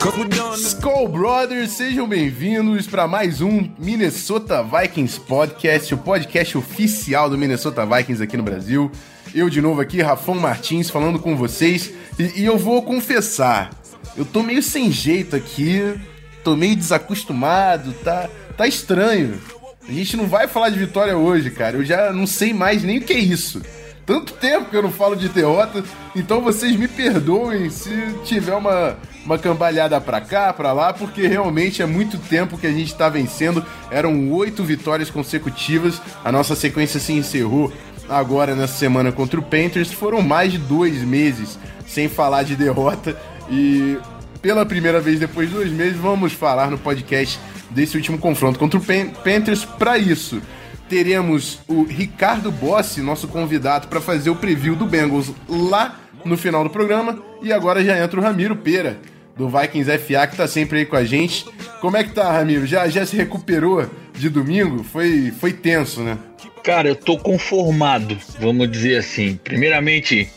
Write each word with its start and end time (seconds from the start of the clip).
Skull 0.00 1.08
Brothers, 1.08 1.72
sejam 1.72 2.06
bem-vindos 2.06 2.86
para 2.86 3.08
mais 3.08 3.40
um 3.40 3.68
Minnesota 3.76 4.62
Vikings 4.62 5.18
Podcast, 5.18 5.92
o 5.92 5.98
podcast 5.98 6.56
oficial 6.56 7.28
do 7.28 7.36
Minnesota 7.36 7.84
Vikings 7.84 8.22
aqui 8.22 8.36
no 8.36 8.44
Brasil. 8.44 8.92
Eu 9.34 9.50
de 9.50 9.60
novo 9.60 9.80
aqui, 9.80 10.00
Rafão 10.00 10.36
Martins, 10.36 10.88
falando 10.88 11.18
com 11.18 11.36
vocês. 11.36 11.92
E, 12.16 12.42
e 12.42 12.44
eu 12.44 12.56
vou 12.56 12.80
confessar, 12.82 13.70
eu 14.16 14.24
tô 14.24 14.40
meio 14.40 14.62
sem 14.62 14.92
jeito 14.92 15.34
aqui, 15.34 15.98
tô 16.44 16.54
meio 16.54 16.76
desacostumado, 16.76 17.92
tá, 18.04 18.30
tá 18.56 18.68
estranho. 18.68 19.40
A 19.86 19.90
gente 19.90 20.16
não 20.16 20.28
vai 20.28 20.46
falar 20.46 20.70
de 20.70 20.78
vitória 20.78 21.18
hoje, 21.18 21.50
cara. 21.50 21.76
Eu 21.76 21.84
já 21.84 22.12
não 22.12 22.26
sei 22.26 22.54
mais 22.54 22.84
nem 22.84 22.98
o 22.98 23.02
que 23.02 23.14
é 23.14 23.18
isso 23.18 23.60
tanto 24.08 24.32
tempo 24.32 24.70
que 24.70 24.74
eu 24.74 24.80
não 24.82 24.90
falo 24.90 25.14
de 25.14 25.28
derrota, 25.28 25.84
então 26.16 26.40
vocês 26.40 26.74
me 26.74 26.88
perdoem 26.88 27.68
se 27.68 27.90
tiver 28.24 28.54
uma, 28.54 28.96
uma 29.28 29.38
cambalhada 29.38 30.00
pra 30.00 30.22
cá, 30.22 30.50
pra 30.54 30.72
lá, 30.72 30.90
porque 30.90 31.26
realmente 31.26 31.82
é 31.82 31.86
muito 31.86 32.16
tempo 32.16 32.56
que 32.56 32.66
a 32.66 32.72
gente 32.72 32.94
tá 32.94 33.10
vencendo. 33.10 33.62
Eram 33.90 34.32
oito 34.32 34.64
vitórias 34.64 35.10
consecutivas, 35.10 36.00
a 36.24 36.32
nossa 36.32 36.54
sequência 36.54 36.98
se 36.98 37.12
encerrou 37.12 37.70
agora 38.08 38.54
nessa 38.54 38.78
semana 38.78 39.12
contra 39.12 39.38
o 39.38 39.42
Panthers. 39.42 39.92
Foram 39.92 40.22
mais 40.22 40.52
de 40.52 40.56
dois 40.56 41.02
meses 41.02 41.58
sem 41.86 42.08
falar 42.08 42.42
de 42.42 42.56
derrota 42.56 43.20
e 43.50 43.98
pela 44.40 44.64
primeira 44.64 44.98
vez 44.98 45.20
depois 45.20 45.50
de 45.50 45.54
dois 45.54 45.70
meses 45.70 45.98
vamos 45.98 46.32
falar 46.32 46.70
no 46.70 46.78
podcast 46.78 47.38
desse 47.68 47.98
último 47.98 48.16
confronto 48.16 48.58
contra 48.58 48.80
o 48.80 48.82
Panthers. 48.82 49.62
Para 49.62 49.98
isso, 49.98 50.40
teremos 50.88 51.60
o 51.68 51.82
Ricardo 51.82 52.50
Bossi, 52.50 53.02
nosso 53.02 53.28
convidado, 53.28 53.88
para 53.88 54.00
fazer 54.00 54.30
o 54.30 54.36
preview 54.36 54.74
do 54.74 54.86
Bengals 54.86 55.30
lá 55.46 55.96
no 56.24 56.38
final 56.38 56.64
do 56.64 56.70
programa. 56.70 57.18
E 57.42 57.52
agora 57.52 57.84
já 57.84 58.02
entra 58.02 58.18
o 58.18 58.22
Ramiro 58.22 58.56
Pera, 58.56 58.98
do 59.38 59.48
Vikings 59.48 59.98
FA, 59.98 60.26
que 60.26 60.36
tá 60.36 60.46
sempre 60.46 60.80
aí 60.80 60.86
com 60.86 60.96
a 60.96 61.04
gente. 61.04 61.46
Como 61.80 61.96
é 61.96 62.04
que 62.04 62.12
tá, 62.12 62.30
Ramiro? 62.30 62.66
Já, 62.66 62.88
já 62.88 63.06
se 63.06 63.16
recuperou 63.16 63.88
de 64.12 64.28
domingo? 64.28 64.82
Foi, 64.82 65.30
foi 65.30 65.52
tenso, 65.52 66.02
né? 66.02 66.18
Cara, 66.62 66.88
eu 66.88 66.96
tô 66.96 67.16
conformado, 67.16 68.18
vamos 68.40 68.70
dizer 68.70 68.96
assim. 68.96 69.38
Primeiramente, 69.42 70.28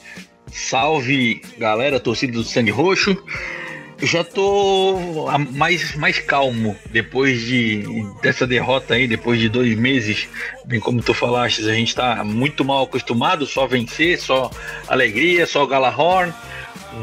salve 0.51 1.41
galera, 1.57 1.99
torcida 1.99 2.33
do 2.33 2.43
Sangue 2.43 2.71
Roxo 2.71 3.17
já 4.01 4.23
tô 4.23 5.27
mais, 5.51 5.95
mais 5.95 6.19
calmo 6.19 6.75
depois 6.89 7.41
de 7.41 7.83
dessa 8.21 8.47
derrota 8.47 8.95
aí, 8.95 9.07
depois 9.07 9.39
de 9.39 9.47
dois 9.47 9.77
meses. 9.77 10.27
Bem 10.65 10.79
como 10.79 11.01
tu 11.01 11.13
falaste, 11.13 11.67
a 11.69 11.73
gente 11.73 11.93
tá 11.95 12.23
muito 12.23 12.65
mal 12.65 12.83
acostumado, 12.83 13.45
só 13.45 13.67
vencer, 13.67 14.19
só 14.19 14.49
alegria, 14.87 15.45
só 15.45 15.65
Galahorn, 15.65 16.33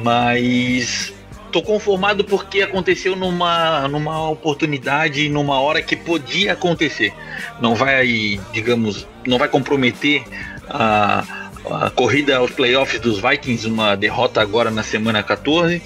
mas 0.02 1.12
tô 1.50 1.62
conformado 1.62 2.24
porque 2.24 2.62
aconteceu 2.62 3.16
numa, 3.16 3.88
numa 3.88 4.30
oportunidade, 4.30 5.28
numa 5.28 5.60
hora 5.60 5.82
que 5.82 5.96
podia 5.96 6.52
acontecer. 6.52 7.12
Não 7.60 7.74
vai, 7.74 8.40
digamos, 8.52 9.06
não 9.27 9.38
vai 9.38 9.48
comprometer 9.48 10.24
a, 10.68 11.24
a 11.70 11.90
corrida 11.90 12.36
aos 12.36 12.50
playoffs 12.50 13.00
dos 13.00 13.20
Vikings, 13.20 13.67
uma 13.67 13.96
derrota 13.96 14.40
agora 14.40 14.70
na 14.70 14.83
semana 14.83 15.23
14. 15.23 15.83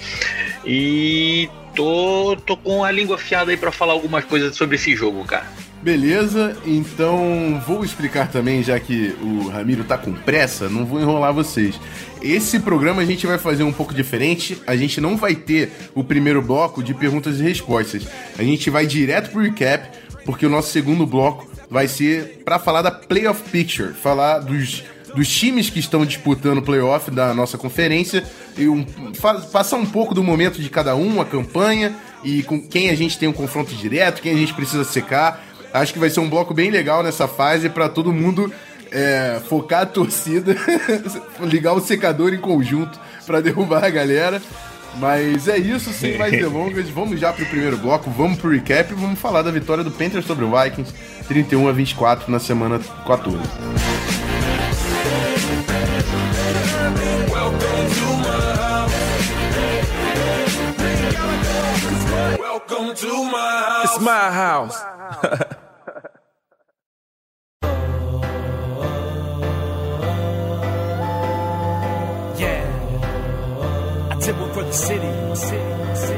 E 0.65 1.49
tô, 1.75 2.37
tô 2.45 2.55
com 2.55 2.83
a 2.83 2.91
língua 2.91 3.15
afiada 3.15 3.51
aí 3.51 3.57
para 3.57 3.71
falar 3.71 3.93
algumas 3.93 4.23
coisas 4.25 4.55
sobre 4.55 4.75
esse 4.75 4.95
jogo, 4.95 5.23
cara. 5.25 5.45
Beleza, 5.83 6.55
então 6.65 7.61
vou 7.67 7.83
explicar 7.83 8.31
também, 8.31 8.63
já 8.63 8.79
que 8.79 9.13
o 9.21 9.49
Ramiro 9.49 9.83
tá 9.83 9.97
com 9.97 10.13
pressa, 10.13 10.69
não 10.69 10.85
vou 10.85 10.97
enrolar 10.97 11.33
vocês. 11.33 11.77
Esse 12.21 12.57
programa 12.57 13.01
a 13.01 13.05
gente 13.05 13.27
vai 13.27 13.37
fazer 13.37 13.63
um 13.63 13.73
pouco 13.73 13.93
diferente, 13.93 14.61
a 14.65 14.77
gente 14.77 15.01
não 15.01 15.17
vai 15.17 15.35
ter 15.35 15.73
o 15.93 16.01
primeiro 16.01 16.41
bloco 16.41 16.81
de 16.81 16.93
perguntas 16.93 17.37
e 17.37 17.43
respostas. 17.43 18.07
A 18.39 18.43
gente 18.43 18.69
vai 18.69 18.87
direto 18.87 19.29
pro 19.29 19.41
recap, 19.41 19.89
porque 20.23 20.45
o 20.45 20.49
nosso 20.49 20.71
segundo 20.71 21.05
bloco 21.05 21.51
vai 21.69 21.89
ser 21.89 22.41
para 22.45 22.57
falar 22.57 22.81
da 22.81 22.89
playoff 22.91 23.43
picture, 23.49 23.91
falar 23.91 24.39
dos 24.39 24.85
dos 25.13 25.29
times 25.29 25.69
que 25.69 25.79
estão 25.79 26.05
disputando 26.05 26.57
o 26.57 26.61
playoff 26.63 27.11
da 27.11 27.33
nossa 27.33 27.57
conferência 27.57 28.23
e 28.57 28.67
um, 28.67 28.83
passar 29.51 29.77
um 29.77 29.85
pouco 29.85 30.13
do 30.13 30.23
momento 30.23 30.59
de 30.59 30.69
cada 30.69 30.95
um, 30.95 31.21
a 31.21 31.25
campanha 31.25 31.95
e 32.23 32.41
com 32.43 32.59
quem 32.59 32.89
a 32.89 32.95
gente 32.95 33.17
tem 33.17 33.29
um 33.29 33.33
confronto 33.33 33.73
direto, 33.75 34.21
quem 34.21 34.33
a 34.33 34.37
gente 34.37 34.53
precisa 34.53 34.83
secar. 34.83 35.43
Acho 35.73 35.91
que 35.91 35.99
vai 35.99 36.11
ser 36.11 36.19
um 36.19 36.29
bloco 36.29 36.53
bem 36.53 36.69
legal 36.69 37.01
nessa 37.01 37.27
fase 37.27 37.67
para 37.67 37.89
todo 37.89 38.13
mundo 38.13 38.53
é, 38.91 39.41
focar 39.49 39.81
a 39.81 39.85
torcida, 39.87 40.55
ligar 41.41 41.73
o 41.73 41.81
secador 41.81 42.31
em 42.31 42.37
conjunto 42.37 42.99
para 43.25 43.41
derrubar 43.41 43.83
a 43.83 43.89
galera. 43.89 44.39
Mas 44.99 45.47
é 45.47 45.57
isso, 45.57 45.91
sem 45.91 46.15
mais 46.19 46.31
delongas. 46.31 46.87
Vamos 46.89 47.19
já 47.19 47.33
pro 47.33 47.43
primeiro 47.47 47.77
bloco, 47.77 48.11
vamos 48.11 48.37
pro 48.37 48.51
recap 48.51 48.91
e 48.91 48.95
vamos 48.95 49.19
falar 49.19 49.41
da 49.41 49.49
vitória 49.49 49.83
do 49.83 49.89
Panthers 49.89 50.25
sobre 50.25 50.45
o 50.45 50.51
Vikings, 50.51 50.93
31 51.27 51.67
a 51.67 51.71
24 51.71 52.31
na 52.31 52.37
semana 52.37 52.79
14. 53.03 53.39
Welcome 62.39 62.93
to 62.93 63.23
my 63.25 63.39
house. 63.41 63.95
It's 63.95 63.99
my 63.99 64.29
house. 64.31 65.53
city. 74.73 75.07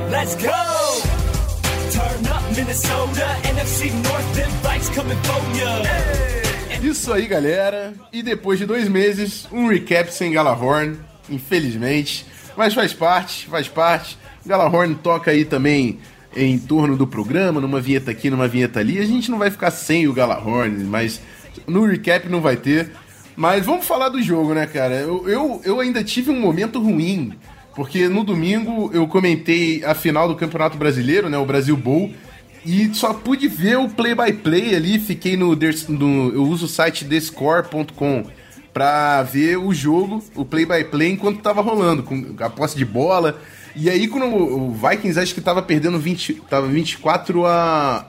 Let's 0.09 0.35
go. 0.35 0.51
Turn 1.91 2.25
up 2.27 2.43
Minnesota, 2.55 3.25
NFC 3.43 3.91
North, 3.91 4.33
them 4.35 4.49
bikes 4.63 4.89
coming 4.89 5.17
for 5.23 5.41
ya. 5.57 6.25
Isso 6.81 7.11
aí, 7.11 7.27
galera. 7.27 7.93
E 8.13 8.23
depois 8.23 8.59
de 8.59 8.65
dois 8.65 8.87
meses, 8.87 9.47
um 9.51 9.67
recap 9.67 10.13
sem 10.13 10.31
Galahorn, 10.31 10.97
infelizmente. 11.29 12.25
Mas 12.55 12.73
faz 12.73 12.93
parte, 12.93 13.47
faz 13.47 13.67
parte. 13.67 14.17
Galahorn 14.45 14.95
toca 14.95 15.31
aí 15.31 15.43
também 15.43 15.99
em 16.35 16.57
torno 16.57 16.95
do 16.95 17.07
programa, 17.07 17.59
numa 17.59 17.81
vinheta 17.81 18.11
aqui, 18.11 18.29
numa 18.29 18.47
vinheta 18.47 18.79
ali. 18.79 18.99
A 18.99 19.05
gente 19.05 19.29
não 19.31 19.37
vai 19.37 19.49
ficar 19.49 19.71
sem 19.71 20.07
o 20.07 20.13
Galahorn, 20.13 20.83
mas 20.83 21.19
no 21.67 21.85
recap 21.85 22.29
não 22.29 22.39
vai 22.39 22.55
ter. 22.55 22.91
Mas 23.35 23.65
vamos 23.65 23.85
falar 23.85 24.09
do 24.09 24.21
jogo, 24.21 24.53
né, 24.53 24.65
cara? 24.65 24.95
Eu, 24.95 25.27
eu, 25.27 25.61
eu 25.65 25.79
ainda 25.81 26.03
tive 26.03 26.31
um 26.31 26.39
momento 26.39 26.79
ruim, 26.81 27.33
porque 27.75 28.07
no 28.07 28.23
domingo 28.23 28.89
eu 28.93 29.07
comentei 29.07 29.83
a 29.83 29.93
final 29.93 30.27
do 30.27 30.35
Campeonato 30.35 30.77
Brasileiro, 30.77 31.29
né, 31.29 31.37
o 31.37 31.45
Brasil 31.45 31.75
Bowl, 31.75 32.11
e 32.65 32.91
só 32.95 33.13
pude 33.13 33.47
ver 33.47 33.77
o 33.77 33.89
play-by-play 33.89 34.61
-play 34.61 34.75
ali, 34.75 34.99
fiquei 34.99 35.37
no, 35.37 35.55
no, 35.55 36.33
Eu 36.33 36.43
uso 36.43 36.65
o 36.65 36.69
site 36.69 37.05
thescore.com 37.05 38.25
pra 38.73 39.21
ver 39.23 39.57
o 39.57 39.73
jogo, 39.73 40.23
o 40.35 40.43
play-by-play, 40.43 40.83
-play, 40.89 41.11
enquanto 41.11 41.41
tava 41.41 41.61
rolando, 41.61 42.01
com 42.01 42.35
a 42.39 42.49
posse 42.49 42.75
de 42.75 42.83
bola. 42.83 43.39
E 43.75 43.89
aí, 43.89 44.07
quando 44.07 44.25
o 44.33 44.71
Vikings 44.71 45.19
acho 45.19 45.33
que 45.33 45.41
tava 45.41 45.61
perdendo 45.61 45.99
20, 45.99 46.33
tava 46.49 46.67
24 46.67 47.45
a. 47.45 48.05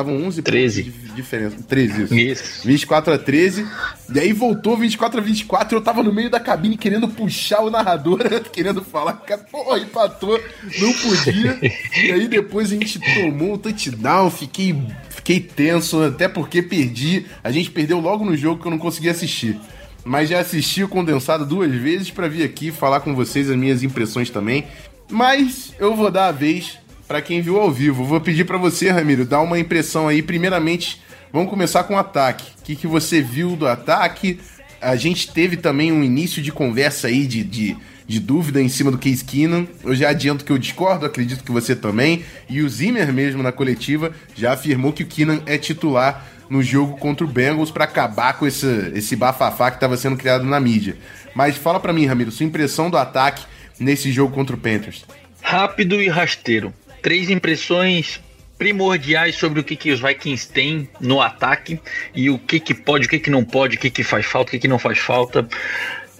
Estavam 0.00 0.24
11 0.24 0.40
13. 0.40 0.82
de 0.84 0.90
diferença. 1.12 1.56
13, 1.68 2.02
isso. 2.04 2.14
Isso. 2.14 2.66
24 2.66 3.12
a 3.12 3.18
13. 3.18 3.66
E 4.14 4.18
aí 4.18 4.32
voltou 4.32 4.74
24 4.74 5.20
a 5.20 5.22
24. 5.22 5.76
Eu 5.76 5.82
tava 5.82 6.02
no 6.02 6.12
meio 6.12 6.30
da 6.30 6.40
cabine 6.40 6.78
querendo 6.78 7.06
puxar 7.06 7.60
o 7.60 7.70
narrador, 7.70 8.18
querendo 8.50 8.82
falar, 8.82 9.12
cara, 9.12 9.42
porra, 9.42 9.78
empatou, 9.78 10.40
não 10.78 10.92
podia. 10.94 11.58
e 12.02 12.12
aí 12.12 12.26
depois 12.28 12.72
a 12.72 12.76
gente 12.76 12.98
tomou 12.98 13.54
um 13.54 13.58
touchdown, 13.58 14.30
fiquei, 14.30 14.74
fiquei 15.10 15.38
tenso, 15.38 16.02
até 16.02 16.28
porque 16.28 16.62
perdi. 16.62 17.26
A 17.44 17.50
gente 17.50 17.70
perdeu 17.70 18.00
logo 18.00 18.24
no 18.24 18.34
jogo 18.34 18.62
que 18.62 18.66
eu 18.66 18.70
não 18.70 18.78
consegui 18.78 19.10
assistir. 19.10 19.60
Mas 20.02 20.30
já 20.30 20.40
assisti 20.40 20.82
o 20.82 20.88
condensado 20.88 21.44
duas 21.44 21.70
vezes 21.70 22.10
para 22.10 22.26
vir 22.26 22.42
aqui 22.42 22.72
falar 22.72 23.00
com 23.00 23.14
vocês 23.14 23.50
as 23.50 23.56
minhas 23.56 23.82
impressões 23.82 24.30
também. 24.30 24.66
Mas 25.10 25.74
eu 25.78 25.94
vou 25.94 26.10
dar 26.10 26.28
a 26.28 26.32
vez 26.32 26.78
para 27.10 27.20
quem 27.20 27.40
viu 27.40 27.60
ao 27.60 27.72
vivo. 27.72 28.04
Vou 28.04 28.20
pedir 28.20 28.44
para 28.44 28.56
você, 28.56 28.88
Ramiro, 28.88 29.24
dar 29.24 29.40
uma 29.40 29.58
impressão 29.58 30.06
aí. 30.06 30.22
Primeiramente, 30.22 31.02
vamos 31.32 31.50
começar 31.50 31.82
com 31.82 31.94
o 31.94 31.98
ataque. 31.98 32.44
O 32.60 32.62
que, 32.62 32.76
que 32.76 32.86
você 32.86 33.20
viu 33.20 33.56
do 33.56 33.66
ataque? 33.66 34.38
A 34.80 34.94
gente 34.94 35.32
teve 35.32 35.56
também 35.56 35.90
um 35.90 36.04
início 36.04 36.40
de 36.40 36.52
conversa 36.52 37.08
aí 37.08 37.26
de, 37.26 37.42
de, 37.42 37.76
de 38.06 38.20
dúvida 38.20 38.62
em 38.62 38.68
cima 38.68 38.92
do 38.92 38.96
Case 38.96 39.24
Keenum. 39.24 39.66
Eu 39.82 39.92
já 39.92 40.10
adianto 40.10 40.44
que 40.44 40.52
eu 40.52 40.56
discordo, 40.56 41.04
acredito 41.04 41.42
que 41.42 41.50
você 41.50 41.74
também. 41.74 42.24
E 42.48 42.62
o 42.62 42.68
Zimmer 42.68 43.12
mesmo 43.12 43.42
na 43.42 43.50
coletiva 43.50 44.12
já 44.36 44.52
afirmou 44.52 44.92
que 44.92 45.02
o 45.02 45.06
Keenan 45.06 45.42
é 45.46 45.58
titular 45.58 46.24
no 46.48 46.62
jogo 46.62 46.96
contra 46.96 47.26
o 47.26 47.28
Bengals 47.28 47.72
para 47.72 47.86
acabar 47.86 48.34
com 48.34 48.46
esse, 48.46 48.92
esse 48.94 49.16
bafafá 49.16 49.72
que 49.72 49.78
estava 49.78 49.96
sendo 49.96 50.16
criado 50.16 50.44
na 50.44 50.60
mídia. 50.60 50.96
Mas 51.34 51.56
fala 51.56 51.80
para 51.80 51.92
mim, 51.92 52.06
Ramiro, 52.06 52.30
sua 52.30 52.46
impressão 52.46 52.88
do 52.88 52.96
ataque 52.96 53.44
nesse 53.80 54.12
jogo 54.12 54.32
contra 54.32 54.54
o 54.54 54.58
Panthers. 54.60 55.04
Rápido 55.42 56.00
e 56.00 56.08
rasteiro. 56.08 56.72
Três 57.02 57.30
impressões 57.30 58.20
primordiais 58.58 59.36
sobre 59.36 59.60
o 59.60 59.64
que, 59.64 59.74
que 59.74 59.90
os 59.90 60.00
Vikings 60.00 60.48
têm 60.52 60.86
no 61.00 61.20
ataque 61.20 61.80
e 62.14 62.28
o 62.28 62.38
que, 62.38 62.60
que 62.60 62.74
pode, 62.74 63.06
o 63.06 63.08
que, 63.08 63.18
que 63.18 63.30
não 63.30 63.42
pode, 63.42 63.76
o 63.76 63.80
que, 63.80 63.88
que 63.88 64.04
faz 64.04 64.26
falta, 64.26 64.50
o 64.50 64.52
que, 64.52 64.58
que 64.58 64.68
não 64.68 64.78
faz 64.78 64.98
falta. 64.98 65.48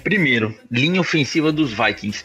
Primeiro, 0.02 0.58
linha 0.70 1.00
ofensiva 1.00 1.52
dos 1.52 1.70
Vikings. 1.72 2.24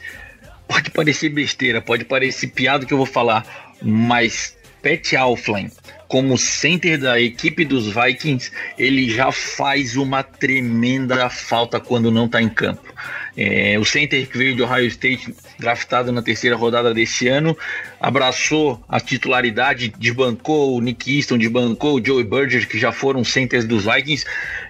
Pode 0.67 0.89
parecer 0.91 1.29
besteira, 1.29 1.81
pode 1.81 2.05
parecer 2.05 2.47
piada 2.47 2.85
que 2.85 2.93
eu 2.93 2.97
vou 2.97 3.05
falar, 3.05 3.45
mas 3.81 4.55
Pat 4.81 5.13
Alflin, 5.13 5.69
como 6.07 6.37
center 6.37 6.99
da 6.99 7.19
equipe 7.19 7.65
dos 7.65 7.87
Vikings, 7.87 8.51
ele 8.77 9.09
já 9.09 9.31
faz 9.31 9.97
uma 9.97 10.23
tremenda 10.23 11.29
falta 11.29 11.79
quando 11.79 12.11
não 12.11 12.25
está 12.25 12.41
em 12.41 12.49
campo. 12.49 12.93
É, 13.37 13.77
o 13.77 13.83
center 13.83 14.27
que 14.27 14.37
veio 14.37 14.55
de 14.55 14.63
Ohio 14.63 14.87
State, 14.87 15.33
draftado 15.59 16.11
na 16.11 16.21
terceira 16.21 16.55
rodada 16.55 16.93
desse 16.93 17.27
ano, 17.27 17.57
abraçou 17.99 18.81
a 18.87 18.99
titularidade, 18.99 19.93
desbancou 19.97 20.75
o 20.75 20.81
Nick 20.81 21.13
Easton, 21.15 21.37
desbancou 21.37 21.99
o 21.99 22.05
Joey 22.05 22.23
Burgess, 22.23 22.65
que 22.65 22.79
já 22.79 22.91
foram 22.91 23.23
centers 23.23 23.65
dos 23.65 23.83
Vikings, 23.83 24.25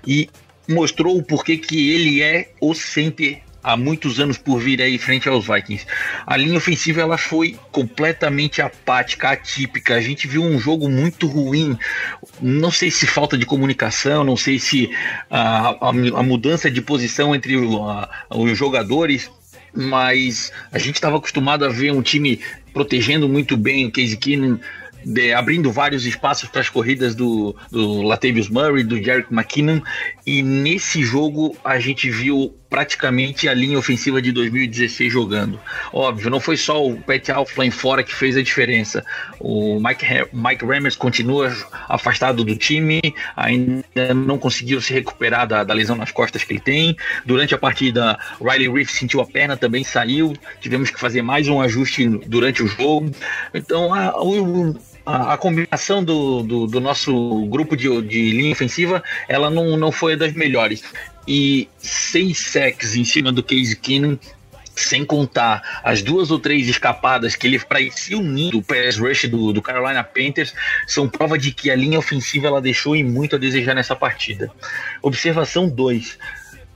e 0.06 0.29
mostrou 0.67 1.17
o 1.17 1.23
porquê 1.23 1.57
que 1.57 1.91
ele 1.91 2.23
é 2.23 2.50
o 2.59 2.73
center 2.73 3.44
há 3.65 3.75
muitos 3.75 4.19
anos 4.19 4.38
por 4.38 4.59
vir 4.59 4.79
aí 4.79 5.00
frente 5.00 5.27
aos 5.27 5.47
Vikings. 5.47 5.88
A 6.27 6.38
linha 6.38 6.57
ofensiva 6.57 7.01
ela 7.01 7.17
foi 7.17 7.57
completamente 7.71 8.62
apática, 8.62 9.29
atípica. 9.29 9.95
A 9.95 10.01
gente 10.01 10.27
viu 10.27 10.44
um 10.44 10.59
jogo 10.59 10.88
muito 10.88 11.25
ruim. 11.25 11.75
Não 12.39 12.69
sei 12.69 12.91
se 12.91 13.07
falta 13.07 13.35
de 13.35 13.45
comunicação, 13.45 14.23
não 14.23 14.38
sei 14.38 14.59
se 14.59 14.91
a, 15.31 15.69
a, 15.69 15.89
a 15.89 16.23
mudança 16.23 16.69
de 16.69 16.79
posição 16.79 17.33
entre 17.33 17.56
a, 17.56 18.09
os 18.29 18.56
jogadores 18.57 19.31
mas 19.77 20.53
a 20.71 20.79
gente 20.79 20.95
estava 20.95 21.18
acostumado 21.18 21.65
a 21.65 21.68
ver 21.68 21.91
um 21.91 22.01
time 22.01 22.39
protegendo 22.71 23.27
muito 23.27 23.57
bem 23.57 23.85
o 23.85 23.91
Casey 23.91 24.15
Keenum, 24.15 24.57
de, 25.06 25.33
abrindo 25.33 25.71
vários 25.71 26.06
espaços 26.06 26.50
para 26.50 26.61
as 26.61 26.69
corridas 26.69 27.13
do, 27.13 27.56
do 27.69 28.01
Latavius 28.01 28.50
Murray, 28.50 28.83
do 28.83 29.01
Jerick 29.01 29.31
McKinnon, 29.31 29.79
e 30.25 30.42
nesse 30.42 31.04
jogo 31.04 31.56
a 31.63 31.80
gente 31.80 32.10
viu 32.10 32.56
praticamente 32.68 33.48
a 33.48 33.54
linha 33.54 33.77
ofensiva 33.77 34.22
de 34.22 34.31
2016 34.31 35.13
jogando. 35.13 35.60
Óbvio, 35.94 36.31
não 36.31 36.39
foi 36.39 36.57
só 36.57 36.86
o 36.86 37.00
Pat 37.00 37.30
Alflin 37.30 37.69
fora 37.69 38.04
que 38.04 38.13
fez 38.13 38.36
a 38.36 38.42
diferença. 38.42 39.06
O 39.39 39.80
Mike, 39.80 40.06
Mike 40.33 40.66
Rammers 40.66 40.95
continua 40.95 41.56
afastado 41.88 42.44
do 42.44 42.56
time, 42.56 43.01
ainda 43.36 44.13
não 44.16 44.38
conseguiu 44.39 44.81
se 44.81 44.94
recuperar 44.94 45.48
da, 45.48 45.63
da, 45.63 45.74
lesão 45.74 45.95
nas 45.95 46.12
costas 46.12 46.44
que 46.44 46.54
ele 46.54 46.60
tem. 46.60 46.98
Durante 47.24 47.54
a 47.54 47.57
partida, 47.57 48.18
Riley 48.42 48.69
Reef 48.69 48.89
sentiu 48.89 49.21
a 49.21 49.25
perna, 49.25 49.56
também 49.56 49.83
saiu. 49.83 50.33
Tivemos 50.60 50.89
que 50.89 51.00
fazer 51.00 51.21
mais 51.21 51.48
um 51.48 51.62
ajuste 51.62 52.07
durante 52.25 52.63
o 52.63 52.68
jogo. 52.68 53.12
Então, 53.54 53.94
a, 53.94 54.21
o, 54.21 54.75
a, 55.06 55.34
a 55.34 55.38
combinação 55.38 56.04
do, 56.04 56.42
do, 56.44 56.68
do, 56.68 56.80
nosso 56.80 57.46
grupo 57.46 57.75
de, 57.78 58.02
de 58.02 58.31
linha 58.31 58.52
ofensiva 58.52 59.04
ela 59.28 59.50
não, 59.50 59.78
não 59.78 59.92
foi 59.92 60.16
das 60.16 60.34
melhores. 60.34 60.84
E 61.28 61.68
seis 61.78 62.38
sacks 62.40 62.96
em 62.96 63.04
cima 63.04 63.31
do 63.31 63.44
Case 63.44 63.75
Keenum 63.75 64.18
sem 64.75 65.06
contar 65.06 65.81
as 65.84 66.02
duas 66.02 66.31
ou 66.31 66.40
três 66.40 66.68
escapadas 66.68 67.36
que 67.36 67.48
ele 67.48 67.60
parecia 67.60 68.18
unindo 68.18 68.57
o 68.57 68.63
pass 68.63 68.98
rush 68.98 69.28
do, 69.30 69.54
do 69.54 69.62
Carolina 69.62 70.04
Panthers, 70.04 70.54
são 70.86 71.07
prova 71.07 71.38
de 71.38 71.52
que 71.52 71.72
a 71.72 71.75
linha 71.75 71.98
ofensiva 71.98 72.48
ela 72.48 72.62
deixou 72.62 72.96
em 72.96 73.04
muito 73.04 73.38
a 73.38 73.40
desejar 73.40 73.74
nessa 73.74 73.96
partida. 73.96 74.52
Observação 75.02 75.69
2 75.69 76.18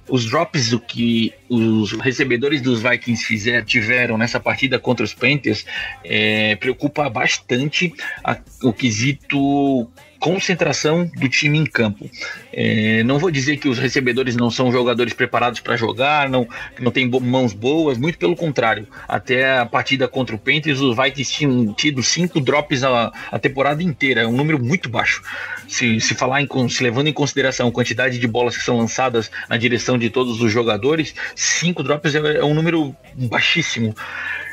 os 0.09 0.25
drops 0.25 0.69
do 0.69 0.79
que 0.79 1.33
os 1.47 1.91
recebedores 1.93 2.61
dos 2.61 2.81
Vikings 2.81 3.23
fizer, 3.23 3.63
tiveram 3.63 4.17
nessa 4.17 4.39
partida 4.39 4.79
contra 4.79 5.03
os 5.03 5.13
Panthers 5.13 5.65
é, 6.03 6.55
preocupa 6.55 7.09
bastante 7.09 7.93
a, 8.23 8.37
o 8.63 8.73
quesito 8.73 9.89
concentração 10.19 11.09
do 11.15 11.29
time 11.29 11.57
em 11.57 11.65
campo. 11.65 12.09
É, 12.51 13.01
não 13.03 13.17
vou 13.17 13.31
dizer 13.31 13.57
que 13.57 13.69
os 13.69 13.79
recebedores 13.79 14.35
não 14.35 14.51
são 14.51 14.71
jogadores 14.71 15.13
preparados 15.13 15.59
para 15.61 15.77
jogar, 15.77 16.29
não, 16.29 16.47
não 16.79 16.91
tem 16.91 17.09
mãos 17.09 17.53
boas, 17.53 17.97
muito 17.97 18.17
pelo 18.17 18.35
contrário. 18.35 18.87
Até 19.07 19.57
a 19.57 19.65
partida 19.65 20.07
contra 20.07 20.35
o 20.35 20.39
Panthers, 20.39 20.79
os 20.81 20.95
Vikings 20.95 21.31
tinham 21.31 21.73
tido 21.73 22.03
cinco 22.03 22.41
drops 22.41 22.83
a, 22.83 23.11
a 23.31 23.39
temporada 23.39 23.81
inteira, 23.81 24.21
é 24.21 24.27
um 24.27 24.35
número 24.35 24.61
muito 24.61 24.89
baixo. 24.89 25.23
Se, 25.67 26.01
se 26.01 26.13
falar 26.13 26.41
em, 26.41 26.69
se 26.69 26.83
levando 26.83 27.07
em 27.07 27.13
consideração 27.13 27.67
a 27.67 27.71
quantidade 27.71 28.19
de 28.19 28.27
bolas 28.27 28.57
que 28.57 28.63
são 28.63 28.77
lançadas 28.77 29.31
na 29.47 29.55
direção 29.55 29.97
de 29.97 30.09
todos 30.09 30.41
os 30.41 30.51
jogadores, 30.51 31.15
cinco 31.35 31.81
drops 31.81 32.13
é, 32.15 32.37
é 32.37 32.43
um 32.43 32.53
número 32.53 32.95
baixíssimo. 33.15 33.95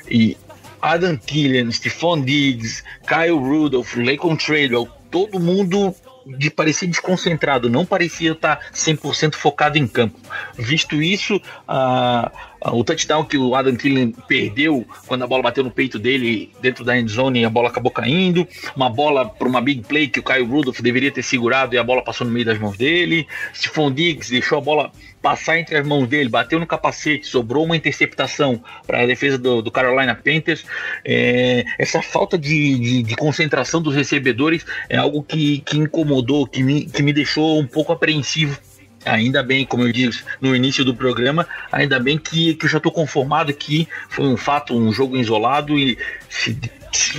E 0.09 0.37
Adam 0.81 1.17
Killian, 1.17 1.71
Stephon 1.73 2.23
Diggs, 2.23 2.83
Kyle 3.09 3.39
Rudolph, 3.39 3.97
Lacon 3.97 4.37
Treadwell, 4.37 4.89
todo 5.11 5.41
mundo 5.41 5.95
de 6.27 6.51
parecer 6.51 6.87
desconcentrado, 6.89 7.71
não 7.71 7.87
parecia 7.87 8.33
estar 8.33 8.61
100% 8.73 9.35
focado 9.35 9.79
em 9.79 9.87
campo. 9.87 10.19
Visto 10.55 11.01
isso, 11.01 11.41
a, 11.69 12.33
a, 12.56 12.56
o 12.73 12.85
touchdown 12.85 13.25
que 13.25 13.37
o 13.37 13.55
Adam 13.55 13.77
Thielen 13.77 14.13
perdeu 14.27 14.87
quando 15.07 15.23
a 15.23 15.27
bola 15.27 15.43
bateu 15.43 15.63
no 15.63 15.71
peito 15.71 15.99
dele 15.99 16.51
dentro 16.61 16.85
da 16.85 16.99
end 16.99 17.11
zone 17.11 17.41
e 17.41 17.45
a 17.45 17.51
bola 17.51 17.69
acabou 17.69 17.91
caindo, 17.91 18.47
uma 18.75 18.89
bola 18.89 19.29
para 19.29 19.49
uma 19.49 19.61
big 19.61 19.83
play 19.83 20.09
que 20.09 20.21
o 20.21 20.23
Kyle 20.23 20.45
Rudolph 20.45 20.81
deveria 20.81 21.11
ter 21.11 21.23
segurado 21.23 21.75
e 21.75 21.79
a 21.79 21.85
bola 21.85 22.03
passou 22.03 22.27
no 22.27 22.33
meio 22.33 22.47
das 22.47 22.59
mãos 22.59 22.77
dele, 22.77 23.27
Stephon 23.55 23.91
Diggs 23.91 24.31
deixou 24.31 24.59
a 24.59 24.61
bola 24.61 24.93
passar 25.27 25.59
entre 25.59 25.77
as 25.77 25.85
mãos 25.85 26.07
dele, 26.07 26.29
bateu 26.29 26.59
no 26.61 26.67
capacete, 26.67 27.27
sobrou 27.27 27.65
uma 27.65 27.77
interceptação 27.77 28.63
para 28.87 29.03
a 29.03 29.07
defesa 29.07 29.37
do, 29.37 29.61
do, 29.61 29.73
Carolina 29.73 30.15
Panthers. 30.15 30.65
É, 31.05 31.65
essa 31.79 32.01
falta 32.01 32.39
de, 32.39 32.79
de, 32.79 33.03
de, 33.03 33.17
concentração 33.17 33.83
dos 33.83 33.93
recebedores 33.93 34.65
é 34.89 34.97
algo 34.97 35.25
que, 35.25 35.59
que 35.63 35.79
incomodou, 35.79 36.47
que 36.47 36.63
me, 36.63 36.87
que 36.87 37.03
me 37.03 37.13
deixou 37.13 37.59
um 37.59 37.67
pouco 37.67 37.93
apreensivo 37.93 38.57
ainda 39.07 39.43
bem, 39.43 39.65
como 39.65 39.85
eu 39.85 39.93
disse 39.93 40.25
no 40.41 40.55
início 40.55 40.85
do 40.85 40.95
programa, 40.95 41.47
ainda 41.71 41.99
bem 41.99 42.19
que, 42.19 42.55
que 42.55 42.67
eu 42.67 42.71
já 42.71 42.79
estou 42.79 42.93
conformado 42.93 43.53
que 43.55 43.89
foi 44.09 44.27
um 44.27 44.37
fato, 44.37 44.77
um 44.77 44.93
jogo 44.93 45.17
isolado 45.17 45.79
e 45.79 45.97
se 46.31 46.57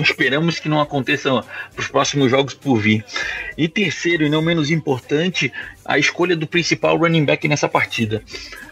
esperamos 0.01 0.59
que 0.59 0.69
não 0.69 0.81
aconteça 0.81 1.29
para 1.31 1.81
os 1.81 1.87
próximos 1.87 2.29
jogos 2.29 2.53
por 2.53 2.77
vir. 2.77 3.05
E 3.57 3.67
terceiro, 3.67 4.25
e 4.25 4.29
não 4.29 4.41
menos 4.41 4.71
importante, 4.71 5.51
a 5.85 5.97
escolha 5.97 6.35
do 6.35 6.47
principal 6.47 6.97
running 6.97 7.25
back 7.25 7.47
nessa 7.47 7.69
partida. 7.69 8.23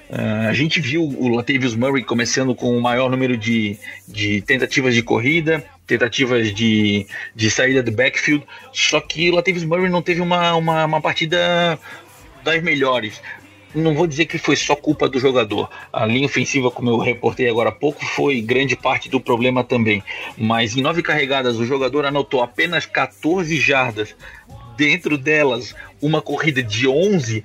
Uh, 0.09 0.49
a 0.49 0.53
gente 0.53 0.79
viu 0.79 1.03
o 1.03 1.27
Latavius 1.29 1.75
Murray 1.75 2.03
começando 2.03 2.53
com 2.53 2.77
o 2.77 2.81
maior 2.81 3.09
número 3.09 3.35
de, 3.35 3.77
de 4.07 4.41
tentativas 4.41 4.93
de 4.93 5.01
corrida, 5.01 5.63
tentativas 5.87 6.53
de, 6.53 7.07
de 7.35 7.49
saída 7.49 7.81
do 7.81 7.91
backfield, 7.91 8.45
só 8.71 8.99
que 8.99 9.31
o 9.31 9.35
Latavius 9.35 9.63
Murray 9.63 9.89
não 9.89 10.03
teve 10.03 10.21
uma, 10.21 10.53
uma, 10.55 10.85
uma 10.85 11.01
partida 11.01 11.79
das 12.45 12.63
melhores 12.63 13.19
não 13.75 13.93
vou 13.93 14.07
dizer 14.07 14.25
que 14.25 14.37
foi 14.37 14.55
só 14.55 14.75
culpa 14.75 15.09
do 15.09 15.19
jogador. 15.19 15.69
A 15.91 16.05
linha 16.05 16.25
ofensiva, 16.25 16.71
como 16.71 16.89
eu 16.89 16.97
reportei 16.97 17.49
agora 17.49 17.69
há 17.69 17.73
pouco, 17.73 18.05
foi 18.05 18.41
grande 18.41 18.75
parte 18.75 19.09
do 19.09 19.19
problema 19.19 19.63
também. 19.63 20.01
Mas 20.37 20.75
em 20.75 20.81
nove 20.81 21.03
carregadas, 21.03 21.57
o 21.57 21.65
jogador 21.65 22.05
anotou 22.05 22.41
apenas 22.41 22.85
14 22.85 23.59
jardas. 23.59 24.15
Dentro 24.77 25.17
delas, 25.17 25.75
uma 26.01 26.21
corrida 26.21 26.63
de 26.63 26.87
11 26.87 27.43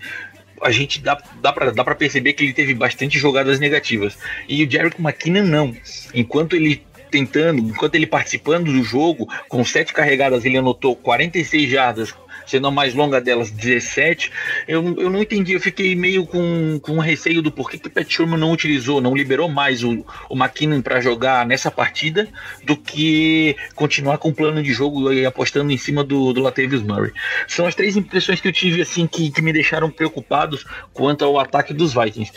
a 0.63 0.71
gente 0.71 1.01
dá, 1.01 1.21
dá 1.41 1.53
para 1.55 1.71
dá 1.71 1.83
perceber 1.95 2.35
que 2.35 2.45
ele 2.45 2.53
teve 2.53 2.75
bastante 2.75 3.19
jogadas 3.19 3.59
negativas. 3.59 4.19
E 4.47 4.63
o 4.63 4.71
Jerick 4.71 5.01
McKinnon 5.01 5.45
não. 5.45 5.75
Enquanto 6.15 6.55
ele 6.55 6.85
tentando, 7.11 7.61
enquanto 7.61 7.95
ele 7.95 8.07
participando 8.07 8.67
do 8.67 8.83
jogo, 8.85 9.27
com 9.49 9.65
sete 9.65 9.93
carregadas, 9.93 10.45
ele 10.45 10.59
anotou 10.59 10.95
46 10.95 11.71
jardas, 11.71 12.15
sendo 12.51 12.67
a 12.67 12.71
mais 12.71 12.95
longa 12.95 13.21
delas 13.21 13.51
17, 13.51 14.33
eu, 14.67 14.83
eu 14.99 15.09
não 15.09 15.23
entendi, 15.23 15.53
eu 15.53 15.61
fiquei 15.61 15.95
meio 15.95 16.27
com, 16.27 16.81
com 16.83 16.99
receio 16.99 17.41
do 17.41 17.53
porquê 17.53 17.79
que 17.79 17.87
o 17.87 17.91
Pat 17.91 18.11
Sherman 18.11 18.39
não 18.39 18.51
utilizou, 18.51 19.01
não 19.01 19.15
liberou 19.15 19.49
mais 19.49 19.85
o, 19.85 20.05
o 20.29 20.37
McKinnon 20.37 20.83
para 20.83 21.01
jogar 21.01 21.47
nessa 21.47 21.71
partida 21.71 22.29
do 22.65 22.77
que 22.77 23.57
continuar 23.77 24.19
com 24.19 24.31
o 24.31 24.35
plano 24.35 24.63
de 24.63 24.73
jogo 24.73 25.13
e 25.13 25.25
apostando 25.25 25.71
em 25.71 25.79
cima 25.79 26.03
do, 26.03 26.33
do 26.33 26.41
Latavius 26.41 26.83
Murray. 26.83 27.13
São 27.47 27.67
as 27.67 27.75
três 27.75 27.97
impressões 27.97 28.41
que 28.41 28.49
eu 28.49 28.53
tive 28.53 28.83
assim 28.83 29.07
que, 29.07 29.31
que 29.31 29.41
me 29.41 29.53
deixaram 29.53 29.89
preocupados 29.89 30.65
quanto 30.93 31.25
ao 31.25 31.39
ataque 31.39 31.73
dos 31.73 31.95
Vikings. 31.95 32.33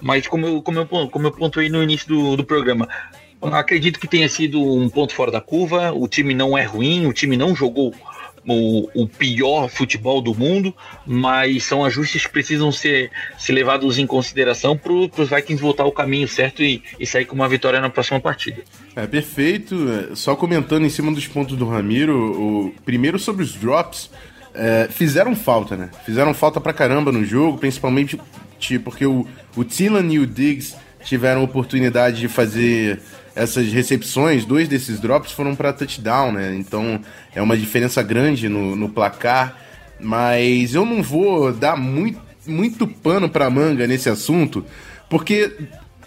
Mas 0.00 0.28
como 0.28 0.46
eu, 0.46 0.62
como 0.62 0.78
eu, 0.78 0.86
como 0.86 1.26
eu 1.26 1.32
pontuei 1.32 1.68
no 1.68 1.82
início 1.82 2.06
do, 2.06 2.36
do 2.36 2.44
programa, 2.44 2.88
acredito 3.42 4.00
que 4.00 4.08
tenha 4.08 4.28
sido 4.28 4.60
um 4.60 4.88
ponto 4.88 5.14
fora 5.14 5.30
da 5.30 5.40
curva. 5.40 5.92
O 5.92 6.08
time 6.08 6.34
não 6.34 6.56
é 6.56 6.64
ruim, 6.64 7.06
o 7.06 7.12
time 7.12 7.36
não 7.36 7.54
jogou 7.54 7.94
o, 8.48 8.88
o 8.94 9.06
pior 9.06 9.68
futebol 9.68 10.22
do 10.22 10.34
mundo, 10.34 10.74
mas 11.06 11.64
são 11.64 11.84
ajustes 11.84 12.26
que 12.26 12.32
precisam 12.32 12.72
ser, 12.72 13.10
ser 13.38 13.52
levados 13.52 13.98
em 13.98 14.06
consideração 14.06 14.76
para 14.76 14.92
os 14.92 15.28
Vikings 15.28 15.62
voltar 15.62 15.82
ao 15.82 15.92
caminho 15.92 16.26
certo 16.26 16.62
e, 16.62 16.82
e 16.98 17.06
sair 17.06 17.26
com 17.26 17.34
uma 17.34 17.48
vitória 17.48 17.80
na 17.80 17.90
próxima 17.90 18.18
partida. 18.18 18.62
É 18.96 19.06
perfeito. 19.06 19.76
Só 20.16 20.34
comentando 20.34 20.86
em 20.86 20.90
cima 20.90 21.12
dos 21.12 21.26
pontos 21.26 21.56
do 21.56 21.68
Ramiro, 21.68 22.16
o 22.16 22.74
primeiro 22.84 23.18
sobre 23.18 23.42
os 23.42 23.52
drops, 23.52 24.10
é, 24.54 24.88
fizeram 24.90 25.36
falta, 25.36 25.76
né? 25.76 25.90
Fizeram 26.06 26.32
falta 26.32 26.60
pra 26.60 26.72
caramba 26.72 27.12
no 27.12 27.24
jogo, 27.24 27.58
principalmente 27.58 28.18
tipo, 28.58 28.84
porque 28.84 29.06
o, 29.06 29.26
o 29.56 29.62
e 30.10 30.18
o 30.18 30.26
Diggs 30.26 30.74
tiveram 31.04 31.44
oportunidade 31.44 32.20
de 32.20 32.28
fazer 32.28 33.00
essas 33.38 33.72
recepções, 33.72 34.44
dois 34.44 34.66
desses 34.66 34.98
drops 34.98 35.30
foram 35.30 35.54
para 35.54 35.72
touchdown, 35.72 36.32
né? 36.32 36.56
Então 36.56 37.00
é 37.32 37.40
uma 37.40 37.56
diferença 37.56 38.02
grande 38.02 38.48
no, 38.48 38.74
no 38.74 38.88
placar. 38.88 39.56
Mas 40.00 40.74
eu 40.74 40.84
não 40.84 41.02
vou 41.02 41.52
dar 41.52 41.76
muito, 41.76 42.20
muito 42.46 42.86
pano 42.86 43.28
para 43.28 43.48
manga 43.48 43.86
nesse 43.86 44.08
assunto, 44.08 44.64
porque 45.08 45.52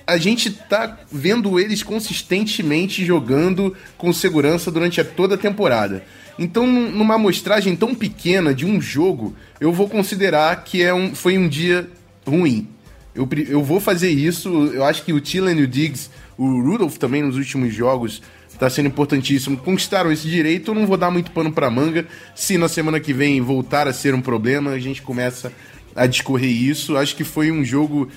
a 0.06 0.18
gente 0.18 0.50
tá 0.50 1.00
vendo 1.12 1.60
eles 1.60 1.84
consistentemente 1.84 3.06
jogando 3.06 3.76
com 3.98 4.12
segurança 4.12 4.70
durante 4.70 5.02
toda 5.04 5.36
a 5.36 5.38
temporada. 5.38 6.04
Então, 6.38 6.66
numa 6.66 7.16
amostragem 7.16 7.76
tão 7.76 7.94
pequena 7.94 8.54
de 8.54 8.66
um 8.66 8.82
jogo, 8.82 9.36
eu 9.60 9.72
vou 9.72 9.88
considerar 9.88 10.64
que 10.64 10.82
é 10.82 10.94
um, 10.94 11.14
foi 11.14 11.38
um 11.38 11.48
dia 11.48 11.90
ruim. 12.26 12.68
Eu, 13.14 13.28
eu 13.48 13.64
vou 13.64 13.80
fazer 13.80 14.10
isso. 14.10 14.50
Eu 14.74 14.84
acho 14.86 15.04
que 15.04 15.14
o 15.14 15.20
Tillen 15.20 15.60
e 15.60 15.64
o 15.64 15.68
Diggs, 15.68 16.10
o 16.38 16.62
Rudolph 16.62 16.98
também 16.98 17.22
nos 17.22 17.38
últimos 17.38 17.74
jogos, 17.74 18.22
está 18.52 18.70
sendo 18.70 18.88
importantíssimo. 18.88 19.58
Conquistaram 19.58 20.12
esse 20.12 20.28
direito. 20.28 20.72
Eu 20.72 20.76
não 20.76 20.86
vou 20.86 20.98
dar 20.98 21.10
muito 21.12 21.32
pano 21.32 21.52
para 21.52 21.70
manga. 21.70 22.06
Se 22.36 22.58
na 22.58 22.68
semana 22.68 23.00
que 23.00 23.14
vem 23.14 23.42
voltar 23.42 23.88
a 23.88 23.94
ser 23.94 24.14
um 24.14 24.22
problema, 24.22 24.72
a 24.72 24.80
gente 24.80 25.02
começa 25.02 25.52
a 25.96 26.06
discorrer 26.06 26.52
isso. 26.52 26.98
Acho 26.98 27.16
que 27.16 27.24
foi 27.24 27.52
um 27.52 27.64
jogo 27.64 28.08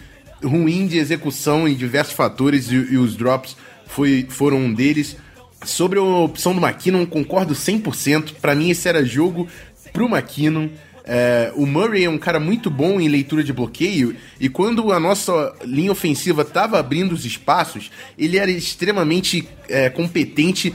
ruim 0.42 0.86
de 0.86 0.98
execução 0.98 1.66
em 1.66 1.74
diversos 1.74 2.14
fatores 2.14 2.70
e, 2.70 2.74
e 2.74 2.98
os 2.98 3.16
drops 3.16 3.56
foi, 3.86 4.26
foram 4.28 4.58
um 4.58 4.74
deles. 4.74 5.16
Sobre 5.64 5.98
a 5.98 6.02
opção 6.02 6.54
do 6.54 6.64
McKinnon, 6.64 7.06
concordo 7.06 7.54
100%. 7.54 8.34
Para 8.40 8.54
mim, 8.54 8.70
esse 8.70 8.88
era 8.88 9.04
jogo 9.04 9.48
pro 9.92 10.06
McKinnon. 10.06 10.68
É, 11.06 11.52
o 11.54 11.66
Murray 11.66 12.04
é 12.04 12.08
um 12.08 12.16
cara 12.16 12.40
muito 12.40 12.70
bom 12.70 12.98
em 12.98 13.08
leitura 13.08 13.44
de 13.44 13.52
bloqueio 13.52 14.16
e 14.40 14.48
quando 14.48 14.90
a 14.90 14.98
nossa 14.98 15.54
linha 15.62 15.92
ofensiva 15.92 16.40
estava 16.42 16.78
abrindo 16.78 17.12
os 17.12 17.26
espaços, 17.26 17.90
ele 18.18 18.38
era 18.38 18.50
extremamente 18.50 19.46
é, 19.68 19.90
competente 19.90 20.74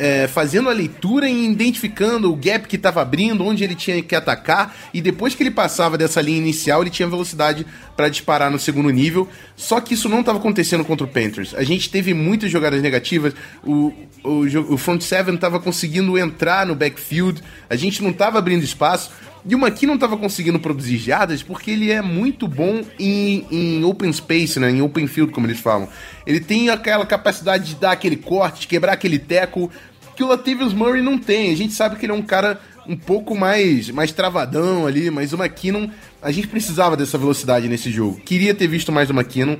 é, 0.00 0.26
fazendo 0.26 0.70
a 0.70 0.72
leitura 0.72 1.28
e 1.28 1.44
identificando 1.44 2.32
o 2.32 2.36
gap 2.36 2.66
que 2.66 2.76
estava 2.76 3.02
abrindo, 3.02 3.44
onde 3.44 3.62
ele 3.62 3.74
tinha 3.74 4.02
que 4.02 4.14
atacar, 4.14 4.74
e 4.94 5.00
depois 5.02 5.34
que 5.34 5.42
ele 5.42 5.50
passava 5.50 5.98
dessa 5.98 6.22
linha 6.22 6.38
inicial, 6.38 6.80
ele 6.80 6.88
tinha 6.88 7.06
velocidade 7.06 7.66
para 7.94 8.08
disparar 8.08 8.50
no 8.50 8.58
segundo 8.58 8.88
nível. 8.88 9.28
Só 9.54 9.78
que 9.78 9.92
isso 9.92 10.08
não 10.08 10.20
estava 10.20 10.38
acontecendo 10.38 10.86
contra 10.86 11.04
o 11.04 11.08
Panthers. 11.08 11.54
A 11.54 11.62
gente 11.62 11.90
teve 11.90 12.14
muitas 12.14 12.50
jogadas 12.50 12.80
negativas, 12.80 13.34
o, 13.62 13.92
o, 14.24 14.46
o 14.70 14.78
front 14.78 15.02
seven 15.02 15.34
estava 15.34 15.60
conseguindo 15.60 16.16
entrar 16.16 16.64
no 16.66 16.74
backfield, 16.74 17.42
a 17.68 17.76
gente 17.76 18.02
não 18.02 18.10
estava 18.10 18.38
abrindo 18.38 18.64
espaço. 18.64 19.10
E 19.44 19.54
o 19.54 19.58
McKee 19.58 19.86
não 19.86 19.94
estava 19.94 20.16
conseguindo 20.16 20.58
produzir 20.58 20.98
jardas 20.98 21.42
porque 21.42 21.70
ele 21.70 21.90
é 21.90 22.02
muito 22.02 22.46
bom 22.46 22.82
em, 22.98 23.46
em 23.50 23.84
open 23.84 24.12
space, 24.12 24.60
né? 24.60 24.70
Em 24.70 24.82
open 24.82 25.06
field, 25.06 25.32
como 25.32 25.46
eles 25.46 25.60
falam. 25.60 25.88
Ele 26.26 26.40
tem 26.40 26.68
aquela 26.68 27.06
capacidade 27.06 27.64
de 27.64 27.74
dar 27.76 27.92
aquele 27.92 28.16
corte, 28.16 28.62
de 28.62 28.66
quebrar 28.66 28.92
aquele 28.92 29.18
teco 29.18 29.70
que 30.14 30.22
o 30.22 30.28
Latavius 30.28 30.74
Murray 30.74 31.00
não 31.00 31.16
tem. 31.16 31.50
A 31.52 31.56
gente 31.56 31.72
sabe 31.72 31.96
que 31.96 32.04
ele 32.04 32.12
é 32.12 32.14
um 32.14 32.22
cara 32.22 32.60
um 32.86 32.96
pouco 32.96 33.36
mais, 33.36 33.88
mais 33.90 34.12
travadão 34.12 34.86
ali, 34.86 35.10
mas 35.10 35.32
o 35.32 35.36
McKinnon, 35.36 35.88
a 36.20 36.30
gente 36.30 36.48
precisava 36.48 36.96
dessa 36.96 37.16
velocidade 37.16 37.68
nesse 37.68 37.90
jogo. 37.90 38.20
Queria 38.20 38.54
ter 38.54 38.66
visto 38.66 38.92
mais 38.92 39.08
do 39.08 39.14
McKinnon, 39.14 39.56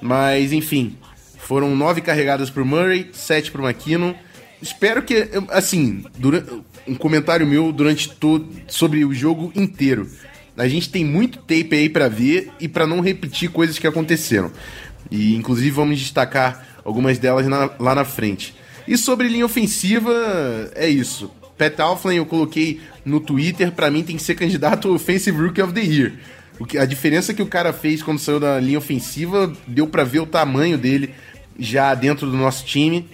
mas 0.00 0.52
enfim, 0.52 0.96
foram 1.38 1.74
nove 1.74 2.00
carregadas 2.00 2.50
por 2.50 2.64
Murray, 2.64 3.08
sete 3.12 3.50
para 3.50 3.62
o 3.62 3.64
McKinnon. 3.64 4.14
Espero 4.62 5.02
que, 5.02 5.28
assim, 5.50 6.04
durante, 6.16 6.48
um 6.86 6.94
comentário 6.94 7.46
meu 7.46 7.72
durante 7.72 8.08
todo 8.08 8.48
sobre 8.68 9.04
o 9.04 9.12
jogo 9.12 9.52
inteiro. 9.54 10.08
A 10.56 10.68
gente 10.68 10.88
tem 10.88 11.04
muito 11.04 11.38
tape 11.38 11.74
aí 11.74 11.88
para 11.88 12.08
ver 12.08 12.50
e 12.60 12.68
para 12.68 12.86
não 12.86 13.00
repetir 13.00 13.50
coisas 13.50 13.78
que 13.78 13.86
aconteceram. 13.86 14.52
E 15.10 15.34
inclusive 15.34 15.70
vamos 15.70 15.98
destacar 15.98 16.80
algumas 16.84 17.18
delas 17.18 17.46
na, 17.46 17.70
lá 17.78 17.94
na 17.94 18.04
frente. 18.04 18.54
E 18.86 18.96
sobre 18.96 19.28
linha 19.28 19.46
ofensiva, 19.46 20.12
é 20.74 20.88
isso. 20.88 21.30
Pat 21.56 21.78
Alflin 21.80 22.16
eu 22.16 22.26
coloquei 22.26 22.80
no 23.04 23.20
Twitter, 23.20 23.72
para 23.72 23.90
mim 23.90 24.02
tem 24.02 24.16
que 24.16 24.22
ser 24.22 24.34
candidato 24.34 24.92
Offensive 24.94 25.36
Rookie 25.36 25.62
of 25.62 25.72
the 25.72 25.80
Year. 25.80 26.12
O 26.58 26.64
que, 26.64 26.78
a 26.78 26.84
diferença 26.84 27.34
que 27.34 27.42
o 27.42 27.46
cara 27.46 27.72
fez 27.72 28.02
quando 28.02 28.18
saiu 28.18 28.38
da 28.38 28.60
linha 28.60 28.78
ofensiva, 28.78 29.52
deu 29.66 29.86
para 29.86 30.04
ver 30.04 30.20
o 30.20 30.26
tamanho 30.26 30.76
dele 30.76 31.14
já 31.58 31.94
dentro 31.94 32.30
do 32.30 32.36
nosso 32.36 32.64
time. 32.64 33.08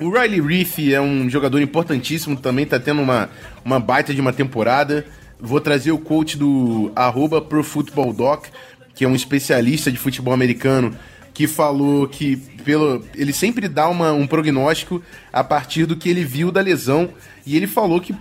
O 0.00 0.08
Riley 0.08 0.40
Reef 0.40 0.78
é 0.78 1.00
um 1.00 1.28
jogador 1.28 1.60
importantíssimo, 1.60 2.34
também 2.34 2.64
tá 2.64 2.80
tendo 2.80 3.02
uma, 3.02 3.28
uma 3.62 3.78
baita 3.78 4.14
de 4.14 4.20
uma 4.20 4.32
temporada. 4.32 5.04
Vou 5.38 5.60
trazer 5.60 5.92
o 5.92 5.98
coach 5.98 6.38
do 6.38 6.90
arroba 6.96 7.40
ProFootballDoc, 7.40 8.48
que 8.94 9.04
é 9.04 9.08
um 9.08 9.14
especialista 9.14 9.92
de 9.92 9.98
futebol 9.98 10.32
americano 10.32 10.96
que 11.34 11.46
falou 11.46 12.08
que 12.08 12.36
pelo 12.64 13.04
ele 13.14 13.32
sempre 13.32 13.68
dá 13.68 13.88
uma, 13.88 14.12
um 14.12 14.26
prognóstico 14.26 15.02
a 15.32 15.44
partir 15.44 15.86
do 15.86 15.96
que 15.96 16.08
ele 16.08 16.24
viu 16.24 16.50
da 16.50 16.60
lesão 16.60 17.10
e 17.46 17.56
ele 17.56 17.66
falou 17.66 18.00
que 18.00 18.14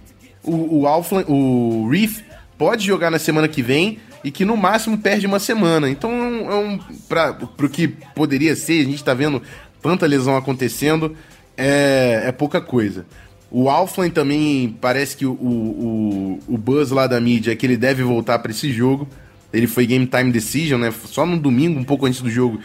o, 0.43 0.86
o, 0.86 1.24
o 1.27 1.89
Reef 1.89 2.21
pode 2.57 2.86
jogar 2.86 3.09
na 3.09 3.19
semana 3.19 3.48
que 3.48 3.62
vem 3.62 4.00
e 4.24 4.31
que 4.31 4.45
no 4.45 4.55
máximo 4.55 4.98
perde 4.98 5.25
uma 5.25 5.39
semana. 5.39 5.89
Então 5.89 6.12
é 6.12 6.55
um, 6.55 6.75
é 6.75 6.81
para 7.07 7.38
o 7.57 7.69
que 7.69 7.88
poderia 7.88 8.55
ser, 8.55 8.81
a 8.81 8.86
gente 8.86 8.95
está 8.95 9.13
vendo 9.13 9.41
tanta 9.81 10.05
lesão 10.05 10.36
acontecendo, 10.36 11.15
é, 11.60 12.24
é 12.28 12.32
pouca 12.32 12.62
coisa. 12.62 13.06
O 13.51 13.70
Alflan 13.70 14.10
também 14.10 14.78
parece 14.80 15.18
que 15.18 15.25
o, 15.25 15.32
o, 15.34 16.39
o 16.48 16.58
buzz 16.58 16.92
lá 16.92 17.08
da 17.08 17.20
mídia 17.20 17.51
é 17.51 17.56
que 17.56 17.66
ele 17.66 17.78
deve 17.78 18.04
voltar 18.04 18.39
para 18.39 18.51
esse 18.51 18.72
jogo. 18.72 19.08
Ele 19.51 19.68
foi 19.68 19.86
game 19.86 20.06
time 20.06 20.32
decision, 20.32 20.80
né? 20.80 20.94
Só 21.06 21.25
no 21.25 21.38
domingo, 21.38 21.80
um 21.80 21.84
pouco 21.84 22.06
antes 22.06 22.22
do 22.22 22.30
jogo, 22.30 22.60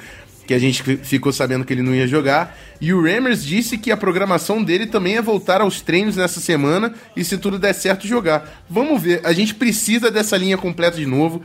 que 0.46 0.52
a 0.52 0.58
gente 0.58 0.82
ficou 0.98 1.32
sabendo 1.32 1.64
que 1.64 1.72
ele 1.72 1.82
não 1.82 1.94
ia 1.94 2.06
jogar. 2.06 2.56
E 2.80 2.92
o 2.92 3.02
Ramers 3.02 3.42
disse 3.42 3.78
que 3.78 3.90
a 3.90 3.96
programação 3.96 4.62
dele 4.62 4.86
também 4.86 5.16
é 5.16 5.22
voltar 5.22 5.62
aos 5.62 5.80
treinos 5.80 6.16
nessa 6.16 6.38
semana 6.38 6.94
e, 7.16 7.24
se 7.24 7.38
tudo 7.38 7.58
der 7.58 7.72
certo, 7.72 8.06
jogar. 8.06 8.62
Vamos 8.68 9.02
ver, 9.02 9.22
a 9.24 9.32
gente 9.32 9.54
precisa 9.54 10.10
dessa 10.10 10.36
linha 10.36 10.58
completa 10.58 10.98
de 10.98 11.06
novo. 11.06 11.42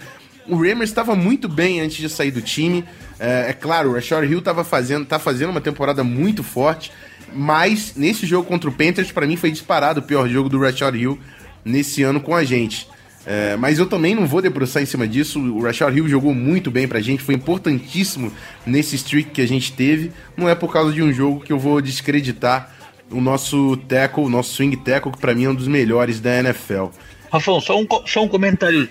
O 0.47 0.55
Ramers 0.55 0.89
estava 0.89 1.15
muito 1.15 1.47
bem 1.47 1.79
antes 1.79 1.97
de 1.97 2.09
sair 2.09 2.31
do 2.31 2.41
time. 2.41 2.83
É, 3.17 3.47
é 3.49 3.53
claro, 3.53 3.91
o 3.91 3.93
Rashard 3.93 4.29
Hill 4.29 4.39
estava 4.39 4.65
fazendo, 4.65 5.05
tá 5.05 5.17
fazendo 5.17 5.51
uma 5.51 5.61
temporada 5.61 6.03
muito 6.03 6.43
forte, 6.43 6.91
mas 7.33 7.93
nesse 7.95 8.25
jogo 8.25 8.47
contra 8.47 8.69
o 8.69 8.73
Panthers, 8.73 9.11
para 9.11 9.27
mim, 9.27 9.35
foi 9.35 9.51
disparado 9.51 9.99
o 9.99 10.03
pior 10.03 10.27
jogo 10.27 10.49
do 10.49 10.59
Rashard 10.59 10.97
Hill 10.97 11.19
nesse 11.63 12.03
ano 12.03 12.19
com 12.19 12.35
a 12.35 12.43
gente. 12.43 12.87
É, 13.25 13.55
mas 13.57 13.77
eu 13.77 13.85
também 13.85 14.15
não 14.15 14.25
vou 14.25 14.41
debruçar 14.41 14.81
em 14.81 14.85
cima 14.85 15.07
disso. 15.07 15.39
O 15.39 15.61
Rashard 15.61 15.97
Hill 15.97 16.07
jogou 16.07 16.33
muito 16.33 16.71
bem 16.71 16.87
pra 16.87 16.99
gente, 16.99 17.21
foi 17.21 17.35
importantíssimo 17.35 18.31
nesse 18.65 18.95
streak 18.95 19.31
que 19.31 19.41
a 19.41 19.47
gente 19.47 19.73
teve. 19.73 20.11
Não 20.35 20.49
é 20.49 20.55
por 20.55 20.71
causa 20.71 20.91
de 20.91 21.03
um 21.03 21.13
jogo 21.13 21.39
que 21.39 21.51
eu 21.51 21.59
vou 21.59 21.81
descreditar 21.81 22.75
o 23.11 23.19
nosso 23.19 23.77
tackle, 23.87 24.23
o 24.23 24.29
nosso 24.29 24.53
swing 24.53 24.77
tackle, 24.77 25.11
que 25.11 25.19
pra 25.19 25.33
mim 25.33 25.45
é 25.45 25.49
um 25.49 25.55
dos 25.55 25.67
melhores 25.67 26.19
da 26.19 26.39
NFL. 26.39 26.87
Rafão, 27.31 27.61
só 27.61 27.79
um, 27.79 27.87
só 28.05 28.23
um 28.23 28.27
comentário. 28.27 28.89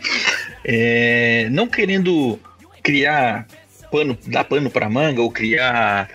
É, 0.65 1.49
não 1.51 1.67
querendo 1.67 2.39
criar 2.83 3.47
pano, 3.91 4.17
dar 4.27 4.45
pano 4.45 4.71
pra 4.71 4.89
manga 4.89 5.21
ou 5.21 5.31
criar. 5.31 6.09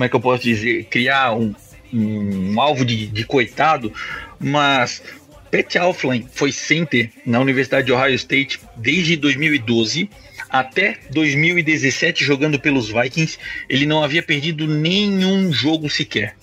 Como 0.00 0.06
é 0.06 0.08
que 0.08 0.16
eu 0.16 0.20
posso 0.20 0.42
dizer? 0.42 0.84
Criar 0.84 1.34
um, 1.34 1.54
um, 1.92 2.52
um 2.54 2.58
alvo 2.58 2.86
de, 2.86 3.06
de 3.06 3.22
coitado, 3.22 3.92
mas 4.38 5.02
Pat 5.52 5.76
Alflin 5.76 6.26
foi 6.32 6.50
center 6.52 7.10
na 7.26 7.38
Universidade 7.38 7.84
de 7.84 7.92
Ohio 7.92 8.14
State 8.14 8.58
desde 8.78 9.14
2012 9.16 10.08
até 10.48 10.96
2017 11.10 12.24
jogando 12.24 12.58
pelos 12.58 12.88
Vikings. 12.88 13.38
Ele 13.68 13.84
não 13.84 14.02
havia 14.02 14.22
perdido 14.22 14.66
nenhum 14.66 15.52
jogo 15.52 15.90
sequer. 15.90 16.34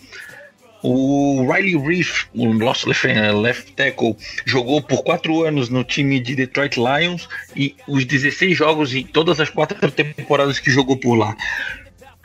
O 0.84 1.52
Riley 1.52 1.76
Reef, 1.76 2.26
o 2.36 2.54
nosso 2.54 2.88
left, 2.88 3.74
tackle, 3.74 4.16
jogou 4.46 4.84
por 4.84 5.02
quatro 5.02 5.42
anos 5.44 5.68
no 5.68 5.84
time 5.84 6.20
de 6.20 6.36
Detroit 6.36 6.78
Lions 6.78 7.28
e 7.56 7.76
os 7.88 8.06
16 8.06 8.56
jogos 8.56 8.94
em 8.94 9.04
todas 9.04 9.40
as 9.40 9.50
quatro 9.50 9.92
temporadas 9.92 10.60
que 10.60 10.70
jogou 10.70 10.96
por 10.96 11.16
lá. 11.16 11.36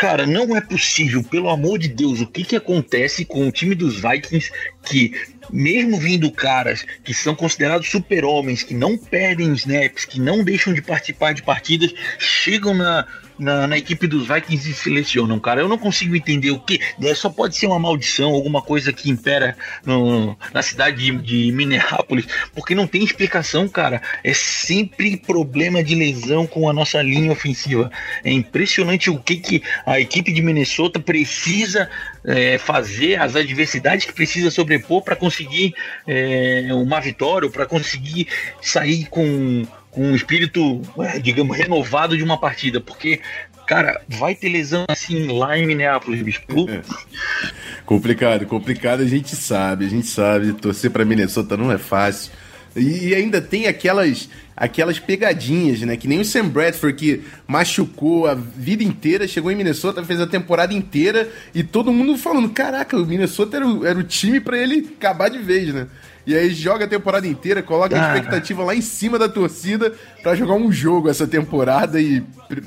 Cara, 0.02 0.26
não 0.26 0.56
é 0.56 0.60
possível, 0.60 1.22
pelo 1.22 1.48
amor 1.48 1.78
de 1.78 1.86
Deus, 1.86 2.20
o 2.20 2.26
que, 2.26 2.42
que 2.42 2.56
acontece 2.56 3.24
com 3.24 3.46
o 3.46 3.52
time 3.52 3.72
dos 3.72 4.00
Vikings 4.00 4.50
que 4.84 5.12
mesmo 5.50 5.98
vindo 5.98 6.30
caras 6.30 6.84
que 7.04 7.12
são 7.12 7.34
considerados 7.34 7.88
super-homens, 7.90 8.62
que 8.62 8.74
não 8.74 8.96
perdem 8.96 9.52
snaps, 9.54 10.04
que 10.04 10.20
não 10.20 10.42
deixam 10.44 10.72
de 10.72 10.80
participar 10.80 11.32
de 11.32 11.42
partidas, 11.42 11.92
chegam 12.18 12.74
na, 12.74 13.06
na, 13.38 13.66
na, 13.66 13.78
equipe 13.78 14.06
dos 14.06 14.26
Vikings 14.26 14.70
e 14.70 14.74
selecionam, 14.74 15.38
cara. 15.38 15.60
Eu 15.60 15.68
não 15.68 15.78
consigo 15.78 16.14
entender 16.14 16.50
o 16.50 16.60
que. 16.60 16.80
É, 17.02 17.14
só 17.14 17.28
pode 17.28 17.56
ser 17.56 17.66
uma 17.66 17.78
maldição, 17.78 18.30
alguma 18.30 18.62
coisa 18.62 18.92
que 18.92 19.10
impera 19.10 19.56
no, 19.84 20.36
na 20.52 20.62
cidade 20.62 20.96
de, 20.96 21.18
de, 21.18 21.52
Minneapolis, 21.52 22.26
porque 22.54 22.74
não 22.74 22.86
tem 22.86 23.02
explicação, 23.02 23.68
cara. 23.68 24.00
É 24.22 24.32
sempre 24.32 25.16
problema 25.16 25.82
de 25.82 25.94
lesão 25.94 26.46
com 26.46 26.68
a 26.68 26.72
nossa 26.72 27.02
linha 27.02 27.32
ofensiva. 27.32 27.90
É 28.24 28.30
impressionante 28.30 29.10
o 29.10 29.18
que, 29.18 29.36
que 29.36 29.62
a 29.84 29.98
equipe 30.00 30.32
de 30.32 30.42
Minnesota 30.42 31.00
precisa 31.00 31.90
é, 32.24 32.58
fazer, 32.58 33.20
as 33.20 33.34
adversidades 33.36 34.06
que 34.06 34.12
precisa 34.12 34.50
sobrepor 34.50 35.02
para 35.02 35.16
conseguir 35.16 35.74
é, 36.06 36.68
uma 36.72 37.00
vitória, 37.00 37.48
para 37.50 37.66
conseguir 37.66 38.28
sair 38.60 39.06
com 39.06 39.66
com 39.92 40.06
um 40.06 40.16
espírito, 40.16 40.80
é, 41.00 41.18
digamos, 41.18 41.56
renovado 41.56 42.16
de 42.16 42.24
uma 42.24 42.40
partida, 42.40 42.80
porque, 42.80 43.20
cara, 43.66 44.00
vai 44.08 44.34
ter 44.34 44.48
lesão 44.48 44.86
assim 44.88 45.26
lá 45.26 45.56
em 45.56 45.66
Minneapolis, 45.66 46.22
bicho. 46.22 46.42
É. 46.68 46.80
complicado, 47.84 48.46
complicado, 48.46 49.02
a 49.02 49.06
gente 49.06 49.36
sabe, 49.36 49.84
a 49.84 49.88
gente 49.88 50.06
sabe, 50.06 50.54
torcer 50.54 50.90
para 50.90 51.04
Minnesota 51.04 51.58
não 51.58 51.70
é 51.70 51.76
fácil. 51.76 52.32
E 52.74 53.14
ainda 53.14 53.38
tem 53.38 53.66
aquelas 53.66 54.30
aquelas 54.62 55.00
pegadinhas, 55.00 55.80
né? 55.80 55.96
Que 55.96 56.06
nem 56.06 56.20
o 56.20 56.24
Sam 56.24 56.46
Bradford 56.46 56.96
que 56.96 57.24
machucou 57.48 58.28
a 58.28 58.34
vida 58.34 58.84
inteira, 58.84 59.26
chegou 59.26 59.50
em 59.50 59.56
Minnesota, 59.56 60.04
fez 60.04 60.20
a 60.20 60.26
temporada 60.26 60.72
inteira 60.72 61.28
e 61.52 61.64
todo 61.64 61.92
mundo 61.92 62.16
falando: 62.16 62.48
caraca, 62.48 62.96
o 62.96 63.04
Minnesota 63.04 63.56
era 63.56 63.66
o, 63.66 63.84
era 63.84 63.98
o 63.98 64.04
time 64.04 64.38
para 64.38 64.56
ele 64.56 64.94
acabar 64.96 65.28
de 65.28 65.38
vez, 65.38 65.74
né? 65.74 65.88
E 66.24 66.36
aí 66.36 66.50
joga 66.50 66.84
a 66.84 66.88
temporada 66.88 67.26
inteira, 67.26 67.60
coloca 67.60 68.00
a 68.00 68.06
expectativa 68.06 68.62
lá 68.62 68.72
em 68.72 68.80
cima 68.80 69.18
da 69.18 69.28
torcida 69.28 69.92
para 70.22 70.36
jogar 70.36 70.54
um 70.54 70.70
jogo 70.70 71.10
essa 71.10 71.26
temporada 71.26 72.00
e 72.00 72.22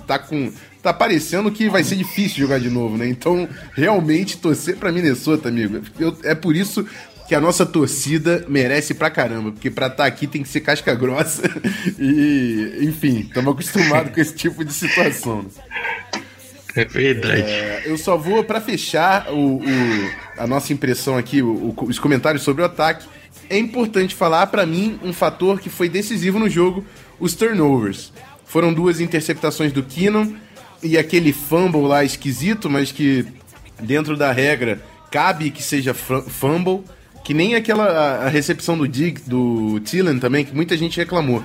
tá 0.06 0.20
com 0.20 0.52
tá 0.84 0.94
parecendo 0.94 1.50
que 1.50 1.70
vai 1.70 1.84
ser 1.84 1.96
difícil 1.96 2.40
jogar 2.40 2.60
de 2.60 2.70
novo, 2.70 2.98
né? 2.98 3.08
Então, 3.08 3.48
realmente 3.74 4.38
torcer 4.38 4.76
para 4.76 4.92
Minnesota, 4.92 5.48
amigo. 5.48 5.82
Eu, 5.98 6.16
é 6.24 6.36
por 6.36 6.56
isso 6.56 6.86
que 7.28 7.34
a 7.34 7.42
nossa 7.42 7.66
torcida 7.66 8.46
merece 8.48 8.94
pra 8.94 9.10
caramba, 9.10 9.52
porque 9.52 9.72
pra 9.72 9.88
estar 9.88 9.98
tá 9.98 10.06
aqui 10.06 10.28
tem 10.28 10.44
que 10.44 10.50
ser 10.50 10.62
casca 10.62 10.94
grossa 10.94 11.44
e, 12.00 12.80
enfim, 12.82 13.22
estamos 13.22 13.54
acostumados 13.54 14.14
com 14.14 14.22
esse 14.22 14.36
tipo 14.36 14.64
de 14.64 14.74
situação. 14.74 15.44
Né? 15.44 15.50
É 16.76 16.86
verdade. 16.86 17.42
É, 17.42 17.84
eu 17.86 17.98
só 17.98 18.18
vou, 18.18 18.44
para 18.44 18.60
fechar 18.60 19.32
o, 19.32 19.58
o, 19.58 20.12
a 20.38 20.46
nossa 20.46 20.74
impressão 20.74 21.18
aqui, 21.18 21.42
o, 21.42 21.74
os 21.84 21.98
comentários 21.98 22.44
sobre 22.44 22.62
o 22.62 22.66
ataque, 22.66 23.08
é 23.50 23.58
importante 23.58 24.14
falar 24.14 24.48
para 24.48 24.66
mim 24.66 25.00
um 25.04 25.14
fator 25.14 25.60
que 25.60 25.70
foi 25.70 25.88
decisivo 25.88 26.38
no 26.38 26.50
jogo, 26.50 26.86
os 27.20 27.34
turnovers. 27.34 28.12
Foram 28.46 28.74
duas 28.74 29.00
interceptações 29.00 29.72
do 29.72 29.84
Keenan 29.84 30.34
e 30.84 30.98
aquele 30.98 31.32
fumble 31.34 31.82
lá 31.82 32.04
esquisito, 32.04 32.70
mas 32.70 32.92
que 32.92 33.26
dentro 33.82 34.16
da 34.16 34.32
regra 34.32 34.82
cabe 35.12 35.50
que 35.50 35.64
seja 35.64 35.94
fumble, 35.94 36.84
que 37.26 37.34
nem 37.34 37.56
aquela 37.56 38.26
a 38.26 38.30
recepção 38.30 38.78
do 38.78 38.88
Dig 38.88 39.20
do 39.28 39.82
Tillen 39.82 40.18
também, 40.18 40.46
que 40.46 40.56
muita 40.56 40.78
gente 40.78 40.98
reclamou. 40.98 41.44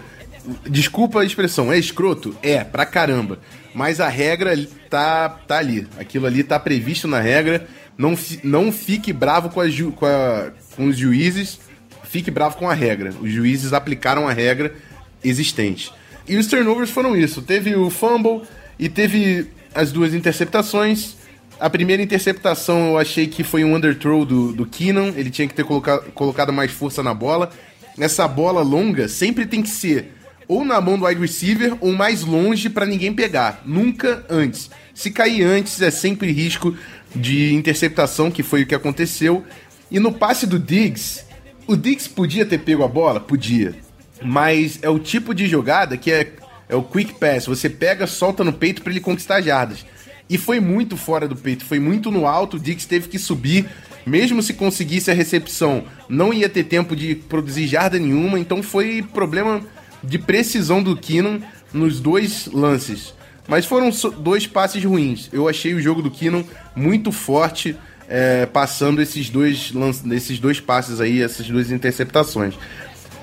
Desculpa 0.68 1.20
a 1.20 1.24
expressão, 1.24 1.72
é 1.72 1.78
escroto? 1.78 2.36
É, 2.40 2.62
pra 2.62 2.86
caramba. 2.86 3.40
Mas 3.74 4.00
a 4.00 4.08
regra 4.08 4.56
tá, 4.88 5.28
tá 5.28 5.58
ali. 5.58 5.88
Aquilo 5.98 6.26
ali 6.26 6.44
tá 6.44 6.58
previsto 6.60 7.08
na 7.08 7.20
regra. 7.20 7.66
Não, 7.98 8.16
não 8.44 8.70
fique 8.70 9.12
bravo 9.12 9.50
com, 9.50 9.60
a, 9.60 9.66
com, 9.96 10.06
a, 10.06 10.52
com 10.76 10.86
os 10.86 10.96
juízes 10.96 11.58
fique 12.10 12.30
bravo 12.30 12.56
com 12.56 12.68
a 12.68 12.74
regra. 12.74 13.14
Os 13.20 13.30
juízes 13.30 13.72
aplicaram 13.72 14.26
a 14.26 14.32
regra 14.32 14.74
existente. 15.22 15.92
E 16.28 16.36
os 16.36 16.48
turnovers 16.48 16.90
foram 16.90 17.16
isso. 17.16 17.40
Teve 17.40 17.76
o 17.76 17.88
fumble 17.88 18.42
e 18.78 18.88
teve 18.88 19.46
as 19.72 19.92
duas 19.92 20.12
interceptações. 20.12 21.16
A 21.60 21.68
primeira 21.68 22.02
interceptação 22.02 22.92
eu 22.92 22.98
achei 22.98 23.26
que 23.26 23.44
foi 23.44 23.62
um 23.64 23.76
underthrow 23.76 24.24
do, 24.24 24.50
do 24.52 24.64
Keenan. 24.64 25.12
Ele 25.14 25.30
tinha 25.30 25.46
que 25.46 25.52
ter 25.52 25.62
coloca, 25.62 25.98
colocado 26.14 26.52
mais 26.52 26.72
força 26.72 27.02
na 27.02 27.12
bola. 27.12 27.50
Essa 27.98 28.26
bola 28.26 28.62
longa 28.62 29.08
sempre 29.08 29.44
tem 29.44 29.60
que 29.60 29.68
ser 29.68 30.14
ou 30.48 30.64
na 30.64 30.80
mão 30.80 30.98
do 30.98 31.04
wide 31.04 31.20
receiver 31.20 31.76
ou 31.80 31.92
mais 31.92 32.22
longe 32.24 32.68
para 32.68 32.86
ninguém 32.86 33.12
pegar. 33.12 33.62
Nunca 33.64 34.24
antes. 34.28 34.68
Se 34.92 35.10
cair 35.10 35.44
antes 35.44 35.80
é 35.80 35.90
sempre 35.90 36.32
risco 36.32 36.74
de 37.14 37.54
interceptação, 37.54 38.30
que 38.30 38.42
foi 38.42 38.62
o 38.62 38.66
que 38.66 38.74
aconteceu. 38.74 39.44
E 39.90 40.00
no 40.00 40.10
passe 40.10 40.46
do 40.46 40.58
Diggs, 40.58 41.24
o 41.68 41.76
Dix 41.76 42.08
podia 42.08 42.44
ter 42.44 42.58
pego 42.58 42.82
a 42.82 42.88
bola? 42.88 43.20
Podia. 43.20 43.76
Mas 44.22 44.78
é 44.82 44.88
o 44.88 44.98
tipo 44.98 45.32
de 45.34 45.46
jogada 45.46 45.96
que 45.96 46.10
é, 46.10 46.32
é 46.68 46.74
o 46.74 46.82
quick 46.82 47.14
pass. 47.14 47.46
Você 47.46 47.68
pega, 47.68 48.06
solta 48.06 48.42
no 48.42 48.52
peito 48.52 48.82
para 48.82 48.90
ele 48.90 49.00
conquistar 49.00 49.40
jardas. 49.40 49.84
E 50.30 50.38
foi 50.38 50.60
muito 50.60 50.96
fora 50.96 51.26
do 51.26 51.34
peito, 51.34 51.64
foi 51.64 51.80
muito 51.80 52.08
no 52.08 52.24
alto. 52.24 52.56
O 52.56 52.60
Dix 52.60 52.86
teve 52.86 53.08
que 53.08 53.18
subir. 53.18 53.68
Mesmo 54.06 54.40
se 54.42 54.54
conseguisse 54.54 55.10
a 55.10 55.14
recepção, 55.14 55.84
não 56.08 56.32
ia 56.32 56.48
ter 56.48 56.64
tempo 56.64 56.96
de 56.96 57.16
produzir 57.16 57.66
jarda 57.66 57.98
nenhuma. 57.98 58.38
Então 58.38 58.62
foi 58.62 59.02
problema 59.02 59.60
de 60.02 60.18
precisão 60.18 60.82
do 60.82 60.96
Keenan 60.96 61.40
nos 61.72 62.00
dois 62.00 62.46
lances. 62.46 63.12
Mas 63.48 63.66
foram 63.66 63.90
dois 64.18 64.46
passes 64.46 64.82
ruins. 64.84 65.28
Eu 65.32 65.48
achei 65.48 65.74
o 65.74 65.82
jogo 65.82 66.00
do 66.00 66.10
Keenan 66.10 66.44
muito 66.74 67.10
forte 67.10 67.76
é, 68.08 68.46
passando 68.46 69.02
esses 69.02 69.28
dois, 69.28 69.72
esses 70.12 70.38
dois 70.38 70.60
passes 70.60 71.00
aí, 71.00 71.20
essas 71.20 71.48
duas 71.48 71.72
interceptações. 71.72 72.54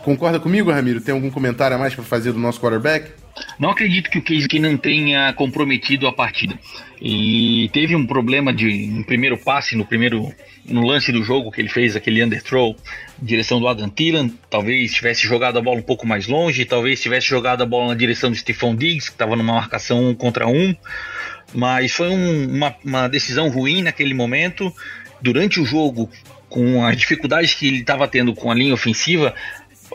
Concorda 0.04 0.40
comigo, 0.40 0.72
Ramiro? 0.72 1.02
Tem 1.02 1.14
algum 1.14 1.32
comentário 1.32 1.76
a 1.76 1.80
mais 1.80 1.96
para 1.96 2.04
fazer 2.04 2.34
do 2.34 2.40
nosso 2.40 2.60
quarterback? 2.60 3.12
Não 3.60 3.70
acredito 3.70 4.10
que 4.10 4.20
o 4.20 4.22
Case 4.22 4.48
não 4.60 4.78
tenha 4.78 5.34
comprometido 5.34 6.08
a 6.08 6.14
partida. 6.14 6.58
E 7.02 7.70
teve 7.74 7.96
um 7.96 8.06
problema 8.06 8.54
de 8.54 8.68
um 8.92 9.04
primeiro 9.04 9.38
passe 9.38 9.76
no 9.76 9.86
primeiro 9.86 10.34
no 10.66 10.86
lance 10.86 11.12
do 11.12 11.24
jogo 11.24 11.52
que 11.52 11.62
ele 11.62 11.70
fez 11.70 11.96
aquele 11.96 12.24
underthrow 12.24 12.76
direção 13.22 13.60
do 13.60 13.68
Adam 13.68 13.90
Thielen, 13.90 14.34
talvez 14.50 14.94
tivesse 14.94 15.24
jogado 15.24 15.58
a 15.58 15.62
bola 15.62 15.80
um 15.80 15.84
pouco 15.84 16.06
mais 16.06 16.28
longe, 16.28 16.66
talvez 16.66 17.02
tivesse 17.02 17.28
jogado 17.28 17.62
a 17.64 17.66
bola 17.66 17.90
na 17.90 17.96
direção 17.96 18.30
do 18.30 18.36
Stephon 18.36 18.76
Diggs, 18.76 19.08
que 19.08 19.16
estava 19.16 19.36
numa 19.36 19.54
marcação 19.54 20.10
um 20.10 20.16
contra 20.16 20.48
um. 20.48 20.76
Mas 21.54 21.92
foi 21.94 22.10
um, 22.10 22.56
uma, 22.56 22.76
uma 22.84 23.08
decisão 23.08 23.50
ruim 23.50 23.82
naquele 23.82 24.14
momento. 24.14 24.74
Durante 25.22 25.60
o 25.60 25.66
jogo, 25.66 26.10
com 26.50 26.86
as 26.86 26.98
dificuldades 26.98 27.54
que 27.54 27.68
ele 27.68 27.80
estava 27.80 28.08
tendo 28.08 28.34
com 28.34 28.52
a 28.52 28.56
linha 28.56 28.74
ofensiva, 28.74 29.34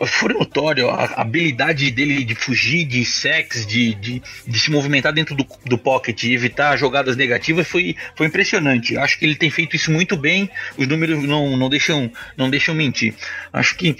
foi 0.05 0.33
notório 0.33 0.89
a 0.89 1.05
habilidade 1.21 1.91
dele 1.91 2.23
de 2.23 2.35
fugir 2.35 2.85
de 2.85 3.05
sex, 3.05 3.65
de, 3.65 3.93
de, 3.93 4.21
de, 4.47 4.59
se 4.59 4.71
movimentar 4.71 5.13
dentro 5.13 5.35
do, 5.35 5.45
do 5.65 5.77
pocket 5.77 6.23
e 6.23 6.33
evitar 6.33 6.75
jogadas 6.77 7.15
negativas 7.15 7.67
foi, 7.67 7.95
foi 8.15 8.27
impressionante. 8.27 8.97
Acho 8.97 9.19
que 9.19 9.25
ele 9.25 9.35
tem 9.35 9.49
feito 9.49 9.75
isso 9.75 9.91
muito 9.91 10.17
bem, 10.17 10.49
os 10.77 10.87
números 10.87 11.23
não, 11.23 11.55
não, 11.55 11.69
deixam, 11.69 12.11
não 12.35 12.49
deixam 12.49 12.73
mentir. 12.73 13.13
Acho 13.51 13.75
que 13.77 13.95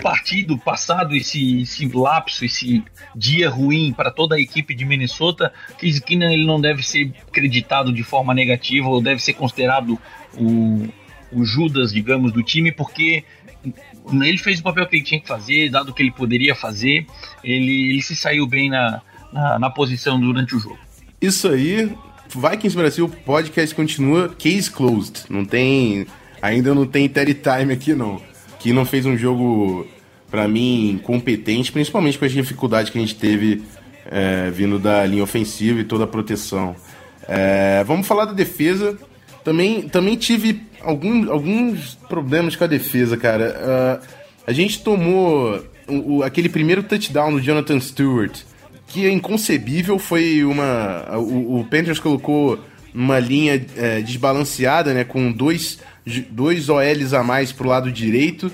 partido 0.00 0.58
passado 0.58 1.14
esse, 1.14 1.62
esse 1.62 1.86
lapso, 1.86 2.44
esse 2.44 2.82
dia 3.14 3.50
ruim 3.50 3.92
para 3.92 4.10
toda 4.10 4.36
a 4.36 4.40
equipe 4.40 4.74
de 4.74 4.84
Minnesota, 4.84 5.52
Case 5.78 6.02
ele 6.08 6.46
não 6.46 6.60
deve 6.60 6.82
ser 6.82 7.12
acreditado 7.28 7.92
de 7.92 8.02
forma 8.02 8.34
negativa 8.34 8.88
ou 8.88 9.00
deve 9.00 9.22
ser 9.22 9.34
considerado 9.34 9.98
o, 10.34 10.88
o 11.30 11.44
Judas, 11.44 11.92
digamos, 11.92 12.32
do 12.32 12.42
time, 12.42 12.72
porque 12.72 13.24
ele 14.12 14.38
fez 14.38 14.60
o 14.60 14.62
papel 14.62 14.86
que 14.86 14.96
ele 14.96 15.04
tinha 15.04 15.20
que 15.20 15.28
fazer, 15.28 15.70
dado 15.70 15.92
que 15.92 16.02
ele 16.02 16.12
poderia 16.12 16.54
fazer, 16.54 17.06
ele, 17.44 17.90
ele 17.90 18.02
se 18.02 18.16
saiu 18.16 18.46
bem 18.46 18.70
na, 18.70 19.00
na, 19.32 19.58
na 19.58 19.70
posição 19.70 20.20
durante 20.20 20.54
o 20.54 20.58
jogo. 20.58 20.78
Isso 21.20 21.48
aí, 21.48 21.92
Vikings 22.34 22.76
Brasil 22.76 23.08
podcast 23.08 23.74
continua 23.74 24.28
case 24.30 24.70
closed. 24.70 25.24
Não 25.28 25.44
tem. 25.44 26.06
Ainda 26.40 26.74
não 26.74 26.86
tem 26.86 27.08
Terry 27.08 27.34
Time 27.34 27.72
aqui, 27.72 27.94
não 27.94 28.30
que 28.60 28.72
não 28.72 28.84
fez 28.84 29.06
um 29.06 29.16
jogo, 29.16 29.86
para 30.30 30.46
mim, 30.46 31.00
competente, 31.02 31.72
principalmente 31.72 32.18
com 32.18 32.26
as 32.26 32.30
dificuldades 32.32 32.92
que 32.92 32.98
a 32.98 33.00
gente 33.00 33.16
teve 33.16 33.62
é, 34.06 34.50
vindo 34.50 34.78
da 34.78 35.04
linha 35.04 35.24
ofensiva 35.24 35.80
e 35.80 35.84
toda 35.84 36.04
a 36.04 36.06
proteção. 36.06 36.76
É, 37.26 37.82
vamos 37.84 38.06
falar 38.06 38.26
da 38.26 38.32
defesa. 38.32 38.96
Também, 39.42 39.88
também 39.88 40.14
tive 40.14 40.62
algum, 40.82 41.30
alguns 41.30 41.94
problemas 42.08 42.56
com 42.56 42.64
a 42.64 42.66
defesa, 42.66 43.16
cara. 43.16 44.00
Uh, 44.04 44.06
a 44.46 44.52
gente 44.52 44.82
tomou 44.82 45.64
o, 45.88 46.16
o, 46.16 46.22
aquele 46.22 46.48
primeiro 46.48 46.82
touchdown 46.82 47.32
do 47.32 47.40
Jonathan 47.40 47.80
Stewart, 47.80 48.40
que 48.86 49.06
é 49.06 49.10
inconcebível. 49.10 49.98
Foi 49.98 50.44
uma. 50.44 51.18
O, 51.18 51.60
o 51.60 51.64
Panthers 51.64 51.98
colocou 51.98 52.58
uma 52.94 53.18
linha 53.18 53.64
é, 53.76 54.00
desbalanceada, 54.00 54.92
né? 54.92 55.04
Com 55.04 55.30
dois 55.30 55.78
dois 56.30 56.68
OLs 56.68 57.14
a 57.14 57.22
mais 57.22 57.52
pro 57.52 57.68
lado 57.68 57.90
direito, 57.92 58.50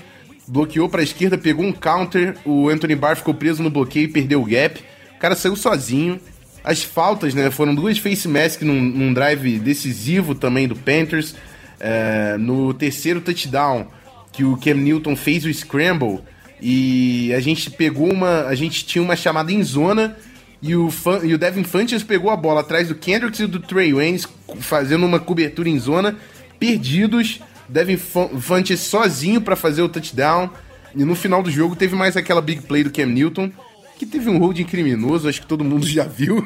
bloqueou 0.47 0.89
para 0.89 1.01
a 1.01 1.03
esquerda, 1.03 1.37
pegou 1.37 1.65
um 1.65 1.71
counter, 1.71 2.35
o 2.45 2.69
Anthony 2.69 2.95
Barr 2.95 3.15
ficou 3.15 3.33
preso 3.33 3.63
no 3.63 3.69
bloqueio 3.69 4.05
e 4.05 4.11
perdeu 4.11 4.41
o 4.41 4.45
gap. 4.45 4.81
O 5.15 5.19
cara 5.19 5.35
saiu 5.35 5.55
sozinho. 5.55 6.19
As 6.63 6.83
faltas, 6.83 7.33
né, 7.33 7.49
foram 7.49 7.73
duas 7.73 7.97
face 7.97 8.27
mask 8.27 8.61
num, 8.61 8.81
num 8.81 9.13
drive 9.13 9.57
decisivo 9.59 10.35
também 10.35 10.67
do 10.67 10.75
Panthers. 10.75 11.33
É, 11.79 12.37
no 12.37 12.73
terceiro 12.73 13.21
touchdown, 13.21 13.87
que 14.31 14.43
o 14.43 14.57
Cam 14.57 14.75
Newton 14.75 15.15
fez 15.15 15.45
o 15.45 15.53
scramble 15.53 16.19
e 16.61 17.31
a 17.33 17.39
gente 17.39 17.69
pegou 17.69 18.11
uma. 18.11 18.45
A 18.45 18.55
gente 18.55 18.85
tinha 18.85 19.03
uma 19.03 19.15
chamada 19.15 19.51
em 19.51 19.63
zona 19.63 20.15
e 20.61 20.75
o, 20.75 20.89
Fan, 20.89 21.19
e 21.23 21.33
o 21.33 21.37
Devin 21.37 21.63
Funches 21.63 22.03
pegou 22.03 22.31
a 22.31 22.35
bola 22.35 22.61
atrás 22.61 22.87
do 22.87 22.95
Kendricks 22.95 23.39
e 23.39 23.47
do 23.47 23.59
Trey 23.59 23.93
Waynes, 23.93 24.27
fazendo 24.59 25.05
uma 25.05 25.19
cobertura 25.19 25.69
em 25.69 25.77
zona, 25.77 26.15
perdidos. 26.59 27.39
Devin 27.69 27.97
Funches 27.97 28.79
sozinho 28.79 29.41
para 29.41 29.55
fazer 29.55 29.81
o 29.81 29.89
touchdown. 29.89 30.49
E 30.95 31.03
no 31.03 31.15
final 31.15 31.43
do 31.43 31.51
jogo 31.51 31.75
teve 31.75 31.95
mais 31.95 32.17
aquela 32.17 32.41
big 32.41 32.61
play 32.61 32.83
do 32.83 32.89
Cam 32.89 33.07
Newton, 33.07 33.51
que 33.99 34.05
teve 34.05 34.29
um 34.29 34.37
holding 34.39 34.63
criminoso, 34.63 35.27
acho 35.27 35.41
que 35.41 35.47
todo 35.47 35.63
mundo 35.63 35.85
já 35.87 36.05
viu. 36.05 36.41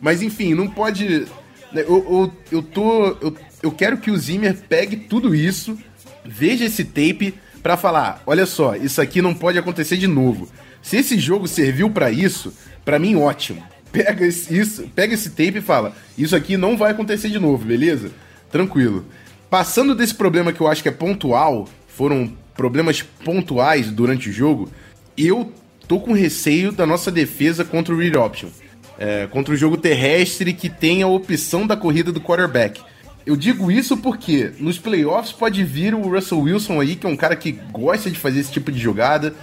Mas 0.00 0.20
enfim, 0.20 0.54
não 0.54 0.68
pode. 0.68 1.26
Né, 1.72 1.82
Eu, 1.82 1.96
eu, 1.96 2.32
eu 2.58 2.62
tô. 2.62 3.06
Eu, 3.20 3.36
eu 3.62 3.72
quero 3.72 3.98
que 3.98 4.10
o 4.10 4.16
Zimmer 4.16 4.56
pegue 4.68 4.96
tudo 4.96 5.34
isso, 5.34 5.78
veja 6.24 6.64
esse 6.64 6.84
tape 6.84 7.34
para 7.62 7.76
falar: 7.76 8.22
olha 8.26 8.46
só, 8.46 8.76
isso 8.76 9.00
aqui 9.00 9.20
não 9.20 9.34
pode 9.34 9.58
acontecer 9.58 9.96
de 9.96 10.06
novo. 10.06 10.48
Se 10.82 10.96
esse 10.96 11.18
jogo 11.18 11.48
serviu 11.48 11.90
para 11.90 12.10
isso, 12.10 12.52
para 12.84 12.98
mim 12.98 13.16
ótimo. 13.16 13.62
Pega 13.90 14.26
esse, 14.26 14.56
isso, 14.56 14.88
pega 14.94 15.14
esse 15.14 15.30
tape 15.30 15.58
e 15.58 15.62
fala: 15.62 15.94
isso 16.16 16.36
aqui 16.36 16.56
não 16.56 16.76
vai 16.76 16.92
acontecer 16.92 17.28
de 17.28 17.38
novo, 17.38 17.64
beleza? 17.64 18.10
Tranquilo. 18.50 19.04
Passando 19.50 19.94
desse 19.94 20.14
problema 20.14 20.52
que 20.52 20.60
eu 20.60 20.68
acho 20.68 20.82
que 20.82 20.88
é 20.88 20.92
pontual, 20.92 21.68
foram 21.88 22.32
problemas 22.54 23.02
pontuais 23.02 23.90
durante 23.90 24.28
o 24.28 24.32
jogo, 24.32 24.70
eu 25.16 25.52
tô 25.86 26.00
com 26.00 26.12
receio 26.12 26.70
da 26.70 26.84
nossa 26.84 27.10
defesa 27.10 27.64
contra 27.64 27.94
o 27.94 27.98
read 27.98 28.16
option. 28.16 28.48
É, 28.98 29.28
contra 29.28 29.54
o 29.54 29.56
jogo 29.56 29.76
terrestre 29.76 30.52
que 30.52 30.68
tem 30.68 31.02
a 31.02 31.06
opção 31.06 31.66
da 31.66 31.76
corrida 31.76 32.10
do 32.10 32.20
quarterback. 32.20 32.82
Eu 33.24 33.36
digo 33.36 33.70
isso 33.70 33.96
porque 33.96 34.52
nos 34.58 34.78
playoffs 34.78 35.32
pode 35.32 35.62
vir 35.62 35.94
o 35.94 36.08
Russell 36.08 36.40
Wilson 36.40 36.80
aí, 36.80 36.96
que 36.96 37.06
é 37.06 37.08
um 37.08 37.16
cara 37.16 37.36
que 37.36 37.52
gosta 37.70 38.10
de 38.10 38.18
fazer 38.18 38.40
esse 38.40 38.50
tipo 38.50 38.72
de 38.72 38.78
jogada. 38.78 39.34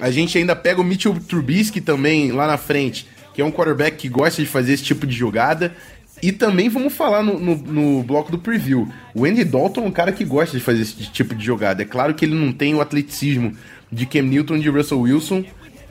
A 0.00 0.10
gente 0.10 0.36
ainda 0.36 0.56
pega 0.56 0.80
o 0.80 0.84
Mitchell 0.84 1.14
Trubisky 1.20 1.80
também 1.80 2.32
lá 2.32 2.46
na 2.48 2.56
frente, 2.56 3.06
que 3.32 3.40
é 3.40 3.44
um 3.44 3.52
quarterback 3.52 3.96
que 3.96 4.08
gosta 4.08 4.42
de 4.42 4.48
fazer 4.48 4.72
esse 4.72 4.82
tipo 4.82 5.06
de 5.06 5.14
jogada. 5.14 5.72
E 6.20 6.32
também 6.32 6.68
vamos 6.68 6.92
falar 6.94 7.22
no, 7.22 7.38
no, 7.38 7.56
no 7.56 8.02
bloco 8.02 8.30
do 8.30 8.38
preview. 8.38 8.88
O 9.14 9.24
Andy 9.24 9.44
Dalton 9.44 9.84
é 9.84 9.86
um 9.86 9.92
cara 9.92 10.12
que 10.12 10.24
gosta 10.24 10.56
de 10.56 10.62
fazer 10.62 10.82
esse 10.82 10.94
tipo 11.10 11.34
de 11.34 11.44
jogada. 11.44 11.82
É 11.82 11.84
claro 11.84 12.14
que 12.14 12.24
ele 12.24 12.34
não 12.34 12.52
tem 12.52 12.74
o 12.74 12.80
atleticismo 12.80 13.56
de 13.90 14.04
Cam 14.04 14.22
Newton 14.22 14.56
e 14.56 14.60
de 14.60 14.68
Russell 14.68 15.00
Wilson, 15.00 15.44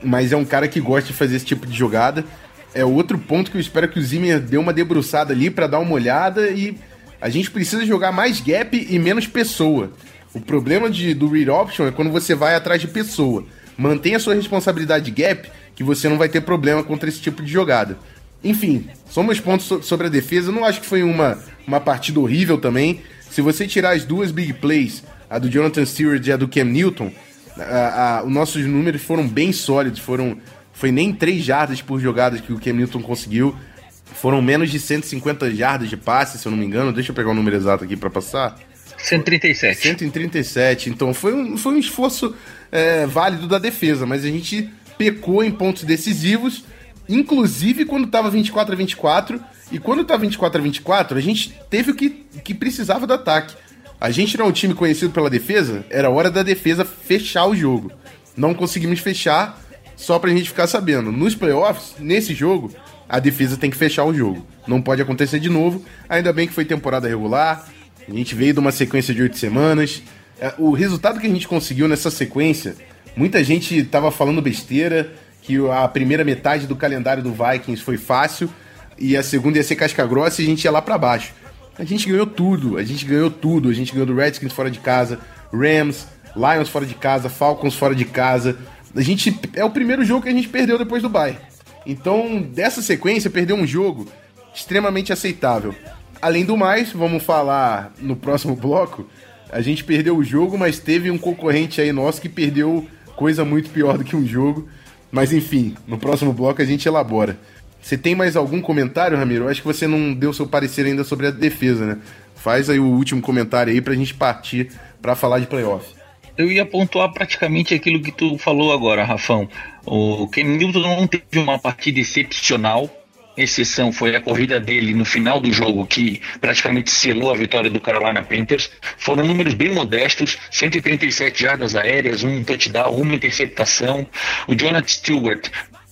mas 0.04 0.32
é 0.34 0.36
um 0.36 0.46
cara 0.46 0.68
que 0.68 0.80
gosta 0.82 1.08
de 1.08 1.14
fazer 1.14 1.38
esse 1.38 1.46
tipo 1.46 1.66
de 1.66 1.78
jogada. 1.78 2.26
É 2.74 2.86
outro 2.86 3.18
ponto 3.18 3.52
que 3.52 3.58
eu 3.58 3.62
espero 3.62 3.88
que 3.90 4.00
o 4.00 4.02
Zimmer 4.02 4.40
dê 4.40 4.58
uma 4.58 4.72
debruçada 4.72 5.34
ali 5.34 5.50
para 5.50 5.68
dar 5.68 5.80
uma 5.80 5.92
olhada 5.94 6.50
e 6.50 6.78
a 7.20 7.30
gente 7.30 7.52
precisa 7.52 7.86
jogar 7.86 8.12
mais 8.12 8.40
gap 8.40 8.88
e 8.90 8.98
menos 8.98 9.28
pessoa. 9.28 9.92
O 10.34 10.40
problema 10.40 10.90
de, 10.90 11.14
do 11.14 11.28
read 11.30 11.50
option 11.50 11.88
é 11.88 11.92
quando 11.92 12.10
você 12.12 12.34
vai 12.34 12.56
atrás 12.56 12.80
de 12.80 12.88
pessoa. 12.88 13.44
Mantenha 13.78 14.20
sua 14.20 14.34
responsabilidade 14.34 15.06
de 15.06 15.12
gap, 15.12 15.50
que 15.76 15.84
você 15.84 16.08
não 16.08 16.18
vai 16.18 16.30
ter 16.30 16.42
problema 16.42 16.82
contra 16.84 17.10
esse 17.10 17.20
tipo 17.20 17.44
de 17.44 17.52
jogada. 17.52 17.98
Enfim, 18.44 18.88
só 19.10 19.22
meus 19.22 19.40
pontos 19.40 19.66
so- 19.66 19.84
sobre 19.84 20.08
a 20.08 20.10
defesa. 20.10 20.50
Eu 20.50 20.54
não 20.54 20.64
acho 20.66 20.80
que 20.82 20.88
foi 20.88 21.04
uma, 21.04 21.38
uma 21.68 21.80
partida 21.82 22.20
horrível 22.20 22.58
também. 22.58 23.02
Se 23.30 23.42
você 23.42 23.68
tirar 23.68 23.92
as 23.96 24.06
duas 24.06 24.32
big 24.32 24.54
plays, 24.54 25.04
a 25.30 25.38
do 25.38 25.50
Jonathan 25.50 25.86
Stewart 25.86 26.26
e 26.26 26.32
a 26.32 26.38
do 26.38 26.48
Cam 26.48 26.64
Newton, 26.66 27.12
a- 27.58 28.20
a- 28.20 28.24
os 28.24 28.32
nossos 28.32 28.66
números 28.66 29.02
foram 29.02 29.28
bem 29.28 29.52
sólidos. 29.52 30.00
Foram, 30.00 30.38
foi 30.82 30.92
nem 30.92 31.14
3 31.14 31.44
jardas 31.44 31.80
por 31.80 32.00
jogadas 32.00 32.42
que 32.42 32.52
o 32.52 32.60
Cam 32.60 32.74
Newton 32.74 33.04
conseguiu. 33.04 33.56
Foram 34.04 34.42
menos 34.42 34.72
de 34.72 34.80
150 34.80 35.54
jardas 35.54 35.92
de 35.92 35.96
passe, 35.96 36.40
se 36.40 36.48
eu 36.48 36.52
não 36.52 36.58
me 36.58 36.66
engano. 36.66 36.92
Deixa 36.92 37.12
eu 37.12 37.16
pegar 37.16 37.30
o 37.30 37.36
número 37.36 37.56
exato 37.56 37.84
aqui 37.84 37.96
para 37.96 38.10
passar. 38.10 38.58
137. 38.98 39.80
137. 39.80 40.90
Então 40.90 41.14
foi 41.14 41.36
um, 41.36 41.56
foi 41.56 41.76
um 41.76 41.78
esforço 41.78 42.36
é, 42.72 43.06
válido 43.06 43.48
da 43.48 43.60
defesa, 43.60 44.08
mas 44.08 44.26
a 44.26 44.28
gente 44.28 44.72
pecou 44.98 45.44
em 45.44 45.52
pontos 45.52 45.84
decisivos, 45.84 46.66
inclusive 47.08 47.86
quando 47.86 48.08
tava 48.08 48.32
24 48.32 48.74
a 48.74 48.76
24. 48.76 49.40
E 49.72 49.78
quando 49.78 50.04
tava 50.04 50.22
24 50.22 50.60
a 50.60 50.64
24, 50.64 51.16
a 51.16 51.22
gente 51.22 51.56
teve 51.70 51.92
o 51.92 51.96
que, 51.96 52.10
que 52.44 52.56
precisava 52.56 53.06
do 53.06 53.14
ataque. 53.14 53.54
A 54.00 54.10
gente 54.10 54.36
não 54.36 54.48
é 54.48 54.50
um 54.50 54.52
time 54.52 54.74
conhecido 54.74 55.12
pela 55.12 55.30
defesa, 55.30 55.86
era 55.92 56.10
hora 56.10 56.32
da 56.32 56.42
defesa 56.42 56.84
fechar 56.84 57.46
o 57.46 57.56
jogo. 57.56 57.92
Não 58.36 58.56
conseguimos 58.56 59.00
fechar, 59.00 59.62
só 59.96 60.18
pra 60.20 60.30
gente 60.32 60.50
ficar 60.50 60.68
sabendo. 60.68 61.12
Nos 61.12 61.36
playoffs, 61.36 61.96
nesse 62.00 62.34
jogo, 62.34 62.72
a 63.08 63.20
defesa 63.20 63.58
tem 63.58 63.70
que 63.70 63.78
fechar 63.78 64.06
o 64.06 64.14
jogo. 64.14 64.46
Não 64.68 64.82
pode 64.82 65.02
acontecer 65.02 65.40
de 65.40 65.50
novo. 65.50 65.84
Ainda 66.08 66.32
bem 66.32 66.48
que 66.48 66.54
foi 66.54 66.66
temporada 66.66 67.08
regular. 67.08 67.68
A 68.08 68.12
gente 68.12 68.34
veio 68.36 68.54
de 68.54 68.60
uma 68.60 68.72
sequência 68.72 69.14
de 69.14 69.22
oito 69.22 69.38
semanas. 69.38 70.02
É, 70.40 70.54
O 70.58 70.72
resultado 70.72 71.20
que 71.20 71.28
a 71.28 71.30
gente 71.30 71.48
conseguiu 71.48 71.88
nessa 71.88 72.10
sequência, 72.10 72.76
muita 73.16 73.44
gente 73.44 73.84
tava 73.84 74.12
falando 74.12 74.42
besteira, 74.42 75.12
que 75.42 75.58
a 75.70 75.88
primeira 75.88 76.24
metade 76.24 76.68
do 76.68 76.76
calendário 76.76 77.22
do 77.22 77.32
Vikings 77.32 77.84
foi 77.84 77.98
fácil 77.98 78.50
e 78.98 79.18
a 79.18 79.24
segunda 79.24 79.58
ia 79.58 79.64
ser 79.64 79.76
casca 79.76 80.06
grossa 80.06 80.42
e 80.42 80.46
a 80.46 80.48
gente 80.48 80.64
ia 80.64 80.72
lá 80.72 80.82
pra 80.82 80.98
baixo. 80.98 81.34
A 81.78 81.84
gente 81.84 82.08
ganhou 82.08 82.28
tudo, 82.28 82.78
a 82.78 82.84
gente 82.84 83.06
ganhou 83.06 83.32
tudo. 83.32 83.70
A 83.70 83.74
gente 83.74 83.92
ganhou 83.92 84.06
do 84.06 84.16
Redskins 84.16 84.54
fora 84.54 84.70
de 84.70 84.80
casa, 84.80 85.20
Rams, 85.52 86.06
Lions 86.36 86.70
fora 86.70 86.86
de 86.86 86.94
casa, 86.94 87.30
Falcons 87.30 87.76
fora 87.76 87.96
de 87.96 88.06
casa. 88.06 88.58
A 88.96 89.02
gente 89.02 89.38
é 89.54 89.64
o 89.64 89.70
primeiro 89.70 90.04
jogo 90.04 90.24
que 90.24 90.30
a 90.30 90.34
gente 90.34 90.50
perdeu 90.50 90.78
depois 90.78 91.02
do 91.02 91.10
bye. 91.10 91.38
Então, 91.86 92.42
dessa 92.42 92.82
sequência, 92.82 93.30
perder 93.30 93.54
um 93.54 93.66
jogo 93.66 94.08
extremamente 94.54 95.14
aceitável. 95.14 95.74
Além 96.22 96.46
do 96.46 96.56
mais, 96.56 96.92
vamos 96.92 97.24
falar 97.24 97.94
no 98.00 98.16
próximo 98.16 98.56
bloco. 98.56 99.08
A 99.52 99.62
gente 99.62 99.84
perdeu 99.84 100.16
o 100.16 100.24
jogo, 100.24 100.58
mas 100.58 100.80
teve 100.80 101.10
um 101.10 101.18
concorrente 101.18 101.82
aí 101.82 101.92
nosso 101.92 102.22
que 102.22 102.30
perdeu 102.30 102.88
coisa 103.16 103.44
muito 103.44 103.70
pior 103.70 103.98
do 103.98 104.04
que 104.04 104.16
um 104.16 104.26
jogo. 104.26 104.68
Mas 105.12 105.34
enfim, 105.34 105.76
no 105.88 105.98
próximo 105.98 106.32
bloco 106.32 106.62
a 106.62 106.66
gente 106.66 106.88
elabora. 106.88 107.38
Você 107.82 107.98
tem 107.98 108.14
mais 108.14 108.36
algum 108.36 108.62
comentário, 108.62 109.18
Ramiro? 109.18 109.46
Eu 109.46 109.50
acho 109.50 109.62
que 109.62 109.68
você 109.68 109.88
não 109.88 110.14
deu 110.14 110.32
seu 110.32 110.46
parecer 110.48 110.86
ainda 110.86 111.04
sobre 111.04 111.28
a 111.28 111.32
defesa, 111.32 111.86
né? 111.86 111.98
Faz 112.36 112.70
aí 112.70 112.80
o 112.80 112.86
último 112.86 113.22
comentário 113.22 113.74
aí 113.74 113.82
pra 113.82 113.96
gente 113.96 114.14
partir 114.14 114.72
pra 115.02 115.16
falar 115.16 115.40
de 115.40 115.48
playoff. 115.48 116.01
Eu 116.38 116.52
ia 116.52 116.66
pontuar 116.66 117.12
praticamente 117.12 117.74
aquilo 117.74 118.02
que 118.02 118.12
tu 118.12 118.38
falou 118.38 118.74
agora, 118.74 119.04
Rafão. 119.04 119.50
O 119.86 120.28
Ken 120.28 120.44
Newton 120.44 120.80
não 120.80 121.08
teve 121.08 121.40
uma 121.40 121.60
partida 121.60 122.00
excepcional. 122.00 122.90
Exceção 123.36 123.94
foi 123.94 124.14
a 124.16 124.22
corrida 124.22 124.60
dele 124.60 124.94
no 124.94 125.06
final 125.06 125.40
do 125.40 125.52
jogo, 125.54 125.86
que 125.88 126.22
praticamente 126.42 126.92
selou 126.92 127.32
a 127.32 127.36
vitória 127.36 127.70
do 127.70 127.80
Carolina 127.80 128.22
Panthers. 128.22 128.70
Foram 128.98 129.26
números 129.26 129.54
bem 129.54 129.74
modestos: 129.74 130.38
137 130.52 131.42
jardas 131.42 131.76
aéreas, 131.76 132.24
um 132.24 132.44
touchdown, 132.44 132.94
uma 132.94 133.16
interceptação. 133.16 134.06
O 134.48 134.56
Jonathan 134.56 134.88
Stewart, 134.88 135.50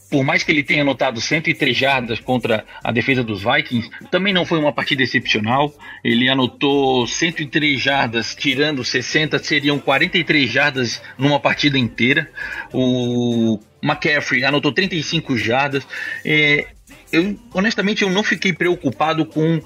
por 0.09 0.23
mais 0.23 0.43
que 0.43 0.51
ele 0.51 0.63
tenha 0.63 0.81
anotado 0.81 1.21
103 1.21 1.75
jardas 1.75 2.19
contra 2.19 2.65
a 2.83 2.91
defesa 2.91 3.23
dos 3.23 3.43
Vikings, 3.43 3.89
também 4.09 4.33
não 4.33 4.45
foi 4.45 4.57
uma 4.57 4.73
partida 4.73 5.03
excepcional. 5.03 5.73
Ele 6.03 6.27
anotou 6.27 7.05
103 7.05 7.79
jardas, 7.79 8.35
tirando 8.35 8.83
60, 8.83 9.37
seriam 9.39 9.77
43 9.77 10.49
jardas 10.49 11.01
numa 11.17 11.39
partida 11.39 11.77
inteira. 11.77 12.29
O 12.73 13.59
McCaffrey 13.83 14.43
anotou 14.43 14.71
35 14.71 15.37
jardas. 15.37 15.87
É, 16.25 16.67
eu, 17.11 17.37
honestamente, 17.53 18.01
eu 18.01 18.09
não 18.09 18.23
fiquei 18.23 18.51
preocupado 18.51 19.25
com 19.25 19.61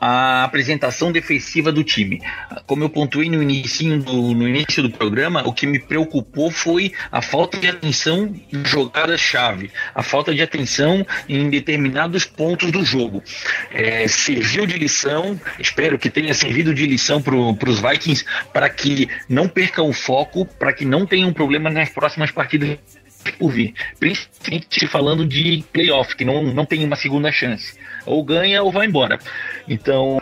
a 0.00 0.44
apresentação 0.44 1.10
defensiva 1.10 1.72
do 1.72 1.82
time. 1.82 2.20
Como 2.66 2.84
eu 2.84 2.90
pontuei 2.90 3.28
no 3.28 3.42
início 3.42 3.98
do, 3.98 4.34
no 4.34 4.48
início 4.48 4.82
do 4.82 4.90
programa, 4.90 5.46
o 5.46 5.52
que 5.52 5.66
me 5.66 5.78
preocupou 5.78 6.50
foi 6.50 6.92
a 7.10 7.20
falta 7.20 7.58
de 7.58 7.68
atenção 7.68 8.34
em 8.52 8.64
jogadas-chave, 8.64 9.70
a 9.94 10.02
falta 10.02 10.34
de 10.34 10.42
atenção 10.42 11.06
em 11.28 11.48
determinados 11.50 12.24
pontos 12.24 12.70
do 12.70 12.84
jogo. 12.84 13.22
É, 13.70 14.06
serviu 14.08 14.66
de 14.66 14.78
lição, 14.78 15.40
espero 15.58 15.98
que 15.98 16.10
tenha 16.10 16.34
servido 16.34 16.74
de 16.74 16.86
lição 16.86 17.20
para 17.20 17.70
os 17.70 17.80
Vikings 17.80 18.24
para 18.52 18.68
que 18.68 19.08
não 19.28 19.48
percam 19.48 19.88
o 19.88 19.92
foco, 19.92 20.46
para 20.58 20.72
que 20.72 20.84
não 20.84 21.06
tenham 21.06 21.32
problema 21.32 21.70
nas 21.70 21.88
próximas 21.88 22.30
partidas 22.30 22.78
por 23.38 23.50
vir. 23.50 23.74
Principalmente 23.98 24.86
falando 24.86 25.26
de 25.26 25.64
playoff, 25.72 26.14
que 26.16 26.24
não, 26.24 26.42
não 26.42 26.64
tem 26.64 26.84
uma 26.84 26.96
segunda 26.96 27.30
chance. 27.30 27.78
Ou 28.06 28.22
ganha 28.24 28.62
ou 28.62 28.72
vai 28.72 28.86
embora. 28.86 29.18
Então, 29.68 30.20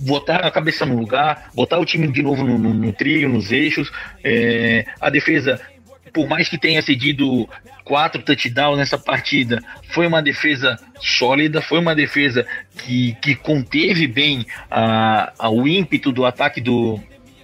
botar 0.00 0.36
a 0.36 0.50
cabeça 0.50 0.84
no 0.86 0.96
lugar, 0.96 1.50
botar 1.54 1.78
o 1.78 1.84
time 1.84 2.06
de 2.08 2.22
novo 2.22 2.44
no, 2.44 2.58
no, 2.58 2.74
no 2.74 2.92
trilho, 2.92 3.28
nos 3.28 3.52
eixos. 3.52 3.90
É, 4.22 4.84
a 5.00 5.10
defesa, 5.10 5.60
por 6.12 6.28
mais 6.28 6.48
que 6.48 6.58
tenha 6.58 6.82
cedido 6.82 7.48
quatro 7.84 8.22
touchdowns 8.22 8.78
nessa 8.78 8.98
partida, 8.98 9.62
foi 9.90 10.06
uma 10.06 10.22
defesa 10.22 10.78
sólida, 11.00 11.60
foi 11.60 11.78
uma 11.78 11.94
defesa 11.94 12.46
que, 12.78 13.16
que 13.20 13.34
conteve 13.34 14.06
bem 14.06 14.46
a, 14.70 15.32
a, 15.38 15.50
o 15.50 15.68
ímpeto 15.68 16.10
do 16.10 16.24
ataque 16.24 16.60
do, 16.60 17.00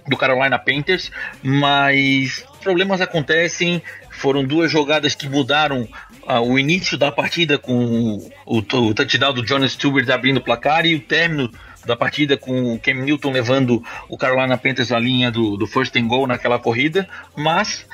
do 0.07 0.17
Carolina 0.17 0.57
Panthers, 0.57 1.11
mas 1.43 2.45
problemas 2.61 3.01
acontecem. 3.01 3.81
Foram 4.21 4.45
duas 4.45 4.71
jogadas 4.71 5.15
que 5.15 5.27
mudaram 5.27 5.87
uh, 6.23 6.39
o 6.41 6.59
início 6.59 6.95
da 6.95 7.11
partida 7.11 7.57
com 7.57 8.21
o, 8.45 8.59
o, 8.59 8.59
o 8.59 8.93
touchdown 8.93 9.33
do 9.33 9.45
Jonas 9.45 9.71
Stewart 9.71 10.07
abrindo 10.09 10.37
o 10.37 10.41
placar 10.41 10.85
e 10.85 10.93
o 10.93 10.99
término 10.99 11.51
da 11.83 11.95
partida, 11.95 12.37
com 12.37 12.75
o 12.75 12.79
Cam 12.79 12.93
Newton 12.93 13.31
levando 13.31 13.83
o 14.07 14.15
Carolina 14.15 14.55
Panthers 14.59 14.91
à 14.91 14.99
linha 14.99 15.31
do, 15.31 15.57
do 15.57 15.65
first 15.65 15.95
and 15.95 16.07
goal 16.07 16.27
naquela 16.27 16.59
corrida, 16.59 17.09
mas 17.35 17.87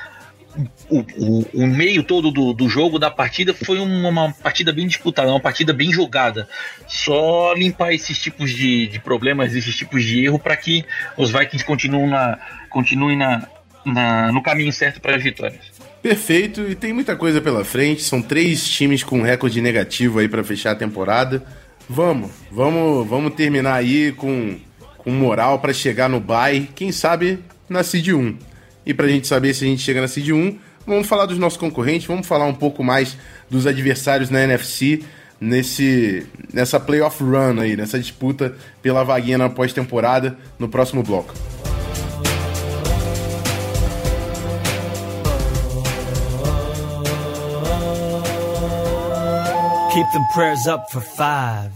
o, 0.90 0.98
o, 0.98 1.46
o, 1.62 1.66
meio 1.66 2.02
todo 2.02 2.30
do, 2.30 2.52
do 2.52 2.68
jogo, 2.68 2.98
da 2.98 3.10
partida, 3.10 3.54
foi 3.54 3.78
uma, 3.78 4.10
uma, 4.10 4.32
partida 4.34 4.70
bem 4.70 4.86
disputada, 4.86 5.30
uma 5.30 5.40
partida 5.40 5.72
bem 5.72 5.90
jogada. 5.90 6.46
Só 6.86 7.54
limpar 7.54 7.94
esses 7.94 8.18
tipos 8.18 8.50
de, 8.50 8.86
de 8.88 8.98
problemas, 8.98 9.54
esses 9.54 9.74
tipos 9.74 10.04
de 10.04 10.26
erro, 10.26 10.38
para 10.38 10.56
que 10.58 10.84
os 11.16 11.30
Vikings 11.30 11.64
continuem, 11.64 12.10
na, 12.10 12.38
continuem 12.68 13.16
na, 13.16 13.48
na, 13.82 14.30
no 14.30 14.42
caminho 14.42 14.72
certo 14.72 15.00
para 15.00 15.16
as 15.16 15.22
vitórias. 15.22 15.77
Perfeito, 16.08 16.62
e 16.62 16.74
tem 16.74 16.90
muita 16.90 17.14
coisa 17.14 17.38
pela 17.38 17.62
frente. 17.66 18.02
São 18.02 18.22
três 18.22 18.66
times 18.66 19.04
com 19.04 19.20
recorde 19.20 19.60
negativo 19.60 20.20
aí 20.20 20.26
para 20.26 20.42
fechar 20.42 20.70
a 20.70 20.74
temporada. 20.74 21.44
Vamos, 21.86 22.30
vamos, 22.50 23.06
vamos 23.06 23.34
terminar 23.34 23.74
aí 23.74 24.10
com, 24.12 24.56
com 24.96 25.10
moral 25.10 25.58
para 25.58 25.70
chegar 25.70 26.08
no 26.08 26.18
bye, 26.18 26.66
quem 26.74 26.90
sabe 26.92 27.40
na 27.68 27.82
Seed 27.82 28.08
1. 28.08 28.38
E 28.86 28.94
para 28.94 29.04
a 29.04 29.08
gente 29.10 29.26
saber 29.26 29.52
se 29.52 29.66
a 29.66 29.68
gente 29.68 29.82
chega 29.82 30.00
na 30.00 30.08
Seed 30.08 30.30
1, 30.30 30.56
vamos 30.86 31.06
falar 31.06 31.26
dos 31.26 31.36
nossos 31.36 31.58
concorrentes, 31.58 32.06
vamos 32.06 32.26
falar 32.26 32.46
um 32.46 32.54
pouco 32.54 32.82
mais 32.82 33.18
dos 33.50 33.66
adversários 33.66 34.30
na 34.30 34.42
NFC 34.42 35.02
nesse 35.38 36.26
nessa 36.50 36.80
playoff 36.80 37.22
run 37.22 37.60
aí, 37.60 37.76
nessa 37.76 37.98
disputa 37.98 38.54
pela 38.80 39.04
vaguinha 39.04 39.36
na 39.36 39.50
pós-temporada 39.50 40.38
no 40.58 40.70
próximo 40.70 41.02
bloco. 41.02 41.34
Keep 49.98 50.14
them 50.14 50.26
prayers 50.30 50.70
up 50.70 50.86
for 50.94 51.02
five. 51.02 51.74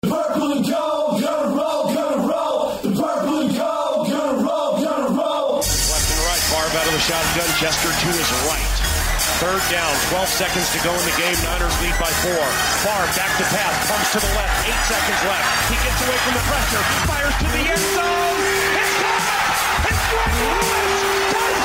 Purple 0.00 0.56
and 0.56 0.64
gold, 0.64 1.20
gonna 1.20 1.52
roll, 1.52 1.84
gonna 1.92 2.24
roll. 2.24 2.80
The 2.80 2.88
purple 2.96 3.44
and 3.44 3.52
gold, 3.52 4.08
gonna 4.08 4.40
roll, 4.40 4.80
gonna 4.80 5.12
roll. 5.12 5.60
Left 5.60 6.08
and 6.16 6.22
right, 6.24 6.44
Favre 6.48 6.72
out 6.80 6.86
of 6.88 6.94
the 6.96 7.04
shotgun. 7.04 7.44
Chester 7.60 7.92
to 7.92 8.08
his 8.08 8.30
right. 8.48 8.72
Third 9.44 9.60
down, 9.68 9.92
12 10.08 10.32
seconds 10.32 10.64
to 10.72 10.80
go 10.80 10.96
in 10.96 11.04
the 11.04 11.16
game. 11.20 11.36
Niners 11.44 11.76
lead 11.84 11.96
by 12.00 12.08
four. 12.24 12.44
Favre 12.80 13.12
back 13.20 13.32
to 13.36 13.44
pass, 13.52 13.76
comes 13.84 14.08
to 14.16 14.18
the 14.24 14.32
left. 14.32 14.64
Eight 14.64 14.82
seconds 14.88 15.20
left. 15.28 15.44
He 15.68 15.76
gets 15.84 16.00
away 16.08 16.18
from 16.24 16.40
the 16.40 16.44
pressure, 16.48 16.82
fires 17.04 17.36
to 17.36 17.48
the 17.52 17.64
end 17.68 17.84
zone. 18.00 18.40
It's 18.80 18.94
caught! 18.96 19.92
It's 19.92 20.04
Greg 20.08 20.32
Lewis! 20.40 21.04
Touchdown! 21.36 21.59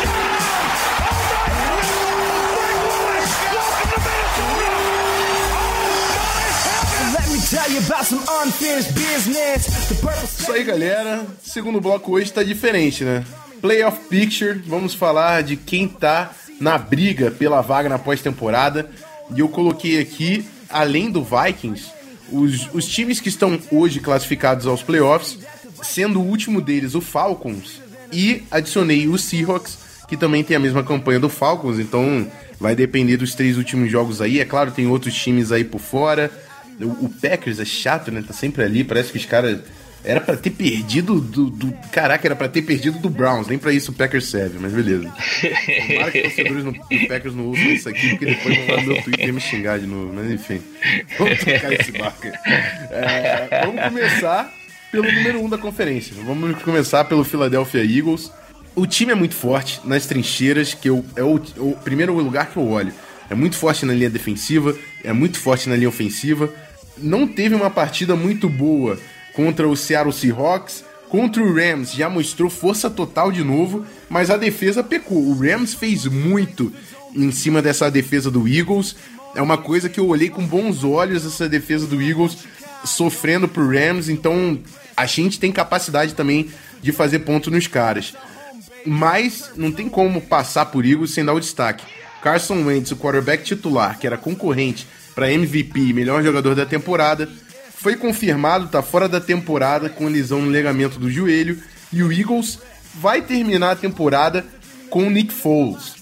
Isso 10.40 10.52
aí, 10.52 10.64
galera. 10.64 11.24
Segundo 11.44 11.80
bloco 11.80 12.14
hoje 12.14 12.34
tá 12.34 12.42
diferente, 12.42 13.04
né? 13.04 13.24
Playoff 13.62 14.00
Picture, 14.10 14.64
vamos 14.66 14.96
falar 14.96 15.44
de 15.44 15.56
quem 15.56 15.88
tá 15.88 16.32
na 16.60 16.76
briga 16.80 17.30
pela 17.30 17.62
vaga 17.62 17.88
na 17.88 18.00
pós-temporada. 18.00 18.90
E 19.36 19.42
eu 19.42 19.48
coloquei 19.48 20.00
aqui, 20.00 20.44
além 20.68 21.12
do 21.12 21.24
Vikings, 21.24 21.92
os, 22.32 22.68
os 22.74 22.88
times 22.88 23.20
que 23.20 23.30
estão 23.30 23.60
hoje 23.72 24.00
classificados 24.00 24.66
aos 24.66 24.82
playoffs, 24.82 25.38
sendo 25.84 26.20
o 26.20 26.26
último 26.26 26.60
deles 26.60 26.96
o 26.96 27.02
Falcons, 27.02 27.80
e 28.12 28.42
adicionei 28.50 29.08
o 29.08 29.20
Seahawks, 29.20 29.78
que 30.08 30.18
também 30.18 30.44
tem 30.44 30.58
a 30.58 30.60
mesma 30.60 30.84
campanha 30.84 31.20
do 31.20 31.30
Falcons, 31.30 31.78
então 31.78 32.28
vai 32.60 32.76
depender 32.76 33.18
dos 33.18 33.36
três 33.36 33.56
últimos 33.56 33.92
jogos 33.92 34.20
aí. 34.20 34.40
É 34.40 34.46
claro, 34.46 34.72
tem 34.72 34.88
outros 34.88 35.14
times 35.14 35.52
aí 35.52 35.64
por 35.64 35.80
fora. 35.80 36.32
O, 36.82 37.06
o 37.06 37.10
Packers 37.22 37.60
é 37.60 37.66
chato, 37.66 38.12
né? 38.12 38.24
Tá 38.26 38.34
sempre 38.34 38.64
ali, 38.64 38.84
parece 38.84 39.12
que 39.12 39.18
os 39.18 39.26
caras. 39.26 39.60
Era 40.08 40.22
pra 40.22 40.38
ter 40.38 40.52
perdido 40.52 41.20
do, 41.20 41.50
do- 41.50 41.74
Caraca, 41.92 42.28
era 42.28 42.36
pra 42.36 42.48
ter 42.48 42.62
perdido 42.62 43.00
do 43.00 43.10
Browns, 43.10 43.48
nem 43.48 43.58
pra 43.58 43.74
isso 43.74 43.90
o 43.92 43.94
Packers 43.96 44.28
serve, 44.28 44.60
mas 44.60 44.72
beleza. 44.72 45.12
Tomara 45.88 46.12
que 46.12 46.20
os 46.20 46.24
torcedores 46.36 46.64
do 46.64 47.08
Packers 47.08 47.34
não 47.36 47.48
ouçam 47.48 47.66
isso 47.66 47.90
aqui, 47.90 48.10
porque 48.10 48.26
depois 48.28 48.56
vão 48.56 48.76
lá 48.76 48.82
no 48.84 48.94
meu 48.94 49.02
Twitter 49.02 49.34
me 49.34 49.42
xingar 49.42 49.80
de 49.80 49.88
novo, 49.88 50.14
mas 50.14 50.30
enfim. 50.30 50.62
Vamos 51.18 51.40
tocar 51.40 51.74
esse 51.74 51.92
barco. 51.94 52.28
É, 52.92 53.62
vamos 53.66 53.82
começar 53.84 54.54
pelo 54.92 55.12
número 55.12 55.40
1 55.40 55.46
um 55.46 55.50
da 55.50 55.58
conferência. 55.58 56.14
Vamos 56.24 56.62
começar 56.62 57.04
pelo 57.06 57.24
Philadelphia 57.24 57.82
Eagles. 57.84 58.32
O 58.76 58.86
time 58.86 59.12
é 59.12 59.16
muito 59.16 59.34
forte 59.34 59.82
nas 59.86 60.06
trincheiras, 60.06 60.76
que 60.76 60.88
eu, 60.88 61.04
é 61.16 61.24
o, 61.24 61.36
o 61.58 61.78
primeiro 61.84 62.14
lugar 62.14 62.48
que 62.52 62.58
eu 62.58 62.68
olho. 62.70 62.94
É 63.28 63.34
muito 63.34 63.56
forte 63.58 63.88
na 63.88 63.94
linha 63.94 64.10
defensiva, 64.10 64.78
é 65.04 65.12
muito 65.12 65.40
forte 65.40 65.68
na 65.68 65.76
linha 65.76 65.90
ofensiva. 65.90 66.54
Não 66.98 67.28
teve 67.28 67.56
uma 67.56 67.70
partida 67.70 68.16
muito 68.16 68.48
boa 68.50 68.98
contra 69.34 69.68
o 69.68 69.76
Seattle 69.76 70.14
Seahawks. 70.14 70.84
Contra 71.10 71.44
o 71.44 71.54
Rams 71.54 71.94
já 71.94 72.10
mostrou 72.10 72.50
força 72.50 72.90
total 72.90 73.32
de 73.32 73.44
novo, 73.44 73.86
mas 74.10 74.30
a 74.30 74.38
defesa 74.38 74.84
pecou. 74.84 75.18
O 75.18 75.38
Rams 75.38 75.74
fez 75.74 76.06
muito 76.06 76.74
em 77.16 77.32
cima 77.32 77.62
dessa 77.62 77.90
defesa 77.92 78.32
do 78.32 78.48
Eagles. 78.48 78.96
É 79.36 79.42
uma 79.42 79.58
coisa 79.58 79.90
que 79.90 80.00
eu 80.00 80.08
olhei 80.08 80.30
com 80.30 80.46
bons 80.46 80.84
olhos 80.84 81.26
essa 81.26 81.48
defesa 81.48 81.86
do 81.86 82.02
Eagles 82.02 82.38
sofrendo 82.84 83.48
pro 83.48 83.68
Rams, 83.68 84.10
então 84.10 84.60
a 84.96 85.06
gente 85.06 85.40
tem 85.40 85.52
capacidade 85.52 86.14
também 86.14 86.50
de 86.82 86.92
fazer 86.92 87.20
ponto 87.20 87.52
nos 87.52 87.68
caras. 87.68 88.14
Mas 88.86 89.52
não 89.56 89.72
tem 89.72 89.90
como 89.90 90.22
passar 90.22 90.68
por 90.68 90.86
Eagles 90.86 91.12
sem 91.12 91.26
dar 91.26 91.34
o 91.34 91.40
destaque. 91.40 91.86
Carson 92.22 92.64
Wentz, 92.64 92.92
o 92.92 92.98
quarterback 92.98 93.44
titular, 93.44 94.00
que 94.00 94.08
era 94.08 94.18
concorrente 94.18 94.88
para 95.16 95.32
MVP 95.32 95.94
melhor 95.94 96.22
jogador 96.22 96.54
da 96.56 96.66
temporada, 96.66 97.28
foi 97.78 97.96
confirmado, 97.96 98.68
tá 98.68 98.82
fora 98.82 99.08
da 99.08 99.22
temporada 99.22 99.90
com 99.90 100.08
lesão 100.08 100.42
no 100.42 100.52
ligamento 100.52 101.00
do 101.00 101.10
joelho 101.10 101.58
e 101.94 102.04
o 102.04 102.12
Eagles 102.12 102.60
vai 102.96 103.22
terminar 103.22 103.72
a 103.72 103.76
temporada 103.76 104.46
com 104.90 105.10
Nick 105.10 105.34
Foles. 105.34 105.96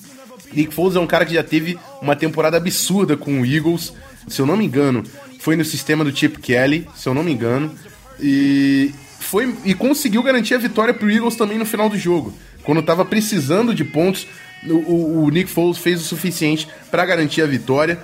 Nick 0.51 0.73
Foles 0.73 0.95
é 0.95 0.99
um 0.99 1.07
cara 1.07 1.25
que 1.25 1.33
já 1.33 1.43
teve 1.43 1.77
uma 2.01 2.15
temporada 2.15 2.57
absurda 2.57 3.15
com 3.17 3.41
o 3.41 3.45
Eagles, 3.45 3.93
se 4.27 4.39
eu 4.41 4.45
não 4.45 4.55
me 4.57 4.65
engano, 4.65 5.03
foi 5.39 5.55
no 5.55 5.65
sistema 5.65 6.03
do 6.03 6.15
Chip 6.15 6.39
Kelly, 6.39 6.87
se 6.95 7.07
eu 7.09 7.13
não 7.13 7.23
me 7.23 7.31
engano, 7.33 7.73
e 8.19 8.91
foi 9.19 9.53
e 9.65 9.73
conseguiu 9.73 10.21
garantir 10.23 10.53
a 10.53 10.57
vitória 10.57 10.93
pro 10.93 11.09
Eagles 11.11 11.35
também 11.35 11.57
no 11.57 11.65
final 11.65 11.89
do 11.89 11.97
jogo. 11.97 12.33
Quando 12.63 12.81
tava 12.81 13.03
precisando 13.03 13.73
de 13.75 13.83
pontos, 13.83 14.25
o, 14.65 14.73
o- 14.73 15.23
o 15.25 15.29
Nick 15.29 15.49
Foles 15.49 15.77
fez 15.77 15.99
o 15.99 16.03
suficiente 16.05 16.67
para 16.89 17.05
garantir 17.05 17.41
a 17.41 17.45
vitória. 17.47 17.99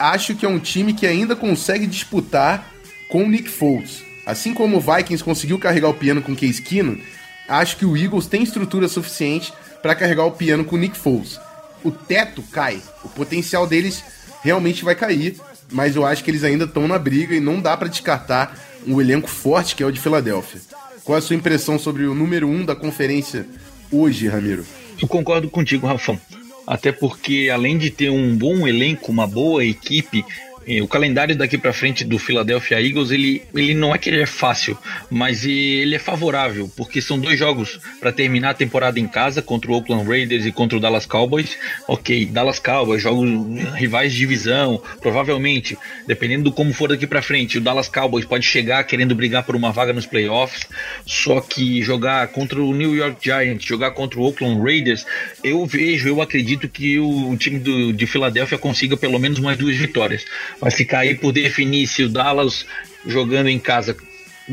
Acho 0.00 0.34
que 0.34 0.46
é 0.46 0.48
um 0.48 0.58
time 0.58 0.94
que 0.94 1.06
ainda 1.06 1.36
consegue 1.36 1.86
disputar 1.86 2.72
com 3.10 3.22
o 3.22 3.28
Nick 3.28 3.50
Foles. 3.50 4.02
Assim 4.24 4.54
como 4.54 4.78
o 4.78 4.80
Vikings 4.80 5.22
conseguiu 5.22 5.58
carregar 5.58 5.90
o 5.90 5.94
piano 5.94 6.22
com 6.22 6.34
Case 6.34 6.62
Keenum, 6.62 6.98
acho 7.46 7.76
que 7.76 7.84
o 7.84 7.94
Eagles 7.94 8.26
tem 8.26 8.42
estrutura 8.42 8.88
suficiente 8.88 9.52
para 9.82 9.94
carregar 9.94 10.24
o 10.24 10.32
piano 10.32 10.64
com 10.64 10.76
o 10.76 10.78
Nick 10.78 10.96
Foles. 10.96 11.38
O 11.84 11.90
teto 11.90 12.42
cai, 12.50 12.80
o 13.04 13.10
potencial 13.10 13.66
deles 13.66 14.02
realmente 14.42 14.82
vai 14.86 14.94
cair, 14.94 15.36
mas 15.70 15.96
eu 15.96 16.06
acho 16.06 16.24
que 16.24 16.30
eles 16.30 16.44
ainda 16.44 16.64
estão 16.64 16.88
na 16.88 16.98
briga 16.98 17.34
e 17.34 17.40
não 17.40 17.60
dá 17.60 17.76
para 17.76 17.88
descartar 17.88 18.58
um 18.86 19.02
elenco 19.02 19.28
forte 19.28 19.76
que 19.76 19.82
é 19.82 19.86
o 19.86 19.92
de 19.92 20.00
Filadélfia. 20.00 20.62
Qual 21.04 21.18
a 21.18 21.20
sua 21.20 21.36
impressão 21.36 21.78
sobre 21.78 22.04
o 22.04 22.14
número 22.14 22.48
1 22.48 22.50
um 22.50 22.64
da 22.64 22.74
conferência 22.74 23.46
hoje, 23.92 24.28
Ramiro? 24.28 24.64
Eu 24.98 25.06
concordo 25.06 25.50
contigo, 25.50 25.86
Rafão. 25.86 26.18
Até 26.66 26.92
porque, 26.92 27.50
além 27.52 27.76
de 27.76 27.90
ter 27.90 28.10
um 28.10 28.36
bom 28.36 28.66
elenco, 28.66 29.10
uma 29.10 29.26
boa 29.26 29.64
equipe, 29.64 30.24
o 30.66 30.86
calendário 30.86 31.36
daqui 31.36 31.56
pra 31.56 31.72
frente 31.72 32.04
do 32.04 32.18
Philadelphia 32.18 32.80
Eagles, 32.80 33.10
ele, 33.10 33.42
ele 33.54 33.74
não 33.74 33.94
é 33.94 33.98
que 33.98 34.10
ele 34.10 34.20
é 34.20 34.26
fácil, 34.26 34.76
mas 35.10 35.44
ele 35.44 35.94
é 35.94 35.98
favorável, 35.98 36.70
porque 36.76 37.00
são 37.00 37.18
dois 37.18 37.38
jogos 37.38 37.80
para 37.98 38.12
terminar 38.12 38.50
a 38.50 38.54
temporada 38.54 39.00
em 39.00 39.08
casa 39.08 39.40
contra 39.40 39.70
o 39.70 39.74
Oakland 39.74 40.06
Raiders 40.06 40.44
e 40.44 40.52
contra 40.52 40.76
o 40.76 40.80
Dallas 40.80 41.06
Cowboys. 41.06 41.56
Ok, 41.88 42.26
Dallas 42.26 42.58
Cowboys, 42.58 43.02
jogos 43.02 43.28
rivais 43.74 44.12
de 44.12 44.18
divisão, 44.18 44.82
provavelmente, 45.00 45.78
dependendo 46.06 46.44
do 46.44 46.52
como 46.52 46.72
for 46.72 46.88
daqui 46.88 47.06
pra 47.06 47.22
frente, 47.22 47.58
o 47.58 47.60
Dallas 47.60 47.88
Cowboys 47.88 48.24
pode 48.24 48.44
chegar 48.44 48.84
querendo 48.84 49.14
brigar 49.14 49.42
por 49.44 49.56
uma 49.56 49.72
vaga 49.72 49.92
nos 49.92 50.06
playoffs, 50.06 50.66
só 51.06 51.40
que 51.40 51.82
jogar 51.82 52.28
contra 52.28 52.60
o 52.60 52.74
New 52.74 52.94
York 52.94 53.16
Giants, 53.22 53.64
jogar 53.64 53.92
contra 53.92 54.20
o 54.20 54.24
Oakland 54.24 54.60
Raiders, 54.60 55.06
eu 55.42 55.64
vejo, 55.66 56.08
eu 56.08 56.20
acredito 56.20 56.68
que 56.68 56.98
o 56.98 57.36
time 57.36 57.58
do, 57.58 57.92
de 57.92 58.06
Filadélfia 58.06 58.58
consiga 58.58 58.96
pelo 58.96 59.18
menos 59.18 59.38
umas 59.38 59.56
duas 59.56 59.76
vitórias. 59.76 60.24
Vai 60.60 60.70
ficar 60.70 61.00
aí 61.00 61.14
por 61.14 61.32
definir 61.32 61.86
se 61.86 62.02
o 62.02 62.08
Dallas 62.08 62.66
jogando 63.06 63.48
em 63.48 63.58
casa 63.58 63.96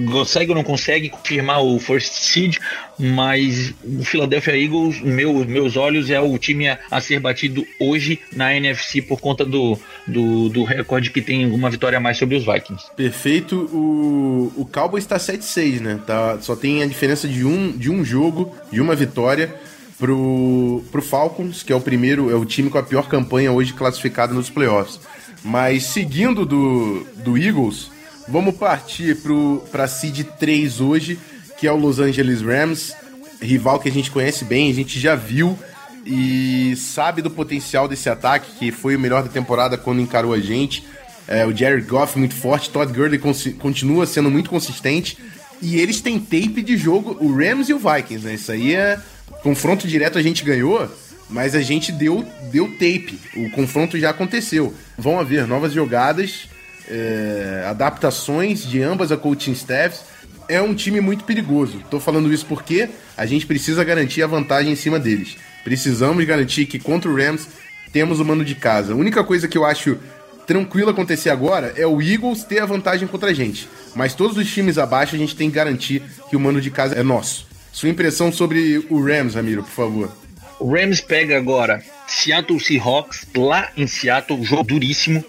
consegue 0.06 0.52
ou 0.52 0.56
não 0.56 0.64
consegue 0.64 1.10
confirmar 1.10 1.64
o 1.64 1.80
first 1.80 2.14
seed, 2.14 2.58
mas 3.00 3.74
o 3.84 4.04
Philadelphia 4.04 4.56
Eagles, 4.58 5.02
meu, 5.02 5.34
meus 5.46 5.76
olhos, 5.76 6.10
é 6.10 6.20
o 6.20 6.38
time 6.38 6.68
a, 6.68 6.80
a 6.92 7.02
ser 7.02 7.20
batido 7.20 7.66
hoje 7.80 8.20
na 8.36 8.54
NFC 8.54 9.02
por 9.02 9.20
conta 9.20 9.44
do, 9.44 9.78
do, 10.06 10.50
do 10.50 10.64
recorde 10.64 11.10
que 11.10 11.22
tem 11.22 11.50
uma 11.52 11.70
vitória 11.70 11.98
a 11.98 12.02
mais 12.02 12.18
sobre 12.18 12.36
os 12.36 12.46
Vikings. 12.46 12.86
Perfeito. 12.96 13.56
O, 13.74 14.54
o 14.56 14.66
Cowboys 14.66 15.06
tá 15.06 15.18
7-6, 15.18 15.80
né? 15.80 16.00
Tá, 16.06 16.38
só 16.42 16.56
tem 16.56 16.84
a 16.84 16.86
diferença 16.86 17.28
de 17.28 17.44
um, 17.44 17.72
de 17.72 17.90
um 17.90 18.06
jogo, 18.06 18.56
de 18.72 18.80
uma 18.80 18.96
vitória, 18.96 19.56
pro, 19.98 20.84
pro 20.92 21.02
Falcons, 21.02 21.64
que 21.64 21.74
é 21.74 21.76
o 21.76 21.82
primeiro, 21.82 22.30
é 22.30 22.36
o 22.36 22.46
time 22.46 22.70
com 22.70 22.78
a 22.78 22.84
pior 22.84 23.08
campanha 23.08 23.52
hoje 23.52 23.74
classificado 23.74 24.34
nos 24.34 24.50
playoffs. 24.50 25.00
Mas 25.44 25.84
seguindo 25.84 26.46
do, 26.46 27.06
do 27.24 27.38
Eagles, 27.38 27.90
Vamos 28.30 28.58
partir 28.58 29.16
pro, 29.16 29.64
pra 29.72 29.88
Seed 29.88 30.26
3 30.38 30.82
hoje, 30.82 31.18
que 31.58 31.66
é 31.66 31.72
o 31.72 31.78
Los 31.78 31.98
Angeles 31.98 32.42
Rams, 32.42 32.94
rival 33.42 33.80
que 33.80 33.88
a 33.88 33.92
gente 33.92 34.12
conhece 34.12 34.44
bem, 34.44 34.70
a 34.70 34.74
gente 34.74 35.00
já 35.00 35.16
viu 35.16 35.58
e 36.06 36.76
sabe 36.76 37.22
do 37.22 37.32
potencial 37.32 37.88
desse 37.88 38.10
ataque, 38.10 38.52
que 38.60 38.70
foi 38.70 38.98
o 38.98 39.00
melhor 39.00 39.24
da 39.24 39.30
temporada 39.30 39.78
quando 39.78 40.02
encarou 40.02 40.34
a 40.34 40.40
gente. 40.40 40.86
É, 41.26 41.46
o 41.46 41.56
Jared 41.56 41.88
Goff 41.88 42.20
muito 42.20 42.36
forte, 42.36 42.70
Todd 42.70 42.92
Gurley 42.92 43.20
continua 43.60 44.06
sendo 44.06 44.30
muito 44.30 44.50
consistente. 44.50 45.18
E 45.62 45.78
eles 45.78 46.02
têm 46.02 46.20
tape 46.20 46.62
de 46.62 46.76
jogo, 46.76 47.18
o 47.22 47.34
Rams 47.34 47.70
e 47.70 47.74
o 47.74 47.80
Vikings, 47.80 48.26
né? 48.26 48.34
Isso 48.36 48.52
aí 48.52 48.76
é. 48.76 49.00
Confronto 49.42 49.88
direto 49.88 50.18
a 50.18 50.22
gente 50.22 50.44
ganhou, 50.44 50.90
mas 51.30 51.56
a 51.56 51.62
gente 51.62 51.92
deu, 51.92 52.26
deu 52.52 52.68
tape. 52.74 53.20
O 53.36 53.50
confronto 53.52 54.00
já 54.00 54.10
aconteceu. 54.10 54.74
Vão 54.98 55.20
haver 55.20 55.46
novas 55.46 55.74
jogadas, 55.74 56.48
é, 56.90 57.66
adaptações 57.68 58.66
de 58.66 58.82
ambas 58.82 59.12
a 59.12 59.18
coaching 59.18 59.52
staffs. 59.52 60.02
É 60.48 60.62
um 60.62 60.74
time 60.74 61.02
muito 61.02 61.26
perigoso. 61.26 61.84
Tô 61.92 62.00
falando 62.00 62.32
isso 62.32 62.46
porque 62.46 62.90
a 63.18 63.26
gente 63.26 63.46
precisa 63.46 63.84
garantir 63.84 64.24
a 64.24 64.28
vantagem 64.28 64.72
em 64.72 64.76
cima 64.76 64.98
deles. 64.98 65.36
Precisamos 65.64 66.24
garantir 66.24 66.66
que 66.66 66.80
contra 66.80 67.12
o 67.12 67.16
Rams 67.16 67.48
temos 67.92 68.20
o 68.20 68.26
mano 68.26 68.46
de 68.46 68.56
casa. 68.56 68.94
A 68.94 68.96
única 68.96 69.24
coisa 69.24 69.48
que 69.48 69.58
eu 69.58 69.66
acho 69.66 69.98
tranquilo 70.46 70.90
acontecer 70.90 71.30
agora 71.30 71.74
é 71.76 71.86
o 71.86 72.02
Eagles 72.02 72.46
ter 72.46 72.60
a 72.60 72.66
vantagem 72.66 73.06
contra 73.06 73.32
a 73.32 73.34
gente. 73.34 73.68
Mas 73.94 74.14
todos 74.14 74.38
os 74.38 74.50
times 74.50 74.78
abaixo 74.78 75.16
a 75.16 75.20
gente 75.20 75.36
tem 75.36 75.50
que 75.50 75.56
garantir 75.56 76.02
que 76.30 76.38
o 76.38 76.40
mano 76.40 76.62
de 76.62 76.72
casa 76.72 76.96
é 76.96 77.04
nosso. 77.04 77.46
Sua 77.74 77.90
impressão 77.90 78.32
sobre 78.32 78.86
o 78.90 79.04
Rams, 79.04 79.36
Ramiro, 79.36 79.62
por 79.62 79.72
favor. 79.72 80.27
Rams 80.62 81.02
pega 81.02 81.38
agora 81.38 81.84
Seattle 82.08 82.60
Seahawks 82.60 83.28
lá 83.36 83.70
em 83.76 83.88
Seattle, 83.88 84.44
jogo 84.44 84.64
duríssimo. 84.64 85.24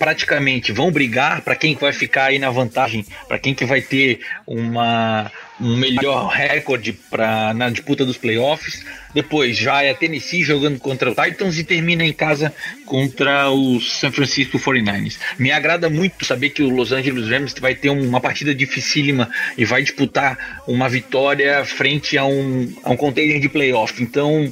Praticamente 0.00 0.72
vão 0.72 0.90
brigar 0.90 1.42
para 1.42 1.54
quem 1.54 1.74
vai 1.74 1.92
ficar 1.92 2.24
aí 2.24 2.38
na 2.38 2.48
vantagem, 2.50 3.04
para 3.28 3.38
quem 3.38 3.54
que 3.54 3.66
vai 3.66 3.82
ter 3.82 4.20
uma 4.46 5.30
um 5.60 5.76
melhor 5.76 6.28
recorde 6.28 6.92
para 6.92 7.52
na 7.52 7.68
disputa 7.68 8.04
dos 8.04 8.16
playoffs. 8.16 8.82
Depois 9.12 9.58
já 9.58 9.82
é 9.82 9.92
Tennessee 9.92 10.42
jogando 10.42 10.78
contra 10.78 11.10
o 11.10 11.14
Titans 11.14 11.58
e 11.58 11.64
termina 11.64 12.02
em 12.02 12.12
casa 12.12 12.54
contra 12.86 13.50
os 13.50 13.98
San 13.98 14.10
Francisco 14.10 14.58
49ers. 14.58 15.18
Me 15.38 15.52
agrada 15.52 15.90
muito 15.90 16.24
saber 16.24 16.50
que 16.50 16.62
o 16.62 16.70
Los 16.70 16.92
Angeles 16.92 17.28
Rams 17.28 17.54
vai 17.60 17.74
ter 17.74 17.90
uma 17.90 18.20
partida 18.20 18.54
dificílima 18.54 19.28
e 19.58 19.64
vai 19.64 19.82
disputar 19.82 20.62
uma 20.66 20.88
vitória 20.88 21.62
frente 21.64 22.16
a 22.16 22.24
um, 22.24 22.72
a 22.82 22.90
um 22.90 22.96
container 22.96 23.38
de 23.38 23.48
playoff. 23.48 24.02
Então, 24.02 24.50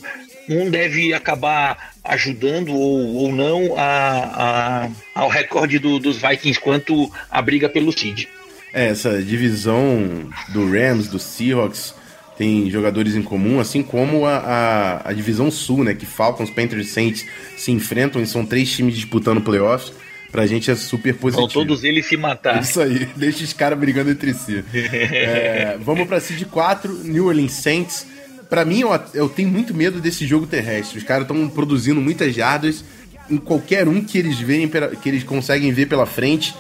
um 0.49 0.71
deve 0.71 1.15
acabar 1.15 1.95
ajudando 2.05 2.73
ou, 2.75 3.15
ou 3.17 3.33
não 3.33 3.75
a, 3.77 4.85
a, 4.85 4.91
ao 5.15 5.29
recorde 5.29 5.79
do, 5.79 5.99
dos 5.99 6.17
Vikings 6.17 6.61
quanto 6.61 7.11
a 7.31 7.43
briga 7.43 7.69
pelo 7.69 7.93
seed. 7.93 8.27
É, 8.73 8.89
essa 8.89 9.23
divisão 9.23 10.29
do 10.51 10.71
Rams, 10.71 11.09
do 11.09 11.19
Seahawks, 11.19 11.95
tem 12.37 12.71
jogadores 12.71 13.17
em 13.17 13.23
comum, 13.23 13.59
assim 13.59 13.83
como 13.83 14.25
a, 14.25 14.37
a, 14.37 15.11
a, 15.11 15.13
divisão 15.13 15.51
sul, 15.51 15.83
né? 15.83 15.95
Que 15.95 16.07
Falcons, 16.07 16.51
Panthers 16.51 16.87
e 16.87 16.91
Saints 16.91 17.27
se 17.57 17.73
enfrentam 17.73 18.23
e 18.23 18.27
são 18.27 18.47
três 18.47 18.71
times 18.71 18.95
disputando 18.95 19.41
playoffs. 19.41 19.93
Pra 20.31 20.47
gente 20.47 20.71
é 20.71 20.77
super 20.77 21.15
positivo. 21.15 21.49
Vão 21.49 21.67
todos 21.67 21.85
eles 21.85 22.07
se 22.07 22.17
matar. 22.17 22.63
Isso 22.63 22.81
aí, 22.81 23.09
deixa 23.17 23.43
os 23.43 23.53
caras 23.53 23.79
brigando 23.79 24.11
entre 24.11 24.35
si. 24.35 24.63
é, 24.73 25.79
vamos 25.81 26.07
pra 26.07 26.21
Seed 26.21 26.45
4, 26.45 26.93
New 27.05 27.27
Orleans 27.27 27.53
Saints. 27.53 28.07
Pra 28.49 28.65
mim, 28.65 28.81
eu, 28.81 29.01
eu 29.13 29.29
tenho 29.29 29.49
muito 29.49 29.75
medo 29.75 30.01
desse 30.01 30.27
jogo 30.27 30.47
terrestre. 30.47 30.99
Os 30.99 31.05
caras 31.05 31.23
estão 31.23 31.49
produzindo 31.49 32.01
muitas 32.01 32.35
jardas 32.35 32.85
em 33.31 33.37
qualquer 33.37 33.87
um 33.87 34.03
que 34.03 34.17
eles 34.17 34.39
veem, 34.39 34.69
que 34.69 35.09
eles 35.09 35.23
conseguem 35.23 35.71
ver 35.73 35.87
pela 35.87 36.07
frente. 36.07 36.55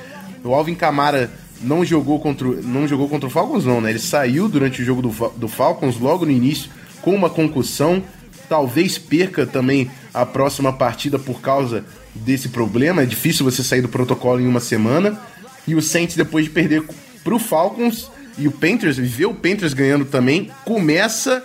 O 0.44 0.54
Alvin 0.54 0.74
Kamara 0.74 1.30
não 1.62 1.84
jogou 1.84 2.20
contra, 2.20 2.46
não 2.46 2.86
jogou 2.86 3.08
contra 3.08 3.26
o 3.26 3.30
Falcons, 3.30 3.64
não, 3.64 3.80
né? 3.80 3.90
Ele 3.90 3.98
saiu 3.98 4.48
durante 4.48 4.82
o 4.82 4.84
jogo 4.84 5.02
do, 5.02 5.32
do 5.36 5.48
Falcons, 5.48 5.98
logo 5.98 6.24
no 6.24 6.30
início, 6.30 6.70
com 7.00 7.14
uma 7.14 7.30
concussão. 7.30 8.02
Talvez 8.48 8.98
perca 8.98 9.46
também 9.46 9.90
a 10.12 10.24
próxima 10.24 10.72
partida 10.72 11.18
por 11.18 11.40
causa 11.40 11.84
desse 12.14 12.50
problema. 12.50 13.02
É 13.02 13.06
difícil 13.06 13.44
você 13.44 13.62
sair 13.62 13.82
do 13.82 13.88
protocolo 13.88 14.40
em 14.40 14.46
uma 14.46 14.60
semana. 14.60 15.18
E 15.66 15.74
o 15.74 15.82
Saints, 15.82 16.16
depois 16.16 16.44
de 16.44 16.50
perder 16.50 16.82
pro 17.24 17.38
Falcons 17.38 18.10
e 18.38 18.46
o 18.46 18.52
Panthers, 18.52 18.96
ver 18.96 19.26
o 19.26 19.34
Panthers 19.34 19.74
ganhando 19.74 20.04
também, 20.04 20.50
começa 20.64 21.42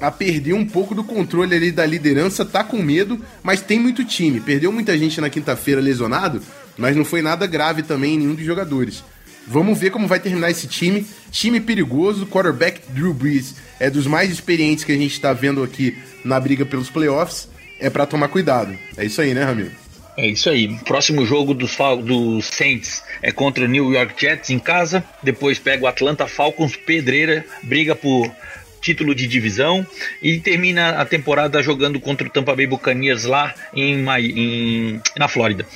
a 0.00 0.10
perder 0.10 0.52
um 0.52 0.64
pouco 0.64 0.94
do 0.94 1.04
controle 1.04 1.54
ali 1.54 1.72
da 1.72 1.86
liderança, 1.86 2.44
tá 2.44 2.62
com 2.62 2.82
medo, 2.82 3.24
mas 3.42 3.60
tem 3.60 3.78
muito 3.78 4.04
time. 4.04 4.40
Perdeu 4.40 4.70
muita 4.72 4.96
gente 4.96 5.20
na 5.20 5.30
quinta-feira 5.30 5.80
lesionado, 5.80 6.42
mas 6.76 6.96
não 6.96 7.04
foi 7.04 7.22
nada 7.22 7.46
grave 7.46 7.82
também 7.82 8.14
em 8.14 8.18
nenhum 8.18 8.34
dos 8.34 8.44
jogadores. 8.44 9.02
Vamos 9.46 9.78
ver 9.78 9.90
como 9.90 10.08
vai 10.08 10.18
terminar 10.18 10.50
esse 10.50 10.66
time. 10.66 11.06
Time 11.30 11.60
perigoso, 11.60 12.26
quarterback 12.26 12.80
Drew 12.88 13.14
Brees 13.14 13.54
é 13.78 13.88
dos 13.88 14.06
mais 14.06 14.30
experientes 14.30 14.82
que 14.82 14.92
a 14.92 14.96
gente 14.96 15.12
está 15.12 15.32
vendo 15.32 15.62
aqui 15.62 15.96
na 16.24 16.38
briga 16.40 16.66
pelos 16.66 16.90
playoffs. 16.90 17.48
É 17.78 17.88
para 17.88 18.06
tomar 18.06 18.28
cuidado. 18.28 18.76
É 18.96 19.04
isso 19.04 19.20
aí, 19.20 19.34
né, 19.34 19.44
Ramiro? 19.44 19.70
É 20.16 20.26
isso 20.26 20.48
aí. 20.48 20.74
Próximo 20.78 21.26
jogo 21.26 21.52
dos, 21.52 21.76
dos 22.02 22.46
Saints 22.46 23.02
é 23.20 23.30
contra 23.30 23.64
o 23.64 23.68
New 23.68 23.92
York 23.92 24.14
Jets 24.18 24.48
em 24.48 24.58
casa. 24.58 25.04
Depois 25.22 25.58
pega 25.58 25.84
o 25.84 25.86
Atlanta 25.86 26.26
Falcons, 26.26 26.74
pedreira, 26.74 27.44
briga 27.62 27.94
por 27.94 28.32
título 28.86 29.16
de 29.16 29.26
divisão 29.26 29.84
e 30.22 30.38
termina 30.38 30.90
a 30.90 31.04
temporada 31.04 31.60
jogando 31.60 31.98
contra 31.98 32.24
o 32.24 32.30
Tampa 32.30 32.54
Bay 32.54 32.68
Buccaneers 32.68 33.24
lá 33.24 33.52
em, 33.74 34.04
em 34.20 35.00
na 35.18 35.26
Flórida. 35.26 35.66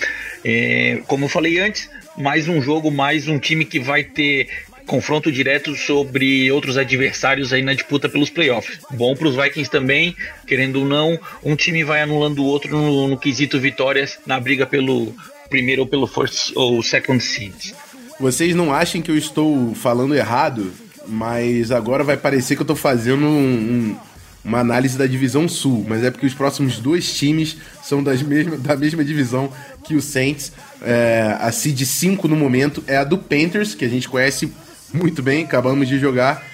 É, 0.45 1.03
como 1.09 1.25
eu 1.25 1.29
falei 1.29 1.59
antes, 1.59 1.91
mais 2.17 2.47
um 2.47 2.63
jogo, 2.63 2.89
mais 2.89 3.27
um 3.27 3.37
time 3.37 3.65
que 3.65 3.81
vai 3.81 4.05
ter 4.05 4.49
confronto 4.87 5.31
direto 5.33 5.75
sobre 5.75 6.53
outros 6.53 6.77
adversários 6.77 7.53
aí 7.53 7.63
na 7.63 7.75
disputa 7.75 8.09
pelos 8.09 8.31
playoffs. 8.31 8.79
Bom 8.93 9.17
para 9.17 9.27
os 9.27 9.35
Vikings 9.35 9.69
também, 9.71 10.15
querendo 10.47 10.81
ou 10.81 10.85
não, 10.85 11.19
um 11.43 11.57
time 11.57 11.83
vai 11.83 12.03
anulando 12.03 12.39
o 12.39 12.45
outro 12.45 12.71
no, 12.71 13.09
no 13.09 13.19
quesito 13.19 13.59
vitórias 13.59 14.21
na 14.25 14.39
briga 14.39 14.67
pelo 14.67 15.13
primeiro 15.49 15.83
ou 15.83 15.89
pelo 15.89 16.07
first 16.07 16.53
ou 16.55 16.81
second 16.81 17.21
seed. 17.21 17.73
Vocês 18.21 18.55
não 18.55 18.73
achem 18.73 19.03
que 19.03 19.11
eu 19.11 19.17
estou 19.17 19.75
falando 19.75 20.15
errado, 20.15 20.73
mas 21.11 21.73
agora 21.73 22.05
vai 22.05 22.17
parecer 22.17 22.55
que 22.55 22.63
eu 22.63 22.65
estou 22.65 22.77
fazendo 22.77 23.27
um, 23.27 23.29
um, 23.29 23.97
uma 24.45 24.61
análise 24.61 24.97
da 24.97 25.07
divisão 25.07 25.49
sul, 25.49 25.85
mas 25.89 26.05
é 26.05 26.11
porque 26.11 26.27
os 26.27 26.35
próximos 26.35 26.79
dois 26.79 27.13
times 27.13 27.57
são 27.83 28.03
das 28.03 28.23
mesma, 28.23 28.57
da 28.57 28.77
mesma 28.77 29.05
divisão 29.05 29.53
que 29.85 29.95
o 29.95 30.01
Saints. 30.01 30.53
É, 30.83 31.37
a 31.39 31.53
seed 31.53 31.83
5 31.83 32.27
no 32.29 32.37
momento 32.37 32.83
é 32.87 32.97
a 32.97 33.05
do 33.05 33.19
Panthers, 33.19 33.75
que 33.75 33.85
a 33.85 33.89
gente 33.89 34.09
conhece 34.09 34.51
muito 34.95 35.23
bem, 35.23 35.45
acabamos 35.45 35.89
de 35.89 35.99
jogar. 35.99 36.47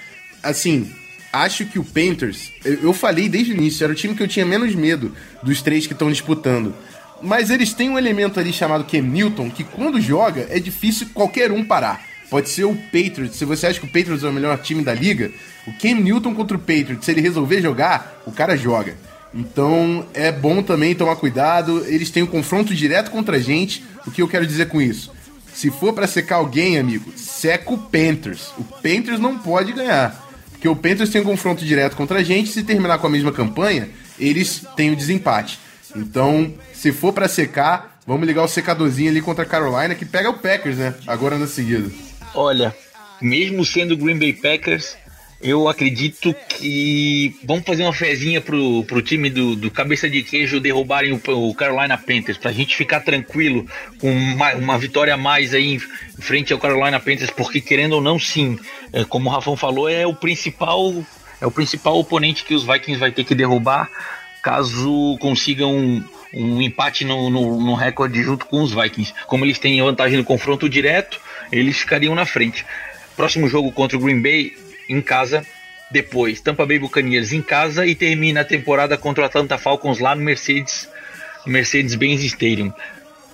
Assim, 0.42 0.90
acho 1.32 1.66
que 1.66 1.78
o 1.78 1.84
Panthers, 1.84 2.50
eu, 2.64 2.74
eu 2.84 2.92
falei 2.92 3.28
desde 3.28 3.52
o 3.52 3.54
início, 3.54 3.84
era 3.84 3.92
o 3.92 3.96
time 3.96 4.14
que 4.14 4.22
eu 4.22 4.28
tinha 4.28 4.46
menos 4.46 4.74
medo 4.74 5.12
dos 5.42 5.60
três 5.60 5.86
que 5.86 5.92
estão 5.92 6.10
disputando. 6.10 6.74
Mas 7.22 7.50
eles 7.50 7.72
têm 7.72 7.90
um 7.90 7.98
elemento 7.98 8.40
ali 8.40 8.52
chamado 8.52 8.84
Cam 8.84 9.02
Newton, 9.02 9.50
que 9.50 9.64
quando 9.64 10.00
joga 10.00 10.46
é 10.50 10.58
difícil 10.58 11.08
qualquer 11.14 11.52
um 11.52 11.64
parar. 11.64 12.15
Pode 12.30 12.48
ser 12.48 12.64
o 12.64 12.74
Patriots. 12.74 13.36
Se 13.36 13.44
você 13.44 13.66
acha 13.66 13.78
que 13.78 13.86
o 13.86 13.90
Patriots 13.90 14.24
é 14.24 14.28
o 14.28 14.32
melhor 14.32 14.58
time 14.58 14.82
da 14.82 14.92
liga, 14.92 15.30
o 15.66 15.72
Cam 15.72 15.94
Newton 15.94 16.34
contra 16.34 16.56
o 16.56 16.60
Patriots, 16.60 17.04
se 17.04 17.10
ele 17.10 17.20
resolver 17.20 17.60
jogar, 17.60 18.22
o 18.26 18.32
cara 18.32 18.56
joga. 18.56 18.96
Então 19.34 20.06
é 20.14 20.32
bom 20.32 20.62
também 20.62 20.94
tomar 20.94 21.16
cuidado. 21.16 21.84
Eles 21.86 22.10
têm 22.10 22.22
um 22.22 22.26
confronto 22.26 22.74
direto 22.74 23.10
contra 23.10 23.36
a 23.36 23.40
gente. 23.40 23.84
O 24.06 24.10
que 24.10 24.22
eu 24.22 24.28
quero 24.28 24.46
dizer 24.46 24.68
com 24.68 24.80
isso? 24.80 25.12
Se 25.52 25.70
for 25.70 25.92
para 25.92 26.06
secar 26.06 26.36
alguém, 26.36 26.78
amigo, 26.78 27.12
seca 27.16 27.72
o 27.72 27.78
Panthers. 27.78 28.52
O 28.58 28.64
Panthers 28.64 29.18
não 29.18 29.38
pode 29.38 29.72
ganhar. 29.72 30.24
Porque 30.50 30.68
o 30.68 30.76
Panthers 30.76 31.10
tem 31.10 31.20
um 31.20 31.24
confronto 31.24 31.64
direto 31.64 31.96
contra 31.96 32.18
a 32.18 32.22
gente. 32.22 32.50
Se 32.50 32.62
terminar 32.62 32.98
com 32.98 33.06
a 33.06 33.10
mesma 33.10 33.32
campanha, 33.32 33.88
eles 34.18 34.64
têm 34.76 34.90
o 34.90 34.96
desempate. 34.96 35.58
Então, 35.94 36.52
se 36.72 36.92
for 36.92 37.12
para 37.12 37.28
secar, 37.28 37.98
vamos 38.06 38.26
ligar 38.26 38.42
o 38.42 38.48
secadorzinho 38.48 39.10
ali 39.10 39.20
contra 39.20 39.44
a 39.44 39.48
Carolina, 39.48 39.94
que 39.94 40.04
pega 40.04 40.30
o 40.30 40.34
Packers, 40.34 40.76
né? 40.76 40.94
Agora 41.06 41.38
na 41.38 41.46
seguida. 41.46 41.90
Olha, 42.36 42.76
mesmo 43.18 43.64
sendo 43.64 43.96
Green 43.96 44.18
Bay 44.18 44.34
Packers, 44.34 44.94
eu 45.40 45.68
acredito 45.68 46.34
que 46.50 47.34
vamos 47.42 47.64
fazer 47.64 47.82
uma 47.82 47.94
fezinha 47.94 48.42
pro, 48.42 48.84
pro 48.84 49.00
time 49.00 49.30
do, 49.30 49.56
do 49.56 49.70
cabeça 49.70 50.08
de 50.08 50.22
queijo 50.22 50.60
derrubarem 50.60 51.12
o, 51.12 51.48
o 51.48 51.54
Carolina 51.54 51.96
Panthers, 51.96 52.36
pra 52.36 52.52
gente 52.52 52.76
ficar 52.76 53.00
tranquilo 53.00 53.66
com 53.98 54.10
uma, 54.12 54.54
uma 54.54 54.78
vitória 54.78 55.14
a 55.14 55.16
mais 55.16 55.54
aí 55.54 55.74
em, 55.74 55.78
frente 55.78 56.52
ao 56.52 56.58
Carolina 56.58 57.00
Panthers, 57.00 57.30
porque 57.30 57.58
querendo 57.58 57.94
ou 57.94 58.02
não, 58.02 58.18
sim, 58.18 58.58
é, 58.92 59.02
como 59.02 59.30
o 59.30 59.32
Rafão 59.32 59.56
falou, 59.56 59.88
é 59.88 60.06
o 60.06 60.14
principal 60.14 60.94
é 61.40 61.46
o 61.46 61.50
principal 61.50 61.98
oponente 61.98 62.44
que 62.44 62.54
os 62.54 62.64
Vikings 62.64 62.98
vai 62.98 63.12
ter 63.12 63.24
que 63.24 63.34
derrubar 63.34 63.90
caso 64.42 65.16
consigam 65.20 65.74
um, 65.74 66.04
um 66.32 66.62
empate 66.62 67.04
no, 67.04 67.28
no, 67.30 67.60
no 67.60 67.74
recorde 67.74 68.22
junto 68.22 68.46
com 68.46 68.62
os 68.62 68.72
Vikings. 68.72 69.12
Como 69.26 69.44
eles 69.44 69.58
têm 69.58 69.82
vantagem 69.82 70.16
no 70.18 70.24
confronto 70.24 70.68
direto, 70.68 71.20
eles 71.50 71.78
ficariam 71.78 72.14
na 72.14 72.26
frente. 72.26 72.64
Próximo 73.16 73.48
jogo 73.48 73.72
contra 73.72 73.96
o 73.96 74.00
Green 74.00 74.20
Bay 74.20 74.52
em 74.88 75.00
casa, 75.00 75.44
depois 75.90 76.40
Tampa 76.40 76.66
Bay 76.66 76.78
Buccaneers 76.78 77.32
em 77.32 77.42
casa 77.42 77.86
e 77.86 77.94
termina 77.94 78.40
a 78.40 78.44
temporada 78.44 78.96
contra 78.96 79.22
o 79.22 79.26
Atlanta 79.26 79.56
Falcons 79.56 79.98
lá 79.98 80.14
no 80.14 80.22
Mercedes 80.22 80.88
Mercedes-Benz 81.46 82.22
Stadium. 82.24 82.72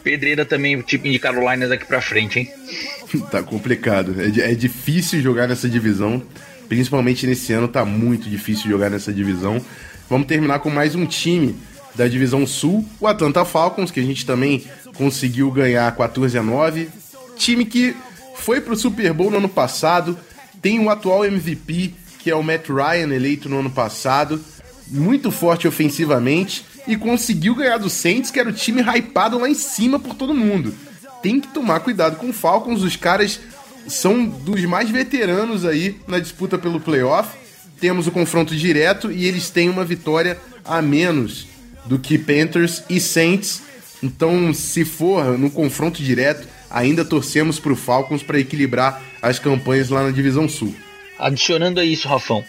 Pedreira 0.03 0.45
também 0.45 0.77
o 0.77 0.83
time 0.83 1.11
de 1.11 1.19
Carolina 1.19 1.69
daqui 1.69 1.87
para 1.87 2.01
frente, 2.01 2.41
hein? 2.41 2.51
tá 3.31 3.43
complicado. 3.43 4.15
É, 4.21 4.53
é, 4.53 4.55
difícil 4.55 5.21
jogar 5.23 5.47
nessa 5.49 5.69
divisão. 5.69 6.23
Principalmente 6.69 7.27
nesse 7.27 7.53
ano, 7.53 7.69
tá 7.69 7.85
muito 7.85 8.29
difícil 8.29 8.71
jogar 8.71 8.91
nessa 8.91 9.13
divisão. 9.13 9.65
Vamos 10.09 10.27
terminar 10.27 10.59
com 10.59 10.71
mais 10.71 10.95
um 10.95 11.07
time 11.07 11.57
da 11.95 12.09
divisão 12.09 12.47
sul, 12.47 12.87
o 12.99 13.07
Atlanta 13.07 13.45
Falcons, 13.45 13.91
que 13.91 14.01
a 14.01 14.03
gente 14.03 14.25
também 14.25 14.65
conseguiu 14.95 15.51
ganhar 15.51 15.95
14 15.95 16.39
a 16.39 16.43
9. 16.43 16.89
Time 17.43 17.65
que 17.65 17.97
foi 18.37 18.61
pro 18.61 18.77
Super 18.77 19.13
Bowl 19.13 19.29
no 19.29 19.39
ano 19.39 19.49
passado, 19.49 20.17
tem 20.63 20.79
o 20.79 20.89
atual 20.89 21.25
MVP, 21.25 21.93
que 22.21 22.31
é 22.31 22.37
o 22.37 22.43
Matt 22.43 22.69
Ryan, 22.69 23.13
eleito 23.13 23.49
no 23.49 23.59
ano 23.59 23.71
passado, 23.71 24.41
muito 24.87 25.33
forte 25.33 25.67
ofensivamente 25.67 26.65
e 26.87 26.97
conseguiu 26.97 27.57
ganhar 27.57 27.79
do 27.79 27.91
Saints, 27.91 28.31
que 28.31 28.39
era 28.39 28.49
o 28.49 28.53
time 28.53 28.81
hypado 28.81 29.41
lá 29.41 29.49
em 29.49 29.55
cima 29.55 29.99
por 29.99 30.15
todo 30.15 30.33
mundo. 30.33 30.73
Tem 31.21 31.41
que 31.41 31.49
tomar 31.49 31.81
cuidado 31.81 32.15
com 32.15 32.31
o 32.31 32.33
Falcons, 32.33 32.83
os 32.83 32.95
caras 32.95 33.41
são 33.89 34.25
dos 34.25 34.65
mais 34.65 34.89
veteranos 34.89 35.65
aí 35.65 36.01
na 36.07 36.21
disputa 36.21 36.57
pelo 36.57 36.79
playoff. 36.79 37.37
Temos 37.81 38.07
o 38.07 38.13
confronto 38.13 38.55
direto 38.55 39.11
e 39.11 39.27
eles 39.27 39.51
têm 39.51 39.69
uma 39.69 39.85
vitória 39.85 40.39
a 40.65 40.81
menos 40.81 41.49
do 41.87 41.99
que 41.99 42.17
Panthers 42.19 42.85
e 42.89 43.01
Saints. 43.01 43.63
Então, 44.01 44.55
se 44.55 44.85
for 44.85 45.37
no 45.37 45.51
confronto 45.51 46.01
direto, 46.01 46.52
ainda 46.73 47.05
torcemos 47.05 47.61
para 47.61 47.73
o 47.73 47.77
Falcons 47.77 48.23
para 48.23 48.41
equilibrar 48.41 49.01
as 49.21 49.39
campanhas 49.39 49.91
lá 49.91 50.03
na 50.03 50.11
divisão 50.11 50.49
sul. 50.49 50.75
Adicionando 51.19 51.79
a 51.79 51.85
isso, 51.85 52.09
Rafão, 52.09 52.43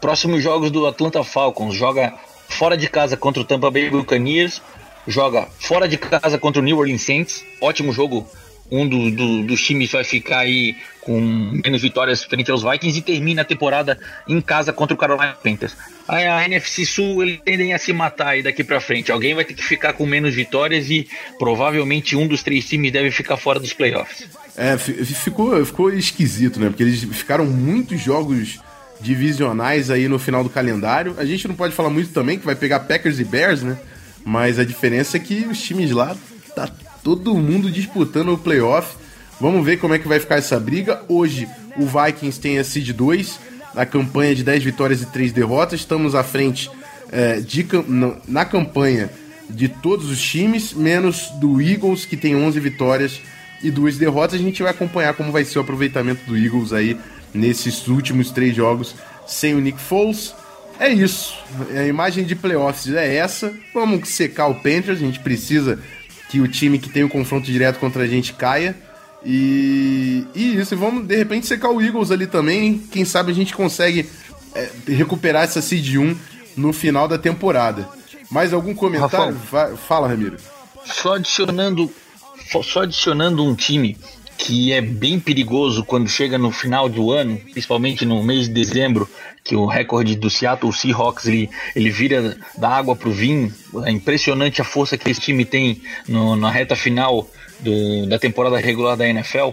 próximos 0.00 0.42
jogos 0.42 0.70
do 0.70 0.86
Atlanta 0.86 1.22
Falcons. 1.22 1.74
Joga 1.74 2.14
fora 2.48 2.76
de 2.76 2.88
casa 2.88 3.16
contra 3.16 3.42
o 3.42 3.44
Tampa 3.44 3.70
Bay 3.70 3.90
Buccaneers, 3.90 4.62
joga 5.06 5.46
fora 5.60 5.86
de 5.86 5.98
casa 5.98 6.38
contra 6.38 6.60
o 6.60 6.64
New 6.64 6.78
Orleans 6.78 7.02
Saints, 7.02 7.44
ótimo 7.60 7.92
jogo 7.92 8.26
um 8.70 8.86
do, 8.86 9.10
do, 9.10 9.42
dos 9.44 9.62
times 9.62 9.90
vai 9.90 10.04
ficar 10.04 10.40
aí 10.40 10.76
com 11.00 11.18
menos 11.64 11.80
vitórias 11.80 12.22
frente 12.22 12.50
aos 12.50 12.62
Vikings 12.62 12.98
e 12.98 13.02
termina 13.02 13.40
a 13.42 13.44
temporada 13.44 13.98
em 14.28 14.40
casa 14.40 14.72
contra 14.72 14.94
o 14.94 14.98
Carolina 14.98 15.32
Panthers. 15.32 15.74
Aí 16.06 16.26
a 16.26 16.44
NFC 16.44 16.84
Sul 16.84 17.22
eles 17.22 17.40
tendem 17.42 17.72
a 17.72 17.78
se 17.78 17.92
matar 17.92 18.28
aí 18.28 18.42
daqui 18.42 18.62
para 18.62 18.80
frente. 18.80 19.10
Alguém 19.10 19.34
vai 19.34 19.44
ter 19.44 19.54
que 19.54 19.64
ficar 19.64 19.94
com 19.94 20.04
menos 20.04 20.34
vitórias 20.34 20.90
e 20.90 21.08
provavelmente 21.38 22.14
um 22.14 22.26
dos 22.26 22.42
três 22.42 22.68
times 22.68 22.92
deve 22.92 23.10
ficar 23.10 23.38
fora 23.38 23.58
dos 23.58 23.72
playoffs. 23.72 24.28
É, 24.56 24.76
ficou, 24.76 25.64
ficou 25.64 25.90
esquisito, 25.90 26.60
né? 26.60 26.68
Porque 26.68 26.82
eles 26.82 27.04
ficaram 27.04 27.46
muitos 27.46 28.00
jogos 28.00 28.58
divisionais 29.00 29.90
aí 29.90 30.08
no 30.08 30.18
final 30.18 30.42
do 30.42 30.50
calendário. 30.50 31.14
A 31.18 31.24
gente 31.24 31.48
não 31.48 31.54
pode 31.54 31.74
falar 31.74 31.90
muito 31.90 32.12
também 32.12 32.38
que 32.38 32.44
vai 32.44 32.54
pegar 32.54 32.80
Packers 32.80 33.18
e 33.18 33.24
Bears, 33.24 33.62
né? 33.62 33.78
Mas 34.24 34.58
a 34.58 34.64
diferença 34.64 35.16
é 35.16 35.20
que 35.20 35.46
os 35.46 35.62
times 35.62 35.90
lá 35.90 36.14
tá 36.54 36.68
todo 37.08 37.34
mundo 37.34 37.70
disputando 37.70 38.34
o 38.34 38.36
playoff. 38.36 38.94
Vamos 39.40 39.64
ver 39.64 39.78
como 39.78 39.94
é 39.94 39.98
que 39.98 40.06
vai 40.06 40.20
ficar 40.20 40.36
essa 40.36 40.60
briga. 40.60 41.00
Hoje 41.08 41.48
o 41.78 41.86
Vikings 41.86 42.38
tem 42.38 42.58
a 42.58 42.64
seed 42.64 42.90
2, 42.90 43.40
a 43.74 43.86
campanha 43.86 44.34
de 44.34 44.44
10 44.44 44.62
vitórias 44.62 45.00
e 45.00 45.06
3 45.06 45.32
derrotas. 45.32 45.80
Estamos 45.80 46.14
à 46.14 46.22
frente 46.22 46.70
é, 47.10 47.40
de, 47.40 47.66
na 48.26 48.44
campanha 48.44 49.08
de 49.48 49.68
todos 49.68 50.10
os 50.10 50.20
times, 50.20 50.74
menos 50.74 51.30
do 51.40 51.62
Eagles, 51.62 52.04
que 52.04 52.14
tem 52.14 52.36
11 52.36 52.60
vitórias 52.60 53.22
e 53.62 53.70
2 53.70 53.96
derrotas. 53.96 54.38
A 54.38 54.42
gente 54.42 54.62
vai 54.62 54.72
acompanhar 54.72 55.14
como 55.14 55.32
vai 55.32 55.46
ser 55.46 55.60
o 55.60 55.62
aproveitamento 55.62 56.26
do 56.26 56.36
Eagles 56.36 56.74
aí 56.74 56.94
nesses 57.32 57.88
últimos 57.88 58.30
três 58.30 58.54
jogos 58.54 58.94
sem 59.26 59.54
o 59.54 59.60
Nick 59.60 59.80
Foles. 59.80 60.34
É 60.78 60.90
isso. 60.90 61.34
A 61.74 61.86
imagem 61.86 62.24
de 62.24 62.36
playoffs 62.36 62.94
é 62.94 63.16
essa. 63.16 63.50
Vamos 63.72 64.10
secar 64.10 64.48
o 64.48 64.56
Panthers. 64.56 64.98
A 64.98 65.06
gente 65.06 65.20
precisa 65.20 65.78
que 66.28 66.40
o 66.40 66.48
time 66.48 66.78
que 66.78 66.88
tem 66.88 67.04
o 67.04 67.08
confronto 67.08 67.46
direto 67.46 67.78
contra 67.78 68.02
a 68.02 68.06
gente 68.06 68.32
caia. 68.32 68.76
E, 69.24 70.24
e 70.34 70.56
isso, 70.56 70.74
e 70.74 70.76
vamos 70.76 71.06
de 71.06 71.16
repente 71.16 71.46
secar 71.46 71.70
o 71.70 71.80
Eagles 71.80 72.10
ali 72.10 72.26
também. 72.26 72.78
Quem 72.78 73.04
sabe 73.04 73.32
a 73.32 73.34
gente 73.34 73.54
consegue 73.54 74.08
é, 74.54 74.70
recuperar 74.86 75.44
essa 75.44 75.60
Seed 75.60 75.96
1 75.96 76.16
no 76.56 76.72
final 76.72 77.08
da 77.08 77.18
temporada. 77.18 77.88
Mais 78.30 78.52
algum 78.52 78.74
comentário? 78.74 79.34
Vai, 79.50 79.76
fala, 79.76 80.08
Ramiro. 80.08 80.36
Só 80.84 81.14
adicionando, 81.14 81.90
só 82.62 82.82
adicionando 82.82 83.44
um 83.44 83.54
time 83.54 83.96
que 84.38 84.72
é 84.72 84.80
bem 84.80 85.18
perigoso 85.18 85.84
quando 85.84 86.08
chega 86.08 86.38
no 86.38 86.52
final 86.52 86.88
do 86.88 87.10
ano, 87.10 87.36
principalmente 87.52 88.06
no 88.06 88.22
mês 88.22 88.46
de 88.46 88.54
dezembro, 88.54 89.10
que 89.42 89.56
o 89.56 89.66
recorde 89.66 90.14
do 90.14 90.30
Seattle 90.30 90.72
Seahawks 90.72 91.26
ele, 91.26 91.50
ele 91.74 91.90
vira 91.90 92.38
da 92.56 92.68
água 92.68 92.94
para 92.94 93.08
o 93.08 93.12
vinho. 93.12 93.52
É 93.84 93.90
impressionante 93.90 94.62
a 94.62 94.64
força 94.64 94.96
que 94.96 95.10
esse 95.10 95.20
time 95.20 95.44
tem 95.44 95.82
no, 96.06 96.36
na 96.36 96.50
reta 96.50 96.76
final 96.76 97.28
do, 97.58 98.06
da 98.06 98.18
temporada 98.18 98.58
regular 98.58 98.96
da 98.96 99.08
NFL. 99.08 99.50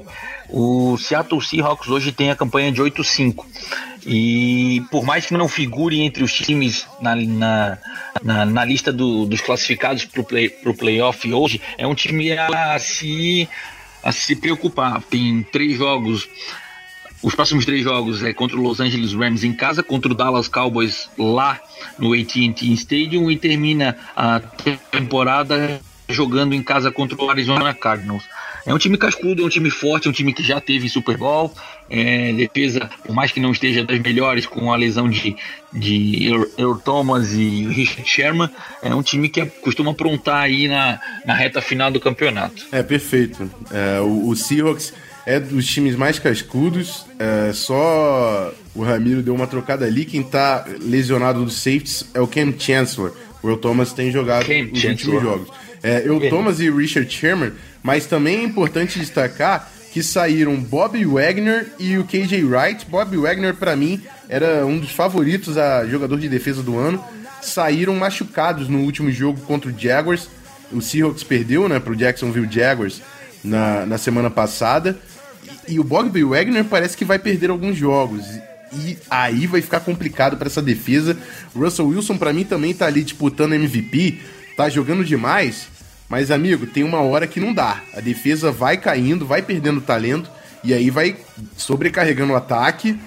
O 0.50 0.98
Seattle 0.98 1.42
Seahawks 1.42 1.90
hoje 1.90 2.12
tem 2.12 2.30
a 2.30 2.36
campanha 2.36 2.72
de 2.72 2.80
8-5. 2.80 3.44
E 4.06 4.84
por 4.92 5.04
mais 5.04 5.26
que 5.26 5.34
não 5.34 5.48
figure 5.48 6.00
entre 6.00 6.24
os 6.24 6.32
times 6.32 6.86
na, 7.02 7.16
na, 7.16 7.78
na, 8.22 8.46
na 8.46 8.66
lista 8.66 8.94
do, 8.94 9.26
dos 9.26 9.42
classificados 9.42 10.06
para 10.06 10.22
o 10.22 10.24
play, 10.24 10.50
playoff 10.78 11.34
hoje, 11.34 11.60
é 11.76 11.88
um 11.88 11.96
time 11.96 12.32
a 12.34 12.78
se 12.78 13.50
a 14.06 14.12
se 14.12 14.36
preocupar. 14.36 15.02
Tem 15.02 15.42
três 15.52 15.78
jogos. 15.78 16.30
Os 17.24 17.34
próximos 17.34 17.66
três 17.66 17.84
jogos 17.84 18.22
é 18.22 18.32
contra 18.32 18.56
o 18.56 18.62
Los 18.62 18.80
Angeles 18.80 19.14
Rams 19.14 19.44
em 19.44 19.52
casa, 19.52 19.82
contra 19.82 20.12
o 20.12 20.16
Dallas 20.16 20.48
Cowboys 20.48 21.10
lá 21.18 21.60
no 21.98 22.14
AT&T 22.14 22.72
Stadium 22.74 23.32
e 23.32 23.36
termina 23.36 23.98
a 24.16 24.40
temporada 24.92 25.82
jogando 26.08 26.54
em 26.54 26.62
casa 26.62 26.92
contra 26.92 27.20
o 27.20 27.30
Arizona 27.30 27.74
Cardinals. 27.74 28.24
É 28.66 28.74
um 28.74 28.78
time 28.78 28.98
cascudo, 28.98 29.44
é 29.44 29.46
um 29.46 29.50
time 29.50 29.70
forte, 29.70 30.08
é 30.08 30.10
um 30.10 30.14
time 30.14 30.34
que 30.34 30.42
já 30.42 30.60
teve 30.60 30.90
Super 30.90 31.18
Bowl. 31.18 31.54
É, 31.90 32.34
defesa, 32.34 32.90
por 33.06 33.14
mais 33.14 33.32
que 33.32 33.40
não 33.40 33.52
esteja 33.52 33.84
das 33.84 34.00
melhores, 34.00 34.48
com 34.48 34.74
a 34.74 34.76
lesão 34.76 35.08
de, 35.08 35.36
de 35.72 36.28
Earl 36.58 36.78
Thomas 36.84 37.32
e 37.34 37.68
Richard 37.68 38.10
Sherman, 38.10 38.50
é 38.82 38.94
um 38.96 39.04
time 39.04 39.30
que 39.30 39.46
costuma 39.46 39.92
aprontar 39.92 40.44
aí 40.44 40.68
na, 40.68 41.00
na 41.26 41.36
reta 41.36 41.62
final 41.62 41.92
do 41.92 42.00
campeonato. 42.00 42.66
É, 42.72 42.82
perfeito. 42.82 43.50
É, 43.72 44.02
o, 44.02 44.30
o 44.30 44.36
Seahawks 44.36 44.94
é 45.26 45.40
dos 45.40 45.68
times 45.68 45.96
mais 45.96 46.18
cascudos. 46.18 47.06
É, 47.20 47.52
só 47.54 48.52
o 48.74 48.84
Ramiro 48.84 49.22
deu 49.22 49.36
uma 49.36 49.48
trocada 49.48 49.86
ali. 49.86 50.06
Quem 50.06 50.24
tá 50.24 50.66
lesionado 50.82 51.44
dos 51.44 51.56
safeties 51.56 52.06
é 52.14 52.20
o 52.22 52.28
Cam 52.28 52.54
Chancellor. 52.58 53.16
O 53.44 53.48
Earl 53.48 53.60
Thomas 53.60 53.94
tem 53.94 54.12
jogado 54.12 54.46
Cam 54.46 54.70
os 54.72 54.84
últimos 54.84 55.22
jogos. 55.22 55.65
É, 55.86 56.06
Earl 56.06 56.30
Thomas 56.30 56.60
e 56.60 56.70
Richard 56.70 57.12
Sherman 57.12 57.52
mas 57.86 58.08
também 58.08 58.40
é 58.40 58.44
importante 58.44 58.98
destacar 58.98 59.72
que 59.94 60.02
saíram 60.02 60.60
Bob 60.60 61.06
Wagner 61.06 61.68
e 61.78 62.00
o 62.00 62.04
KJ 62.04 62.44
Wright. 62.44 62.84
Bob 62.90 63.16
Wagner, 63.16 63.54
para 63.54 63.76
mim, 63.76 64.02
era 64.28 64.66
um 64.66 64.80
dos 64.80 64.90
favoritos 64.90 65.56
a 65.56 65.86
jogador 65.86 66.20
de 66.20 66.28
defesa 66.28 66.64
do 66.64 66.80
ano. 66.80 67.02
Saíram 67.44 67.94
machucados 67.94 68.68
no 68.68 68.80
último 68.80 69.12
jogo 69.12 69.40
contra 69.42 69.70
o 69.70 69.80
Jaguars. 69.80 70.28
O 70.72 70.82
Seahawks 70.82 71.24
perdeu 71.24 71.70
né, 71.70 71.80
para 71.80 71.94
o 71.94 71.96
Jacksonville 71.96 72.52
Jaguars 72.52 73.04
na, 73.44 73.86
na 73.86 74.00
semana 74.00 74.32
passada. 74.32 74.98
E, 75.68 75.76
e 75.76 75.80
o 75.80 75.84
Bob 75.84 76.24
Wagner 76.24 76.66
parece 76.66 76.98
que 76.98 77.06
vai 77.06 77.20
perder 77.20 77.52
alguns 77.52 77.78
jogos. 77.78 78.26
E 78.74 78.98
aí 79.12 79.46
vai 79.46 79.62
ficar 79.62 79.82
complicado 79.82 80.38
para 80.38 80.48
essa 80.48 80.62
defesa. 80.62 81.16
Russell 81.56 81.90
Wilson, 81.90 82.18
para 82.18 82.34
mim, 82.34 82.44
também 82.44 82.74
tá 82.74 82.88
ali 82.88 83.04
disputando 83.04 83.54
MVP, 83.54 84.18
tá 84.58 84.68
jogando 84.70 85.06
demais. 85.06 85.75
Mas, 86.10 86.30
amigo, 86.30 86.68
tem 86.68 86.84
uma 86.84 87.02
hora 87.02 87.28
que 87.28 87.40
não 87.40 87.54
dá. 87.54 87.82
A 87.94 88.00
defesa 88.00 88.52
vai 88.52 88.78
caindo, 88.78 89.26
vai 89.26 89.42
perdendo 89.42 89.82
talento, 89.82 90.30
e 90.64 90.74
aí 90.74 90.90
vai 90.90 91.16
sobrecarregando 91.58 92.34
o 92.34 92.36
ataque. 92.36 92.98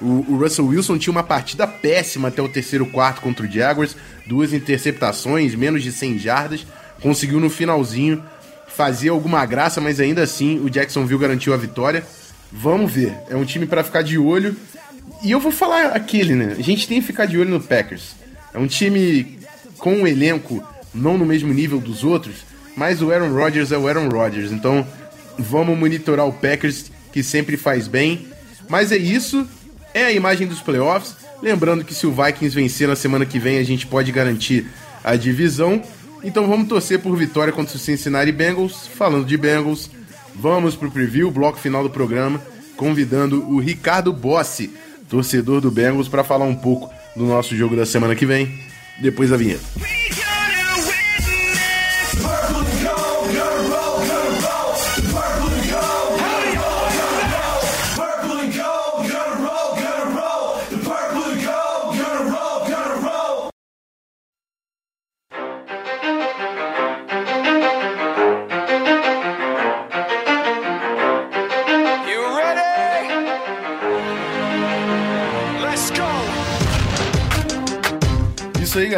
O, 0.00 0.24
o, 0.28 0.38
Russell 0.38 0.66
Wilson 0.66 0.98
tinha 0.98 1.12
uma 1.12 1.22
partida 1.22 1.66
péssima 1.66 2.28
até 2.28 2.40
o 2.40 2.48
terceiro 2.48 2.86
quarto 2.86 3.20
contra 3.20 3.44
o 3.44 3.50
Jaguars, 3.50 3.96
duas 4.26 4.52
interceptações, 4.52 5.54
menos 5.54 5.82
de 5.82 5.92
100 5.92 6.18
jardas. 6.18 6.66
Conseguiu 7.00 7.40
no 7.40 7.50
finalzinho 7.50 8.22
fazer 8.68 9.08
alguma 9.08 9.44
graça, 9.44 9.80
mas 9.80 9.98
ainda 9.98 10.22
assim 10.22 10.60
o 10.60 10.70
Jacksonville 10.70 11.20
garantiu 11.20 11.52
a 11.54 11.56
vitória. 11.56 12.04
Vamos 12.50 12.92
ver, 12.92 13.16
é 13.28 13.36
um 13.36 13.44
time 13.44 13.66
para 13.66 13.84
ficar 13.84 14.02
de 14.02 14.18
olho. 14.18 14.56
E 15.22 15.30
eu 15.30 15.40
vou 15.40 15.50
falar 15.50 15.86
aquele, 15.86 16.34
né? 16.34 16.54
A 16.56 16.62
gente 16.62 16.86
tem 16.86 17.00
que 17.00 17.06
ficar 17.06 17.26
de 17.26 17.38
olho 17.38 17.50
no 17.50 17.60
Packers. 17.60 18.14
É 18.54 18.58
um 18.58 18.66
time 18.66 19.38
com 19.78 19.94
um 19.94 20.06
elenco 20.06 20.62
não 20.94 21.18
no 21.18 21.26
mesmo 21.26 21.52
nível 21.52 21.80
dos 21.80 22.04
outros, 22.04 22.36
mas 22.78 23.02
o 23.02 23.10
Aaron 23.10 23.34
Rodgers 23.34 23.72
é 23.72 23.76
o 23.76 23.88
Aaron 23.88 24.08
Rodgers. 24.08 24.52
Então 24.52 24.86
vamos 25.36 25.76
monitorar 25.76 26.26
o 26.26 26.32
Packers, 26.32 26.92
que 27.12 27.24
sempre 27.24 27.56
faz 27.56 27.88
bem. 27.88 28.28
Mas 28.68 28.92
é 28.92 28.96
isso, 28.96 29.46
é 29.92 30.04
a 30.04 30.12
imagem 30.12 30.46
dos 30.46 30.60
playoffs. 30.60 31.16
Lembrando 31.42 31.84
que 31.84 31.92
se 31.92 32.06
o 32.06 32.12
Vikings 32.12 32.54
vencer 32.54 32.86
na 32.86 32.94
semana 32.94 33.26
que 33.26 33.38
vem, 33.38 33.58
a 33.58 33.64
gente 33.64 33.84
pode 33.84 34.12
garantir 34.12 34.66
a 35.02 35.16
divisão. 35.16 35.82
Então 36.22 36.46
vamos 36.46 36.68
torcer 36.68 37.00
por 37.00 37.16
vitória 37.16 37.52
contra 37.52 37.76
o 37.76 37.78
Cincinnati 37.78 38.30
Bengals. 38.30 38.86
Falando 38.94 39.26
de 39.26 39.36
Bengals, 39.36 39.90
vamos 40.36 40.76
pro 40.76 40.90
preview, 40.90 41.32
bloco 41.32 41.58
final 41.58 41.82
do 41.82 41.90
programa, 41.90 42.40
convidando 42.76 43.44
o 43.48 43.58
Ricardo 43.58 44.12
Bossi, 44.12 44.72
torcedor 45.08 45.60
do 45.60 45.70
Bengals, 45.70 46.08
para 46.08 46.22
falar 46.22 46.44
um 46.44 46.54
pouco 46.54 46.92
do 47.16 47.24
nosso 47.24 47.56
jogo 47.56 47.74
da 47.74 47.84
semana 47.84 48.14
que 48.14 48.24
vem, 48.24 48.60
depois 49.00 49.30
da 49.30 49.36
vinheta. 49.36 49.64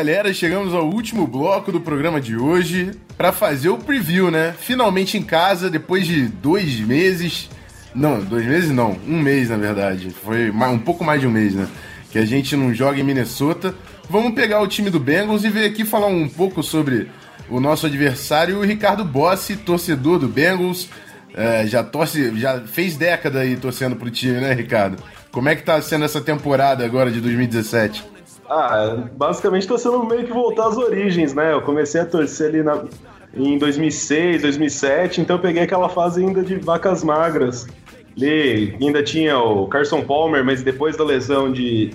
Galera. 0.01 0.33
Chegamos 0.33 0.73
ao 0.73 0.87
último 0.87 1.27
bloco 1.27 1.71
do 1.71 1.79
programa 1.79 2.23
de 2.23 2.35
hoje 2.35 2.93
para 3.19 3.33
fazer 3.33 3.69
o 3.69 3.77
preview, 3.77 4.31
né? 4.31 4.55
Finalmente 4.59 5.19
em 5.19 5.23
casa, 5.23 5.69
depois 5.69 6.07
de 6.07 6.23
dois 6.23 6.81
meses. 6.81 7.51
Não, 7.95 8.19
dois 8.19 8.47
meses 8.47 8.71
não, 8.71 8.97
um 9.07 9.21
mês 9.21 9.51
na 9.51 9.59
verdade. 9.59 10.09
Foi 10.25 10.51
um 10.51 10.79
pouco 10.79 11.05
mais 11.05 11.21
de 11.21 11.27
um 11.27 11.31
mês, 11.31 11.55
né? 11.55 11.69
Que 12.11 12.19
a 12.19 12.25
gente 12.25 12.57
não 12.57 12.73
joga 12.73 12.99
em 12.99 13.03
Minnesota. 13.03 13.75
Vamos 14.09 14.33
pegar 14.33 14.63
o 14.63 14.67
time 14.67 14.89
do 14.89 14.99
Bengals 14.99 15.45
e 15.45 15.51
ver 15.51 15.67
aqui 15.67 15.85
falar 15.85 16.07
um 16.07 16.27
pouco 16.31 16.63
sobre 16.63 17.11
o 17.51 17.61
nosso 17.61 17.85
adversário, 17.85 18.57
o 18.57 18.65
Ricardo 18.65 19.05
Bossi, 19.05 19.55
torcedor 19.55 20.19
do 20.19 20.29
Bengals. 20.29 20.89
É, 21.35 21.67
já 21.67 21.85
torce, 21.85 22.35
já 22.39 22.59
fez 22.63 22.97
década 22.97 23.41
aí 23.41 23.55
torcendo 23.55 23.97
pro 23.97 24.11
time, 24.11 24.41
né, 24.41 24.55
Ricardo? 24.55 24.97
Como 25.31 25.47
é 25.51 25.55
que 25.55 25.63
tá 25.63 25.81
sendo 25.83 26.07
essa 26.07 26.23
temporada 26.23 26.87
agora 26.87 27.11
de 27.11 27.21
2017? 27.21 28.03
Ah, 28.51 29.07
basicamente 29.17 29.69
tô 29.69 29.79
sendo 29.79 30.05
meio 30.05 30.25
que 30.25 30.33
voltar 30.33 30.67
às 30.67 30.77
origens, 30.77 31.33
né? 31.33 31.53
Eu 31.53 31.63
comecei 31.63 32.01
a 32.01 32.05
torcer 32.05 32.49
ali 32.49 32.65
na, 32.65 32.83
em 33.33 33.57
2006, 33.57 34.43
2007, 34.43 35.21
então 35.21 35.37
eu 35.37 35.41
peguei 35.41 35.63
aquela 35.63 35.89
fase 35.89 36.21
ainda 36.21 36.43
de 36.43 36.57
vacas 36.57 37.05
magras. 37.05 37.69
Ali 38.17 38.77
ainda 38.81 39.05
tinha 39.05 39.39
o 39.39 39.69
Carson 39.69 40.03
Palmer, 40.03 40.45
mas 40.45 40.65
depois 40.65 40.97
da 40.97 41.05
lesão 41.05 41.53
de, 41.53 41.93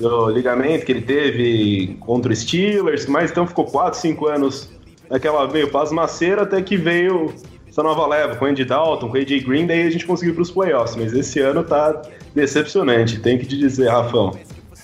do 0.00 0.30
ligamento 0.30 0.86
que 0.86 0.92
ele 0.92 1.02
teve 1.02 1.98
contra 2.00 2.32
o 2.32 2.34
Steelers, 2.34 3.06
mas 3.06 3.30
então 3.30 3.46
ficou 3.46 3.66
4, 3.66 4.00
5 4.00 4.26
anos 4.28 4.70
naquela 5.10 5.46
meio 5.46 5.70
pasmaceira 5.70 6.42
até 6.42 6.62
que 6.62 6.78
veio 6.78 7.34
essa 7.68 7.82
nova 7.82 8.06
leva 8.06 8.34
com 8.34 8.46
o 8.46 8.48
Andy 8.48 8.64
Dalton, 8.64 9.10
com 9.10 9.18
o 9.18 9.20
AJ 9.20 9.44
Green, 9.44 9.66
daí 9.66 9.86
a 9.86 9.90
gente 9.90 10.06
conseguiu 10.06 10.32
ir 10.32 10.36
pros 10.36 10.50
playoffs, 10.50 10.96
mas 10.96 11.12
esse 11.12 11.38
ano 11.40 11.62
tá 11.62 12.00
decepcionante, 12.34 13.20
tem 13.20 13.36
que 13.36 13.44
te 13.44 13.58
dizer, 13.58 13.90
Rafão. 13.90 14.32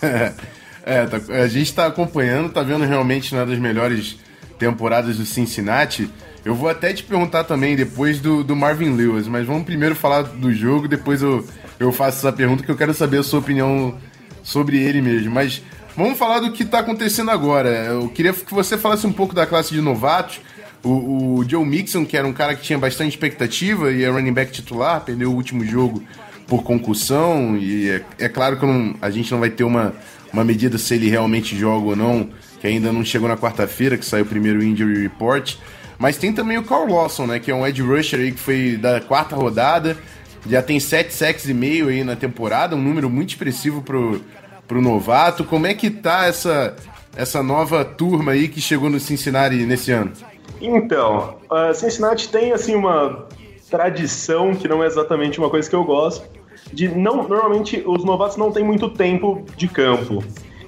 É, 0.84 1.06
tá, 1.06 1.16
a 1.16 1.48
gente 1.48 1.68
está 1.68 1.86
acompanhando, 1.86 2.52
tá 2.52 2.62
vendo 2.62 2.84
realmente 2.84 3.34
uma 3.34 3.46
das 3.46 3.58
melhores 3.58 4.18
temporadas 4.58 5.16
do 5.16 5.24
Cincinnati. 5.24 6.10
Eu 6.44 6.54
vou 6.54 6.68
até 6.68 6.92
te 6.92 7.02
perguntar 7.02 7.44
também 7.44 7.74
depois 7.74 8.20
do, 8.20 8.44
do 8.44 8.54
Marvin 8.54 8.94
Lewis, 8.94 9.26
mas 9.26 9.46
vamos 9.46 9.64
primeiro 9.64 9.94
falar 9.94 10.22
do 10.22 10.52
jogo, 10.52 10.86
depois 10.86 11.22
eu, 11.22 11.46
eu 11.80 11.90
faço 11.90 12.18
essa 12.18 12.32
pergunta 12.32 12.62
que 12.62 12.70
eu 12.70 12.76
quero 12.76 12.92
saber 12.92 13.18
a 13.18 13.22
sua 13.22 13.38
opinião 13.38 13.96
sobre 14.42 14.78
ele 14.78 15.00
mesmo. 15.00 15.32
Mas 15.32 15.62
vamos 15.96 16.18
falar 16.18 16.40
do 16.40 16.52
que 16.52 16.62
está 16.62 16.80
acontecendo 16.80 17.30
agora. 17.30 17.70
Eu 17.86 18.10
queria 18.10 18.34
que 18.34 18.52
você 18.52 18.76
falasse 18.76 19.06
um 19.06 19.12
pouco 19.12 19.34
da 19.34 19.46
classe 19.46 19.72
de 19.72 19.80
novatos. 19.80 20.40
O, 20.82 21.38
o 21.38 21.48
Joe 21.48 21.64
Mixon, 21.64 22.04
que 22.04 22.14
era 22.14 22.28
um 22.28 22.32
cara 22.32 22.54
que 22.54 22.62
tinha 22.62 22.78
bastante 22.78 23.08
expectativa 23.08 23.90
e 23.90 24.04
é 24.04 24.10
running 24.10 24.34
back 24.34 24.52
titular, 24.52 25.00
perdeu 25.00 25.30
o 25.32 25.34
último 25.34 25.64
jogo 25.64 26.02
por 26.46 26.62
concussão. 26.62 27.56
E 27.56 27.88
é, 27.88 28.02
é 28.18 28.28
claro 28.28 28.58
que 28.58 28.66
não, 28.66 28.94
a 29.00 29.08
gente 29.08 29.32
não 29.32 29.40
vai 29.40 29.48
ter 29.48 29.64
uma, 29.64 29.94
uma 30.34 30.44
medida 30.44 30.76
se 30.76 30.94
ele 30.94 31.08
realmente 31.08 31.56
joga 31.56 31.86
ou 31.86 31.96
não, 31.96 32.28
que 32.60 32.66
ainda 32.66 32.92
não 32.92 33.04
chegou 33.04 33.28
na 33.28 33.36
quarta-feira, 33.36 33.96
que 33.96 34.04
saiu 34.04 34.24
o 34.24 34.28
primeiro 34.28 34.62
injury 34.62 35.00
report. 35.00 35.54
Mas 35.96 36.16
tem 36.16 36.32
também 36.32 36.58
o 36.58 36.64
Carl 36.64 36.92
Lawson, 36.92 37.26
né, 37.26 37.38
que 37.38 37.52
é 37.52 37.54
um 37.54 37.64
edge 37.64 37.80
rusher 37.80 38.18
aí 38.18 38.32
que 38.32 38.40
foi 38.40 38.76
da 38.76 39.00
quarta 39.00 39.36
rodada, 39.36 39.96
já 40.44 40.60
tem 40.60 40.80
7 40.80 41.14
sacks 41.14 41.48
e 41.48 41.54
meio 41.54 41.88
aí 41.88 42.02
na 42.02 42.16
temporada, 42.16 42.74
um 42.74 42.82
número 42.82 43.08
muito 43.08 43.30
expressivo 43.30 43.80
pro, 43.80 44.20
pro 44.66 44.82
novato. 44.82 45.44
Como 45.44 45.68
é 45.68 45.72
que 45.72 45.88
tá 45.88 46.26
essa, 46.26 46.74
essa 47.16 47.40
nova 47.40 47.84
turma 47.84 48.32
aí 48.32 48.48
que 48.48 48.60
chegou 48.60 48.90
no 48.90 48.98
Cincinnati 48.98 49.54
nesse 49.54 49.92
ano? 49.92 50.12
Então, 50.60 51.36
a 51.48 51.72
Cincinnati 51.72 52.28
tem 52.28 52.52
assim 52.52 52.74
uma 52.74 53.28
tradição 53.70 54.52
que 54.52 54.66
não 54.66 54.82
é 54.82 54.86
exatamente 54.88 55.38
uma 55.38 55.48
coisa 55.48 55.70
que 55.70 55.76
eu 55.76 55.84
gosto, 55.84 56.28
de 56.72 56.88
não 56.88 57.28
normalmente 57.28 57.82
os 57.86 58.04
novatos 58.04 58.36
não 58.36 58.50
têm 58.50 58.64
muito 58.64 58.88
tempo 58.90 59.44
de 59.56 59.68
campo. 59.68 60.22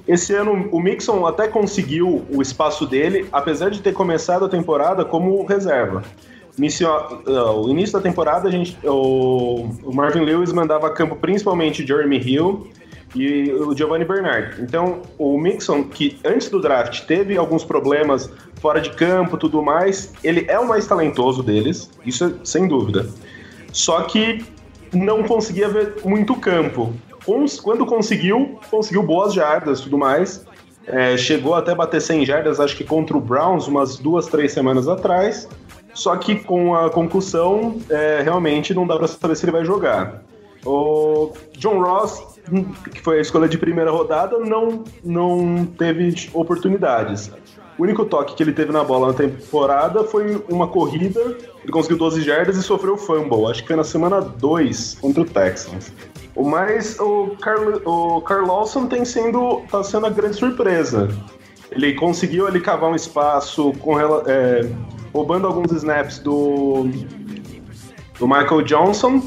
Esse 0.07 0.34
ano 0.34 0.68
o 0.70 0.80
Mixon 0.80 1.26
até 1.26 1.49
conseguiu 1.49 2.24
o 2.32 2.41
espaço 2.41 2.87
dele, 2.87 3.26
apesar 3.32 3.70
de 3.70 3.80
ter 3.80 3.93
começado 3.93 4.45
a 4.45 4.49
temporada 4.49 5.05
como 5.05 5.45
reserva. 5.45 6.03
Inicio, 6.57 6.89
uh, 6.89 7.66
o 7.66 7.68
início 7.68 7.99
da 7.99 8.01
temporada, 8.01 8.49
a 8.49 8.51
gente, 8.51 8.78
o, 8.82 9.68
o, 9.82 9.95
Marvin 9.95 10.20
Lewis 10.20 10.53
mandava 10.53 10.87
a 10.87 10.91
campo 10.91 11.14
principalmente 11.16 11.87
Jeremy 11.87 12.18
Hill 12.18 12.68
e 13.14 13.51
o 13.53 13.76
Giovanni 13.76 14.07
Bernard. 14.07 14.62
Então, 14.62 15.03
o 15.18 15.39
Mixon, 15.39 15.84
que 15.84 16.18
antes 16.24 16.49
do 16.49 16.61
draft 16.61 17.03
teve 17.03 17.37
alguns 17.37 17.62
problemas 17.62 18.30
fora 18.61 18.80
de 18.80 18.91
campo 18.91 19.37
tudo 19.37 19.62
mais, 19.62 20.14
ele 20.24 20.47
é 20.49 20.59
o 20.59 20.66
mais 20.66 20.87
talentoso 20.87 21.43
deles, 21.43 21.91
isso 22.07 22.24
é, 22.24 22.32
sem 22.43 22.66
dúvida. 22.66 23.07
Só 23.70 24.03
que 24.03 24.43
não 24.93 25.22
conseguia 25.22 25.68
ver 25.68 25.97
muito 26.05 26.34
campo. 26.37 26.93
Quando 27.62 27.84
conseguiu, 27.84 28.59
conseguiu 28.70 29.03
boas 29.03 29.34
jardas 29.34 29.80
tudo 29.80 29.99
mais. 29.99 30.45
É, 30.87 31.16
chegou 31.16 31.55
até 31.55 31.74
bater 31.74 32.01
100 32.01 32.24
jardas, 32.24 32.61
acho 32.61 32.76
que 32.76 32.84
contra 32.84 33.16
o 33.16 33.20
Browns, 33.20 33.66
umas 33.66 33.97
duas, 33.97 34.26
três 34.26 34.53
semanas 34.53 34.87
atrás. 34.87 35.49
Só 35.93 36.14
que 36.16 36.37
com 36.37 36.76
a 36.76 36.91
concussão, 36.91 37.78
é, 37.91 38.20
realmente 38.22 38.72
não 38.72 38.87
dá 38.87 38.97
para 38.97 39.09
saber 39.09 39.34
se 39.34 39.45
ele 39.45 39.53
vai 39.53 39.64
jogar. 39.64 40.22
O 40.64 41.32
John 41.57 41.80
Ross, 41.80 42.36
que 42.93 43.01
foi 43.01 43.19
a 43.19 43.21
escolha 43.21 43.49
de 43.49 43.59
primeira 43.59 43.91
rodada, 43.91 44.39
não, 44.39 44.85
não 45.05 45.67
teve 45.67 46.29
oportunidades. 46.33 47.31
O 47.79 47.83
único 47.83 48.05
toque 48.05 48.35
que 48.35 48.43
ele 48.43 48.53
teve 48.53 48.73
na 48.73 48.83
bola 48.83 49.09
na 49.09 49.15
temporada 49.15 50.03
foi 50.05 50.43
uma 50.49 50.67
corrida, 50.67 51.21
ele 51.63 51.73
conseguiu 51.73 51.99
12 51.99 52.23
jardas 52.23 52.57
e 52.57 52.63
sofreu 52.63 52.97
fumble, 52.97 53.51
acho 53.51 53.63
que 53.63 53.69
foi 53.69 53.77
na 53.77 53.85
semana 53.85 54.21
2 54.21 54.99
contra 55.01 55.23
o 55.23 55.25
Texans. 55.25 55.93
Mas 56.35 56.99
o 56.99 57.37
Carl, 57.41 57.81
o 57.85 58.21
Carl 58.23 58.47
Lawson 58.47 58.87
tem 58.87 59.05
sendo, 59.05 59.63
tá 59.71 59.83
sendo 59.83 60.07
a 60.07 60.11
grande 60.11 60.37
surpresa. 60.37 61.09
Ele 61.71 61.95
conseguiu 61.95 62.47
ali 62.47 62.61
cavar 62.61 62.91
um 62.91 62.95
espaço 62.95 63.73
com, 63.81 63.99
é, 64.01 64.71
roubando 65.13 65.47
alguns 65.47 65.73
snaps 65.73 66.19
do, 66.19 66.87
do 68.19 68.27
Michael 68.27 68.63
Johnson 68.63 69.23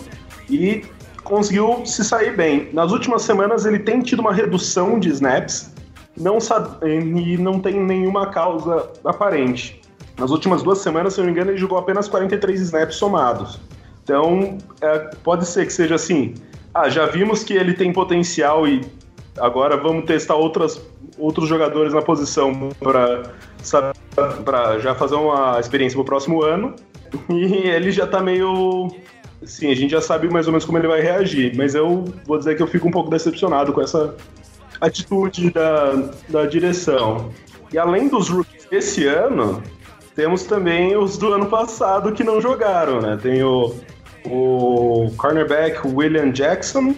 e 0.49 0.83
conseguiu 1.29 1.85
se 1.85 2.03
sair 2.03 2.35
bem. 2.35 2.69
Nas 2.73 2.91
últimas 2.91 3.21
semanas 3.21 3.65
ele 3.65 3.79
tem 3.79 4.01
tido 4.01 4.19
uma 4.19 4.33
redução 4.33 4.99
de 4.99 5.09
snaps, 5.09 5.73
não 6.17 6.39
sabe, 6.39 6.85
e 6.85 7.37
não 7.37 7.59
tem 7.59 7.79
nenhuma 7.79 8.27
causa 8.27 8.89
aparente. 9.05 9.79
Nas 10.17 10.31
últimas 10.31 10.61
duas 10.61 10.79
semanas, 10.79 11.13
se 11.13 11.21
eu 11.21 11.23
não 11.23 11.31
me 11.31 11.37
engano, 11.37 11.51
ele 11.51 11.57
jogou 11.57 11.77
apenas 11.77 12.09
43 12.09 12.59
snaps 12.59 12.95
somados. 12.97 13.59
Então, 14.03 14.57
é, 14.81 14.99
pode 15.23 15.47
ser 15.47 15.65
que 15.65 15.71
seja 15.71 15.95
assim. 15.95 16.33
Ah, 16.73 16.89
já 16.89 17.05
vimos 17.05 17.43
que 17.43 17.53
ele 17.53 17.73
tem 17.73 17.93
potencial 17.93 18.67
e 18.67 18.81
agora 19.39 19.77
vamos 19.77 20.05
testar 20.05 20.35
outras, 20.35 20.81
outros 21.17 21.47
jogadores 21.47 21.93
na 21.93 22.01
posição 22.01 22.69
para 22.81 24.79
já 24.79 24.93
fazer 24.93 25.15
uma 25.15 25.59
experiência 25.59 25.95
para 25.95 26.01
o 26.01 26.05
próximo 26.05 26.43
ano. 26.43 26.75
E 27.29 27.67
ele 27.67 27.91
já 27.91 28.03
está 28.03 28.21
meio. 28.21 28.87
Sim, 29.43 29.71
a 29.71 29.75
gente 29.75 29.91
já 29.91 30.01
sabe 30.01 30.29
mais 30.29 30.47
ou 30.47 30.51
menos 30.51 30.65
como 30.65 30.77
ele 30.77 30.87
vai 30.87 31.01
reagir, 31.01 31.55
mas 31.55 31.73
eu 31.73 32.05
vou 32.25 32.37
dizer 32.37 32.55
que 32.55 32.63
eu 32.63 32.67
fico 32.67 32.87
um 32.87 32.91
pouco 32.91 33.09
decepcionado 33.09 33.71
com 33.71 33.81
essa 33.81 34.15
atitude 34.81 35.51
da, 35.51 36.11
da 36.27 36.45
direção. 36.45 37.31
E 37.71 37.77
além 37.77 38.07
dos 38.07 38.29
rookies 38.29 38.65
desse 38.65 39.07
ano, 39.07 39.63
temos 40.15 40.43
também 40.43 40.97
os 40.97 41.17
do 41.17 41.33
ano 41.33 41.45
passado 41.45 42.11
que 42.11 42.23
não 42.23 42.41
jogaram, 42.41 42.99
né? 42.99 43.17
Tem 43.21 43.41
o, 43.43 43.73
o 44.25 45.11
cornerback 45.17 45.87
William 45.87 46.31
Jackson, 46.31 46.95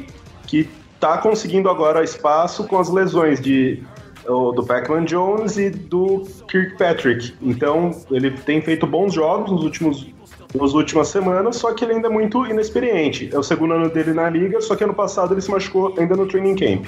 que 0.47 0.67
tá 0.99 1.17
conseguindo 1.17 1.69
agora 1.69 2.03
espaço 2.03 2.65
com 2.65 2.79
as 2.79 2.89
lesões 2.89 3.39
de 3.39 3.83
do 4.23 4.63
Pac-Man 4.63 5.05
Jones 5.05 5.57
e 5.57 5.69
do 5.69 6.27
Kirkpatrick. 6.47 7.33
Então, 7.41 7.91
ele 8.11 8.31
tem 8.31 8.61
feito 8.61 8.85
bons 8.85 9.13
jogos 9.13 9.51
nos 9.51 9.63
últimos 9.63 10.07
nas 10.53 10.73
últimas 10.73 11.07
semanas, 11.07 11.57
só 11.57 11.73
que 11.73 11.85
ele 11.85 11.93
ainda 11.93 12.07
é 12.07 12.11
muito 12.11 12.45
inexperiente. 12.45 13.29
É 13.31 13.37
o 13.37 13.43
segundo 13.43 13.73
ano 13.73 13.89
dele 13.89 14.13
na 14.13 14.29
liga, 14.29 14.59
só 14.61 14.75
que 14.75 14.83
ano 14.83 14.93
passado 14.93 15.33
ele 15.33 15.41
se 15.41 15.49
machucou 15.49 15.95
ainda 15.97 16.15
no 16.15 16.27
training 16.27 16.55
camp. 16.55 16.85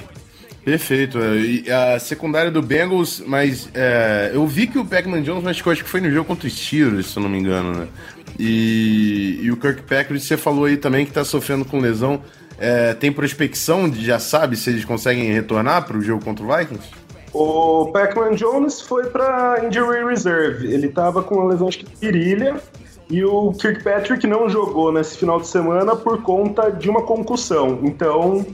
Perfeito. 0.64 1.18
É, 1.18 1.36
e 1.36 1.70
a 1.70 1.98
secundária 1.98 2.50
do 2.50 2.62
Bengals, 2.62 3.22
mas 3.26 3.68
é, 3.74 4.30
eu 4.32 4.46
vi 4.46 4.66
que 4.66 4.78
o 4.78 4.84
Pac-Man 4.84 5.22
Jones 5.22 5.44
machucou, 5.44 5.72
acho 5.72 5.84
que 5.84 5.90
foi 5.90 6.00
no 6.00 6.10
jogo 6.10 6.26
contra 6.26 6.46
os 6.46 6.56
Steelers, 6.56 7.08
se 7.08 7.18
eu 7.18 7.22
não 7.22 7.30
me 7.30 7.38
engano, 7.38 7.72
né? 7.72 7.88
E, 8.38 9.40
e 9.42 9.52
o 9.52 9.56
Kirkpatrick, 9.56 10.18
você 10.18 10.36
falou 10.36 10.64
aí 10.64 10.76
também 10.76 11.04
que 11.04 11.12
tá 11.12 11.24
sofrendo 11.24 11.64
com 11.64 11.78
lesão. 11.78 12.22
É, 12.58 12.94
tem 12.94 13.12
prospecção, 13.12 13.92
já 13.92 14.18
sabe 14.18 14.56
se 14.56 14.70
eles 14.70 14.84
conseguem 14.84 15.30
retornar 15.32 15.84
para 15.86 15.98
o 15.98 16.00
jogo 16.00 16.24
contra 16.24 16.44
o 16.44 16.56
Vikings? 16.56 16.88
O 17.32 17.90
Pac-Man 17.92 18.36
Jones 18.36 18.80
foi 18.80 19.06
para 19.06 19.66
Injury 19.66 20.04
Reserve. 20.04 20.72
Ele 20.72 20.88
tava 20.88 21.22
com 21.22 21.34
uma 21.34 21.46
lesão 21.50 21.68
de 21.68 21.84
virilha 22.00 22.56
e 23.10 23.24
o 23.24 23.52
Kirkpatrick 23.52 24.26
não 24.26 24.48
jogou 24.48 24.92
nesse 24.92 25.18
final 25.18 25.40
de 25.40 25.46
semana 25.46 25.94
por 25.94 26.22
conta 26.22 26.70
de 26.70 26.88
uma 26.88 27.02
concussão. 27.02 27.80
Então, 27.82 28.46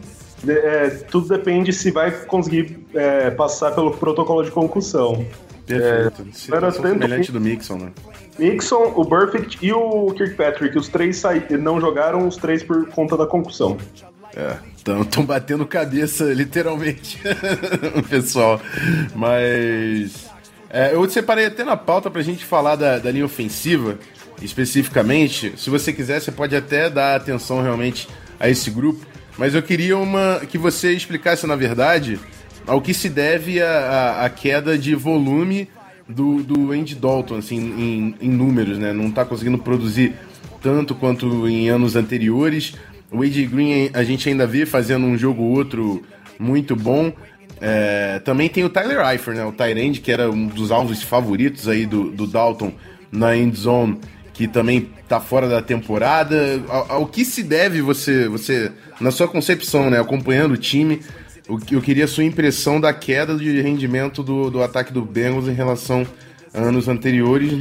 é, 0.47 0.89
tudo 1.11 1.29
depende 1.29 1.73
se 1.73 1.91
vai 1.91 2.11
conseguir 2.11 2.85
é, 2.95 3.31
passar 3.31 3.73
pelo 3.75 3.93
protocolo 3.93 4.43
de 4.43 4.51
concussão. 4.51 5.25
Perfeito. 5.67 6.53
É, 6.53 6.57
era 6.57 6.73
tanto 6.73 7.33
do 7.33 7.41
Mixon, 7.41 7.77
né? 7.77 7.93
Mixon, 8.39 8.93
o 8.97 9.05
Burfict 9.05 9.59
e 9.61 9.73
o 9.73 10.13
Kirkpatrick, 10.15 10.77
os 10.77 10.89
três 10.89 11.23
não 11.61 11.81
jogaram, 11.81 12.27
os 12.27 12.37
três 12.37 12.63
por 12.63 12.89
conta 12.89 13.17
da 13.17 13.27
concussão. 13.27 13.77
É, 14.35 14.57
estão 14.77 15.25
batendo 15.25 15.67
cabeça, 15.67 16.25
literalmente, 16.33 17.21
pessoal. 18.09 18.61
Mas. 19.15 20.29
É, 20.73 20.95
eu 20.95 21.09
separei 21.11 21.47
até 21.47 21.65
na 21.65 21.77
pauta 21.77 22.09
pra 22.09 22.23
gente 22.23 22.45
falar 22.45 22.77
da, 22.77 22.99
da 22.99 23.11
linha 23.11 23.25
ofensiva, 23.25 23.99
especificamente. 24.43 25.53
Se 25.57 25.71
você 25.71 25.93
quiser, 25.93 26.21
você 26.21 26.33
pode 26.33 26.55
até 26.57 26.89
dar 26.89 27.17
atenção 27.17 27.63
realmente 27.63 28.09
a 28.39 28.49
esse 28.49 28.71
grupo. 28.71 29.07
Mas 29.39 29.55
eu 29.55 29.63
queria 29.63 29.97
uma 29.97 30.41
que 30.49 30.59
você 30.59 30.93
explicasse, 30.93 31.47
na 31.47 31.57
verdade, 31.57 32.19
ao 32.67 32.81
que 32.81 32.93
se 32.93 33.09
deve 33.09 33.63
a, 33.63 33.71
a, 33.71 34.25
a 34.27 34.31
queda 34.31 34.77
de 34.77 34.95
volume 34.95 35.69
do, 36.09 36.43
do 36.43 36.73
Andy 36.73 36.95
Dalton, 36.95 37.37
assim, 37.37 37.57
em, 37.57 38.15
em 38.21 38.31
números, 38.31 38.79
né? 38.79 38.93
Não 38.93 39.11
tá 39.11 39.25
conseguindo 39.25 39.59
produzir 39.59 40.15
tanto 40.61 40.95
quanto 40.95 41.49
em 41.49 41.69
anos 41.69 41.97
anteriores. 41.97 42.75
O 43.11 43.23
AJ 43.23 43.47
Green 43.47 43.91
a 43.93 44.05
gente 44.05 44.29
ainda 44.29 44.47
vê 44.47 44.67
fazendo 44.67 45.07
um 45.07 45.17
jogo 45.17 45.43
ou 45.43 45.57
outro 45.57 46.03
muito 46.39 46.77
bom. 46.77 47.13
É, 47.61 48.21
também 48.21 48.49
tem 48.49 48.65
o 48.65 48.71
Tyler 48.71 49.07
Eifert, 49.07 49.37
né? 49.37 49.45
O 49.45 49.53
Tyrande, 49.53 50.01
que 50.01 50.11
era 50.11 50.31
um 50.31 50.47
dos 50.47 50.71
alvos 50.71 51.03
favoritos 51.03 51.69
aí 51.69 51.87
do, 51.87 52.11
do 52.11 52.27
Dalton 52.27 52.73
na 53.13 53.37
end 53.37 53.59
zone, 53.59 53.99
que 54.41 54.49
também 54.49 54.89
tá 55.07 55.21
fora 55.21 55.47
da 55.47 55.61
temporada. 55.61 56.63
Ao, 56.67 56.93
ao, 56.93 57.07
que 57.07 57.27
se 57.27 57.43
deve 57.43 57.83
você, 57.83 58.27
você, 58.27 58.73
na 58.99 59.11
sua 59.11 59.29
concepção, 59.29 59.91
né? 59.91 60.01
Acompanhando 60.01 60.53
o 60.53 60.57
time, 60.57 61.03
eu 61.71 61.83
queria 61.83 62.07
a 62.07 62.09
sua 62.09 62.25
impressão 62.25 62.81
da 62.81 62.91
queda 62.91 63.37
de 63.37 63.61
rendimento 63.61 64.23
do, 64.23 64.51
do 64.51 64.63
ataque 64.63 64.95
do 64.95 65.03
Bengals 65.03 65.47
em 65.47 65.53
relação 65.53 66.07
a 66.55 66.59
anos 66.59 66.89
anteriores. 66.89 67.53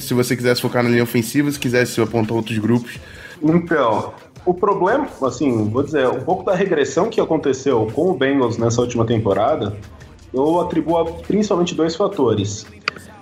Se 0.00 0.14
você 0.14 0.36
quisesse 0.36 0.62
focar 0.62 0.84
na 0.84 0.90
linha 0.90 1.02
ofensiva, 1.02 1.50
se 1.50 1.58
quisesse 1.58 2.00
apontar 2.00 2.36
outros 2.36 2.56
grupos. 2.58 3.00
Então, 3.42 4.14
o 4.46 4.54
problema, 4.54 5.08
assim, 5.22 5.68
vou 5.68 5.82
dizer, 5.82 6.06
um 6.06 6.20
pouco 6.20 6.44
da 6.44 6.54
regressão 6.54 7.10
que 7.10 7.20
aconteceu 7.20 7.88
com 7.92 8.10
o 8.10 8.14
Bengals 8.14 8.56
nessa 8.58 8.80
última 8.80 9.04
temporada, 9.04 9.76
eu 10.32 10.60
atribuo 10.60 10.98
a 10.98 11.04
principalmente 11.04 11.74
dois 11.74 11.96
fatores. 11.96 12.64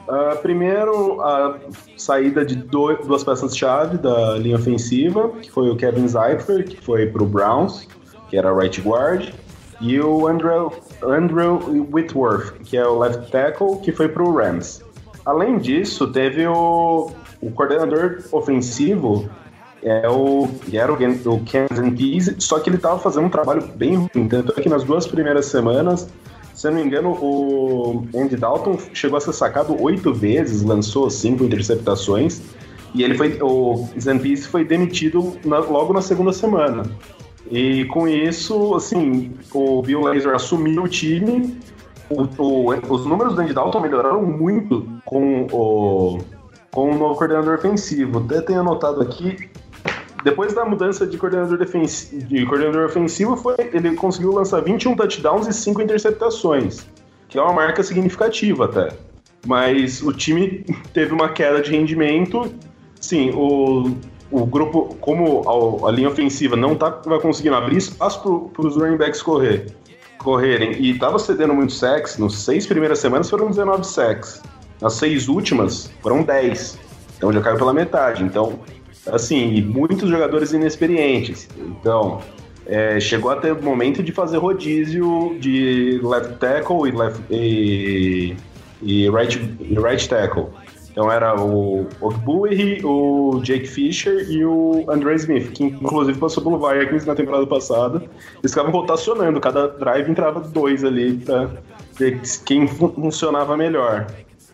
Uh, 0.09 0.37
primeiro, 0.41 1.21
a 1.21 1.59
saída 1.97 2.45
de 2.45 2.55
dois, 2.55 3.05
duas 3.07 3.25
peças-chave 3.25 3.99
da 3.99 4.37
linha 4.39 4.57
ofensiva, 4.57 5.31
que 5.43 5.51
foi 5.51 5.69
o 5.69 5.77
Kevin 5.77 6.07
Zeitler, 6.07 6.65
que 6.65 6.77
foi 6.77 7.07
para 7.07 7.23
o 7.23 7.27
Browns, 7.27 7.89
que 8.29 8.37
era 8.37 8.55
right 8.55 8.81
guard, 8.81 9.33
e 9.81 10.01
o 10.01 10.27
Andrew, 10.29 10.73
Andrew 11.03 11.89
Whitworth, 11.93 12.55
que 12.65 12.77
é 12.77 12.87
o 12.87 12.99
left 12.99 13.31
tackle, 13.31 13.79
que 13.81 13.93
foi 13.93 14.09
para 14.09 14.23
o 14.23 14.33
Rams. 14.33 14.81
Além 15.25 15.59
disso, 15.59 16.07
teve 16.13 16.47
o, 16.47 17.11
o 17.43 17.51
coordenador 17.51 18.21
ofensivo 18.31 19.29
é 19.83 20.09
o, 20.09 20.49
era 20.73 20.93
o, 20.93 20.97
o 20.97 21.45
Kansas 21.45 21.95
Pease, 21.97 22.37
só 22.39 22.59
que 22.59 22.71
ele 22.71 22.77
estava 22.77 22.99
fazendo 22.99 23.27
um 23.27 23.31
trabalho 23.31 23.63
bem 23.75 23.97
ruim, 23.97 24.29
tanto 24.29 24.53
é 24.57 24.63
que 24.63 24.69
nas 24.69 24.83
duas 24.83 25.07
primeiras 25.07 25.47
semanas, 25.47 26.09
se 26.57 26.67
eu 26.67 26.71
não 26.71 26.81
me 26.81 26.87
engano, 26.87 27.11
o 27.11 28.07
Andy 28.15 28.35
Dalton 28.35 28.79
chegou 28.95 29.19
a 29.19 29.21
ser 29.21 29.35
sacado 29.35 29.77
oito 29.79 30.13
vezes, 30.15 30.63
lançou 30.63 31.11
cinco 31.11 31.45
interceptações, 31.45 32.41
e 32.95 33.05
ele 33.05 33.15
foi, 33.15 33.39
o 33.43 33.87
Pease 34.23 34.49
foi 34.49 34.65
demitido 34.65 35.37
na, 35.45 35.59
logo 35.59 35.93
na 35.93 36.01
segunda 36.01 36.33
semana. 36.33 36.85
E 37.51 37.85
com 37.85 38.09
isso, 38.09 38.75
assim, 38.75 39.35
o 39.53 39.83
Bill 39.83 40.01
Lazor 40.01 40.35
assumiu 40.35 40.85
o 40.85 40.89
time, 40.89 41.61
o, 42.09 42.23
o, 42.43 42.71
os 42.89 43.05
números 43.05 43.35
do 43.35 43.43
Andy 43.43 43.53
Dalton 43.53 43.81
melhoraram 43.81 44.23
muito 44.23 44.89
com 45.05 45.47
o, 45.53 46.19
com 46.71 46.91
o 46.91 46.99
novo 46.99 47.17
coordenador 47.17 47.57
ofensivo. 47.57 48.21
Até 48.21 48.41
tenho 48.41 48.61
anotado 48.61 49.03
aqui, 49.03 49.51
depois 50.27 50.53
da 50.53 50.65
mudança 50.65 51.07
de 51.07 51.17
coordenador, 51.17 51.57
defensivo, 51.57 52.27
de 52.27 52.45
coordenador 52.47 52.87
ofensivo, 52.87 53.37
foi, 53.37 53.55
ele 53.73 53.95
conseguiu 53.95 54.33
lançar 54.33 54.61
21 54.61 54.97
touchdowns 54.97 55.47
e 55.47 55.53
5 55.53 55.81
interceptações, 55.81 56.85
que 57.29 57.39
é 57.39 57.43
uma 57.43 57.53
marca 57.53 57.81
significativa 57.81 58.65
até. 58.65 58.89
Mas 59.47 60.03
o 60.03 60.13
time 60.13 60.65
teve 60.93 61.15
uma 61.15 61.29
queda 61.29 61.63
de 61.63 61.71
rendimento. 61.71 62.53
Sim, 63.01 63.31
o, 63.37 63.97
o 64.33 64.45
grupo, 64.45 64.97
como 65.01 65.85
a, 65.85 65.89
a 65.89 65.93
linha 65.93 66.09
ofensiva 66.09 66.57
não 66.57 66.75
tá, 66.75 66.91
vai 67.07 67.21
conseguindo 67.21 67.55
abrir 67.55 67.77
espaço 67.77 68.51
para 68.53 68.67
os 68.67 68.77
running 68.77 68.97
backs 68.97 69.23
correr, 69.23 69.67
correrem 70.19 70.73
e 70.73 70.91
estava 70.91 71.21
cedendo 71.21 71.55
muito 71.55 71.73
sacks, 71.73 72.19
nas 72.19 72.35
seis 72.35 72.67
primeiras 72.67 72.99
semanas 72.99 73.31
foram 73.31 73.49
19 73.49 73.87
sacks. 73.87 74.43
Nas 74.81 74.95
seis 74.95 75.29
últimas 75.29 75.89
foram 76.03 76.25
10. 76.25 76.81
Então 77.17 77.33
já 77.33 77.41
caiu 77.41 77.57
pela 77.57 77.73
metade. 77.73 78.25
Então 78.25 78.59
assim, 79.11 79.55
e 79.55 79.63
muitos 79.63 80.09
jogadores 80.09 80.53
inexperientes. 80.53 81.49
Então, 81.59 82.21
é, 82.67 82.99
chegou 82.99 83.31
até 83.31 83.53
o 83.53 83.63
momento 83.63 84.03
de 84.03 84.13
fazer 84.13 84.39
rodízio 84.39 85.37
de 85.39 86.01
left 86.03 86.35
tackle 86.39 86.89
e, 86.89 86.93
left, 86.93 87.23
e, 87.31 88.37
e, 88.83 89.11
right, 89.11 89.57
e 89.61 89.79
right 89.79 90.09
tackle. 90.09 90.47
Então 90.97 91.13
era 91.13 91.39
o 91.39 91.87
Ogbuehi, 92.01 92.81
o 92.83 93.39
Jake 93.43 93.67
Fisher 93.67 94.31
e 94.31 94.43
o 94.47 94.83
Andre 94.89 95.15
Smith, 95.17 95.53
que 95.53 95.65
inclusive 95.65 96.19
passou 96.19 96.43
pelo 96.43 96.59
Vikings 96.59 97.07
na 97.07 97.15
temporada 97.15 97.47
passada. 97.47 98.03
Eles 98.39 98.51
ficavam 98.51 98.73
rotacionando, 98.73 99.39
cada 99.39 99.69
drive 99.69 100.11
entrava 100.11 100.41
dois 100.41 100.83
ali 100.85 101.19
para 101.19 101.51
ver 101.99 102.19
quem 102.47 102.67
funcionava 102.67 103.59
melhor. 103.59 104.07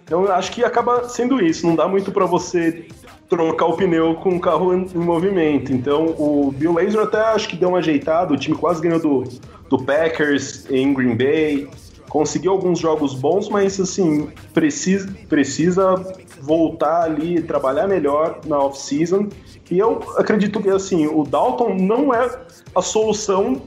Então 0.04 0.24
eu 0.24 0.32
acho 0.32 0.50
que 0.50 0.64
acaba 0.64 1.08
sendo 1.08 1.40
isso, 1.40 1.64
não 1.64 1.76
dá 1.76 1.86
muito 1.86 2.10
para 2.10 2.26
você 2.26 2.86
trocar 3.32 3.64
o 3.64 3.76
pneu 3.78 4.14
com 4.16 4.36
o 4.36 4.40
carro 4.40 4.74
em, 4.74 4.86
movimento. 4.94 5.72
Então 5.72 6.14
o 6.18 6.52
Bill 6.54 6.74
Lazor 6.74 7.04
até 7.04 7.18
acho 7.18 7.48
que 7.48 7.56
deu 7.56 7.70
uma 7.70 7.78
ajeitada, 7.78 8.34
o 8.34 8.36
time 8.36 8.54
quase 8.54 8.82
ganhou 8.82 9.00
do, 9.00 9.24
do 9.70 9.82
Packers 9.82 10.70
em 10.70 10.92
Green 10.92 11.16
Bay, 11.16 11.66
conseguiu 12.10 12.52
alguns 12.52 12.78
jogos 12.78 13.14
bons, 13.14 13.48
mas 13.48 13.80
assim, 13.80 14.28
precisa, 14.52 15.10
precisa 15.30 15.94
voltar 16.42 17.04
ali, 17.04 17.40
trabalhar 17.40 17.88
melhor 17.88 18.40
na 18.46 18.58
off-season. 18.58 19.28
E 19.70 19.78
eu 19.78 20.02
acredito 20.18 20.60
que 20.60 20.68
assim, 20.68 21.06
o 21.06 21.24
Dalton 21.24 21.74
não 21.74 22.12
é 22.12 22.28
a 22.74 22.82
solução, 22.82 23.62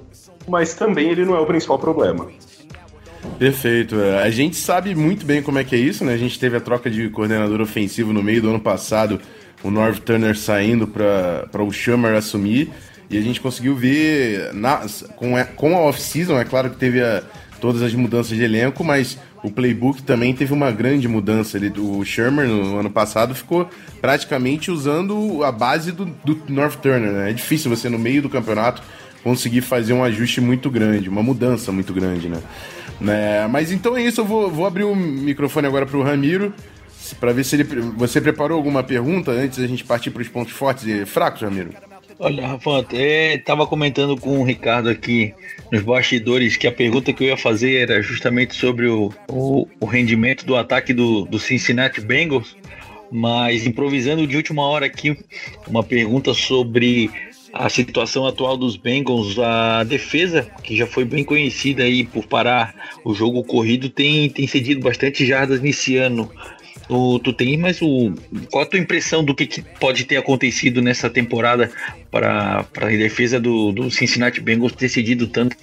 mas 0.48 0.76
também 0.76 1.10
ele 1.10 1.26
não 1.26 1.36
é 1.36 1.40
o 1.40 1.46
principal 1.48 1.80
problema. 1.80 2.28
Perfeito. 3.40 3.96
É, 3.96 4.22
a 4.22 4.30
gente 4.30 4.58
sabe 4.58 4.94
muito 4.94 5.26
bem 5.26 5.42
como 5.42 5.58
é 5.58 5.64
que 5.64 5.76
é 5.76 5.80
isso, 5.80 6.06
né? 6.06 6.14
A 6.14 6.18
gente 6.18 6.40
teve 6.40 6.56
a 6.56 6.62
troca 6.62 6.88
de 6.88 7.10
coordenador 7.10 7.60
ofensivo 7.62 8.14
no 8.14 8.22
meio 8.22 8.44
do 8.44 8.50
ano 8.50 8.60
passado 8.60 9.20
o 9.66 9.72
Norv 9.72 9.98
Turner 9.98 10.38
saindo 10.38 10.88
para 10.88 11.64
o 11.64 11.72
Schumer 11.72 12.16
assumir. 12.16 12.70
E 13.10 13.18
a 13.18 13.22
gente 13.22 13.42
conseguiu 13.42 13.76
ver 13.76 14.54
na, 14.54 14.86
com, 15.16 15.36
a, 15.36 15.44
com 15.44 15.76
a 15.76 15.80
off-season, 15.82 16.40
é 16.40 16.46
claro 16.46 16.70
que 16.70 16.78
teve 16.78 17.02
a, 17.02 17.24
todas 17.60 17.82
as 17.82 17.94
mudanças 17.94 18.38
de 18.38 18.44
elenco, 18.44 18.84
mas 18.84 19.18
o 19.44 19.50
playbook 19.50 20.04
também 20.04 20.34
teve 20.36 20.54
uma 20.54 20.72
grande 20.72 21.08
mudança. 21.08 21.58
Ele, 21.58 21.74
o 21.80 22.04
Shermer, 22.06 22.48
no 22.48 22.78
ano 22.78 22.92
passado, 22.92 23.34
ficou 23.34 23.68
praticamente 24.00 24.70
usando 24.70 25.44
a 25.44 25.52
base 25.52 25.92
do, 25.92 26.06
do 26.06 26.40
North 26.48 26.76
Turner. 26.76 27.12
Né? 27.12 27.32
É 27.32 27.34
difícil 27.34 27.70
você, 27.70 27.90
no 27.90 27.98
meio 27.98 28.22
do 28.22 28.30
campeonato, 28.30 28.84
conseguir 29.24 29.62
fazer 29.62 29.94
um 29.94 30.04
ajuste 30.04 30.42
muito 30.42 30.70
grande, 30.70 31.10
uma 31.10 31.24
mudança 31.24 31.72
muito 31.72 31.92
grande. 31.92 32.30
Né? 32.30 32.38
né? 33.02 33.48
Mas 33.48 33.72
então 33.72 33.98
é 33.98 34.04
isso, 34.04 34.22
eu 34.22 34.26
vou, 34.26 34.50
vou 34.50 34.68
abrir 34.68 34.84
o 34.84 34.96
microfone 34.96 35.66
agora 35.66 35.88
para 35.88 35.98
o 35.98 36.04
Ramiro 36.04 36.54
para 37.14 37.34
ver 37.34 37.44
se 37.44 37.56
ele. 37.56 37.64
Você 37.98 38.20
preparou 38.20 38.58
alguma 38.58 38.84
pergunta 38.84 39.32
antes 39.32 39.60
da 39.60 39.68
gente 39.68 39.84
partir 39.84 40.12
para 40.12 40.22
os 40.22 40.28
pontos 40.28 40.54
fortes 40.54 40.86
e 40.86 41.06
fracos, 41.06 41.42
Ramiro? 41.42 41.72
Olha, 42.18 42.48
Rafa, 42.48 42.86
estava 42.94 43.68
comentando 43.68 44.16
com 44.16 44.40
o 44.40 44.44
Ricardo 44.44 44.90
aqui 44.90 45.34
nos 45.70 45.82
bastidores 45.82 46.56
que 46.56 46.66
a 46.66 46.72
pergunta 46.72 47.12
que 47.12 47.26
eu 47.26 47.28
ia 47.28 47.38
fazer 47.38 47.76
era 47.76 48.02
justamente 48.02 48.56
sobre 48.56 48.88
o, 48.88 49.12
o, 49.28 49.68
o 49.82 49.86
rendimento 49.86 50.46
do 50.46 50.56
ataque 50.56 50.94
do, 50.94 51.26
do 51.26 51.38
Cincinnati 51.38 52.00
Bengals, 52.00 52.56
mas 53.12 53.68
improvisando 53.68 54.26
de 54.26 54.38
última 54.38 54.66
hora 54.66 54.86
aqui 54.86 55.18
uma 55.68 55.84
pergunta 55.84 56.34
sobre 56.34 57.12
a 57.56 57.70
situação 57.70 58.28
atual 58.28 58.58
dos 58.58 58.76
Bengals, 58.76 59.40
a 59.40 59.84
defesa, 59.86 60.46
que 60.62 60.76
já 60.76 60.86
foi 60.86 61.06
bem 61.06 61.24
conhecida 61.24 61.84
aí 61.84 62.04
por 62.04 62.28
parar 62.28 62.76
o 63.04 63.14
jogo 63.14 63.42
corrido, 63.46 63.90
tem, 63.90 64.30
tem 64.30 64.46
cedido 64.46 64.82
bastante 64.82 65.26
jardas 65.26 65.62
nesse 65.62 65.96
ano. 65.96 66.30
Tu, 66.88 67.20
tu 67.20 67.34
tem, 67.34 67.58
mas 67.58 67.82
o, 67.82 68.14
qual 68.52 68.64
a 68.64 68.68
tua 68.68 68.80
impressão 68.80 69.24
do 69.24 69.34
que, 69.34 69.48
que 69.48 69.62
pode 69.62 70.06
ter 70.06 70.18
acontecido 70.18 70.82
nessa 70.82 71.10
temporada 71.10 71.72
para 72.12 72.66
a 72.76 72.86
defesa 72.86 73.40
do, 73.40 73.72
do 73.72 73.90
Cincinnati 73.90 74.40
Bengals 74.40 74.74
ter 74.74 74.90
cedido 74.90 75.28
tantas 75.28 75.58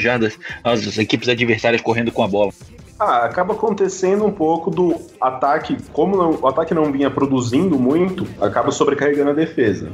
jardas 0.00 0.38
as 0.62 0.98
equipes 0.98 1.28
adversárias 1.28 1.80
correndo 1.80 2.12
com 2.12 2.22
a 2.22 2.28
bola? 2.28 2.52
Ah, 3.00 3.24
acaba 3.24 3.54
acontecendo 3.54 4.26
um 4.26 4.30
pouco 4.30 4.70
do 4.70 4.94
ataque, 5.20 5.76
como 5.90 6.16
não, 6.16 6.38
o 6.42 6.46
ataque 6.46 6.74
não 6.74 6.92
vinha 6.92 7.10
produzindo 7.10 7.78
muito, 7.78 8.26
acaba 8.40 8.70
sobrecarregando 8.70 9.30
a 9.30 9.32
defesa. 9.32 9.90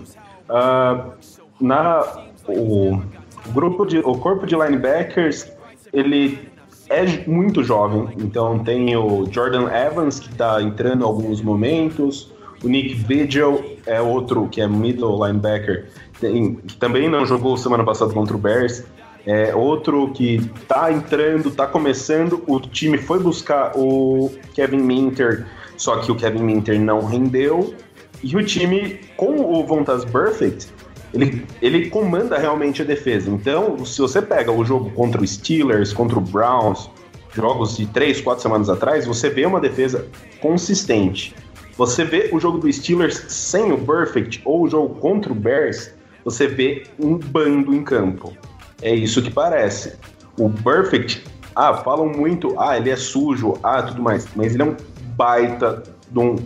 Uh, 0.50 1.12
na, 1.60 2.04
o, 2.48 2.96
o, 2.96 3.52
grupo 3.52 3.86
de, 3.86 3.98
o 3.98 4.18
corpo 4.18 4.44
de 4.44 4.56
linebackers, 4.56 5.50
ele 5.92 6.48
é 6.88 7.28
muito 7.28 7.64
jovem, 7.64 8.08
então 8.18 8.58
tem 8.60 8.96
o 8.96 9.26
Jordan 9.30 9.68
Evans, 9.70 10.20
que 10.20 10.28
está 10.28 10.62
entrando 10.62 11.02
em 11.02 11.04
alguns 11.04 11.42
momentos, 11.42 12.30
O 12.62 12.68
Nick 12.68 12.94
Vigil 12.94 13.76
é 13.86 14.00
outro 14.00 14.48
que 14.48 14.60
é 14.60 14.66
middle 14.66 15.24
linebacker, 15.24 15.88
tem, 16.20 16.54
que 16.54 16.76
também 16.76 17.08
não 17.08 17.26
jogou 17.26 17.56
semana 17.56 17.84
passada 17.84 18.12
contra 18.12 18.36
o 18.36 18.38
Bears. 18.38 18.84
É 19.26 19.54
outro 19.54 20.12
que 20.12 20.40
tá 20.68 20.92
entrando, 20.92 21.50
tá 21.50 21.66
começando. 21.66 22.44
O 22.46 22.60
time 22.60 22.96
foi 22.96 23.18
buscar 23.18 23.72
o 23.74 24.30
Kevin 24.54 24.78
Minter, 24.78 25.46
só 25.76 25.96
que 25.98 26.12
o 26.12 26.14
Kevin 26.14 26.44
Minter 26.44 26.80
não 26.80 27.04
rendeu. 27.04 27.74
E 28.22 28.36
o 28.36 28.44
time, 28.44 29.00
com 29.16 29.40
o 29.40 29.66
Vontas 29.66 30.04
Perfect, 30.04 30.68
ele, 31.12 31.46
ele 31.62 31.90
comanda 31.90 32.38
realmente 32.38 32.82
a 32.82 32.84
defesa. 32.84 33.30
Então, 33.30 33.84
se 33.84 34.00
você 34.00 34.20
pega 34.20 34.50
o 34.52 34.64
jogo 34.64 34.90
contra 34.90 35.22
o 35.22 35.26
Steelers, 35.26 35.92
contra 35.92 36.18
o 36.18 36.20
Browns, 36.20 36.90
jogos 37.34 37.76
de 37.76 37.86
três, 37.86 38.20
quatro 38.20 38.42
semanas 38.42 38.68
atrás, 38.68 39.06
você 39.06 39.28
vê 39.28 39.44
uma 39.44 39.60
defesa 39.60 40.06
consistente. 40.40 41.34
Você 41.76 42.04
vê 42.04 42.30
o 42.32 42.40
jogo 42.40 42.58
do 42.58 42.72
Steelers 42.72 43.24
sem 43.28 43.70
o 43.70 43.78
Perfect 43.78 44.40
ou 44.44 44.62
o 44.62 44.68
jogo 44.68 44.94
contra 44.96 45.30
o 45.30 45.34
Bears, 45.34 45.94
você 46.24 46.46
vê 46.46 46.84
um 46.98 47.18
bando 47.18 47.74
em 47.74 47.84
campo. 47.84 48.32
É 48.80 48.94
isso 48.94 49.22
que 49.22 49.30
parece. 49.30 49.94
O 50.38 50.50
Perfect, 50.50 51.22
ah, 51.54 51.74
falam 51.74 52.08
muito, 52.08 52.58
ah, 52.58 52.76
ele 52.76 52.90
é 52.90 52.96
sujo, 52.96 53.54
ah, 53.62 53.82
tudo 53.82 54.02
mais, 54.02 54.26
mas 54.34 54.54
ele 54.54 54.62
é 54.62 54.66
um 54.66 54.76
baita 55.16 55.82
de 56.10 56.18
um 56.18 56.36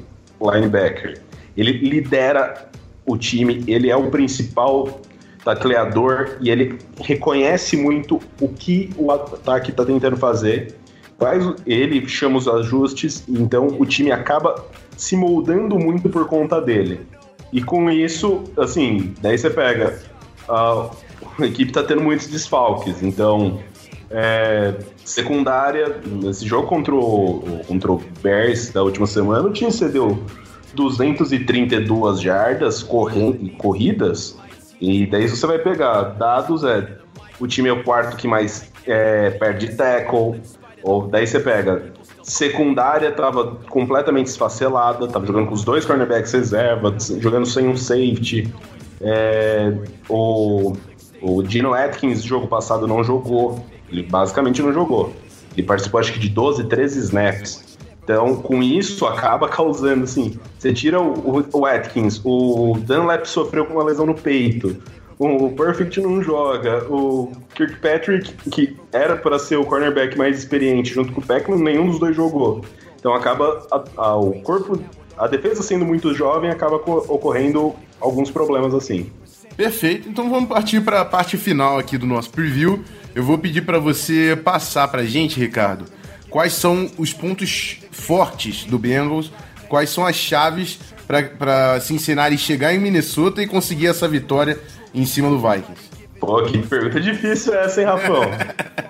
linebacker. 0.40 1.20
Ele 1.56 1.72
lidera 1.72 2.70
o 3.10 3.18
time, 3.18 3.64
ele 3.66 3.90
é 3.90 3.96
o 3.96 4.10
principal 4.10 5.00
tacleador 5.44 6.36
e 6.40 6.50
ele 6.50 6.78
reconhece 7.00 7.76
muito 7.76 8.20
o 8.40 8.48
que 8.48 8.90
o 8.96 9.10
ataque 9.10 9.70
está 9.70 9.84
tentando 9.84 10.16
fazer. 10.16 10.74
Faz, 11.18 11.44
ele 11.66 12.06
chama 12.08 12.38
os 12.38 12.48
ajustes, 12.48 13.24
então 13.28 13.68
o 13.78 13.84
time 13.84 14.10
acaba 14.10 14.64
se 14.96 15.16
moldando 15.16 15.78
muito 15.78 16.08
por 16.08 16.26
conta 16.26 16.60
dele. 16.60 17.00
E 17.52 17.62
com 17.62 17.90
isso, 17.90 18.44
assim, 18.56 19.14
daí 19.20 19.36
você 19.36 19.50
pega. 19.50 19.98
A, 20.48 20.90
a 21.38 21.46
equipe 21.46 21.72
tá 21.72 21.82
tendo 21.82 22.02
muitos 22.02 22.26
desfalques, 22.28 23.02
então. 23.02 23.60
É, 24.12 24.74
secundária, 25.04 26.00
nesse 26.04 26.44
jogo 26.44 26.66
contra 26.66 26.92
o, 26.92 27.60
contra 27.68 27.92
o 27.92 28.02
Bears 28.20 28.70
da 28.70 28.82
última 28.82 29.06
semana, 29.06 29.46
o 29.46 29.52
time 29.52 29.70
cedeu 29.70 30.18
232 30.74 32.20
jardas 32.20 32.82
correndo, 32.82 33.50
corridas, 33.56 34.38
e 34.80 35.06
daí 35.06 35.28
você 35.28 35.46
vai 35.46 35.58
pegar 35.58 36.02
dados, 36.02 36.64
é, 36.64 36.98
o 37.38 37.46
time 37.46 37.68
é 37.68 37.72
o 37.72 37.82
quarto 37.82 38.16
que 38.16 38.26
mais 38.26 38.70
é, 38.86 39.30
perde 39.30 39.74
tackle, 39.76 40.40
ou 40.82 41.08
daí 41.08 41.26
você 41.26 41.38
pega 41.38 41.92
secundária 42.22 43.10
tava 43.12 43.56
completamente 43.68 44.26
esfacelada, 44.26 45.08
tava 45.08 45.26
jogando 45.26 45.48
com 45.48 45.54
os 45.54 45.64
dois 45.64 45.84
cornerbacks 45.84 46.32
reserva, 46.32 46.94
jogando 47.18 47.46
sem 47.46 47.68
um 47.68 47.76
safety. 47.76 48.52
É, 49.00 49.72
o, 50.08 50.74
o 51.20 51.42
Dino 51.42 51.74
Atkins, 51.74 52.22
jogo 52.22 52.46
passado, 52.46 52.86
não 52.86 53.02
jogou. 53.02 53.64
Ele 53.90 54.02
basicamente 54.02 54.62
não 54.62 54.72
jogou. 54.72 55.12
Ele 55.56 55.66
participou, 55.66 55.98
acho 56.00 56.12
que, 56.12 56.18
de 56.18 56.28
12, 56.28 56.64
13 56.64 57.00
snaps. 57.00 57.69
Então, 58.10 58.34
com 58.34 58.60
isso, 58.60 59.06
acaba 59.06 59.48
causando, 59.48 60.02
assim, 60.02 60.36
você 60.58 60.72
tira 60.72 61.00
o, 61.00 61.46
o, 61.52 61.64
Atkins, 61.64 62.20
o 62.24 62.76
Dunlap 62.84 63.24
sofreu 63.24 63.64
com 63.64 63.74
uma 63.74 63.84
lesão 63.84 64.04
no 64.04 64.16
peito, 64.16 64.76
o 65.16 65.48
Perfect 65.50 66.00
não 66.00 66.20
joga, 66.20 66.84
o 66.90 67.30
Kirkpatrick, 67.54 68.32
que 68.50 68.76
era 68.90 69.14
para 69.14 69.38
ser 69.38 69.58
o 69.58 69.64
cornerback 69.64 70.18
mais 70.18 70.36
experiente 70.36 70.92
junto 70.92 71.12
com 71.12 71.20
o 71.20 71.24
Peckman, 71.24 71.62
nenhum 71.62 71.86
dos 71.86 72.00
dois 72.00 72.16
jogou. 72.16 72.64
Então 72.98 73.14
acaba 73.14 73.64
a, 73.70 73.84
a, 73.96 74.16
o 74.16 74.32
corpo, 74.42 74.82
a 75.16 75.28
defesa 75.28 75.62
sendo 75.62 75.84
muito 75.84 76.12
jovem, 76.12 76.50
acaba 76.50 76.78
ocorrendo 76.78 77.76
alguns 78.00 78.28
problemas 78.28 78.74
assim. 78.74 79.08
Perfeito, 79.56 80.08
então 80.08 80.28
vamos 80.28 80.48
partir 80.48 80.80
para 80.80 81.00
a 81.00 81.04
parte 81.04 81.36
final 81.36 81.78
aqui 81.78 81.96
do 81.96 82.06
nosso 82.06 82.30
preview. 82.30 82.82
Eu 83.14 83.22
vou 83.22 83.38
pedir 83.38 83.60
para 83.60 83.78
você 83.78 84.36
passar 84.42 84.88
para 84.88 85.04
gente, 85.04 85.38
Ricardo, 85.38 85.84
quais 86.30 86.54
são 86.54 86.90
os 86.96 87.12
pontos 87.12 87.78
fortes 87.90 88.64
do 88.64 88.78
Bengals, 88.78 89.30
quais 89.68 89.90
são 89.90 90.06
as 90.06 90.16
chaves 90.16 90.78
para 91.38 91.80
Cincinnati 91.80 92.38
chegar 92.38 92.72
em 92.72 92.78
Minnesota 92.78 93.42
e 93.42 93.46
conseguir 93.46 93.88
essa 93.88 94.06
vitória 94.06 94.58
em 94.94 95.04
cima 95.04 95.28
do 95.28 95.38
Vikings. 95.38 95.90
Pô, 96.20 96.42
que 96.44 96.58
pergunta 96.58 97.00
difícil 97.00 97.54
essa, 97.54 97.80
hein, 97.80 97.86
Rafão? 97.86 98.22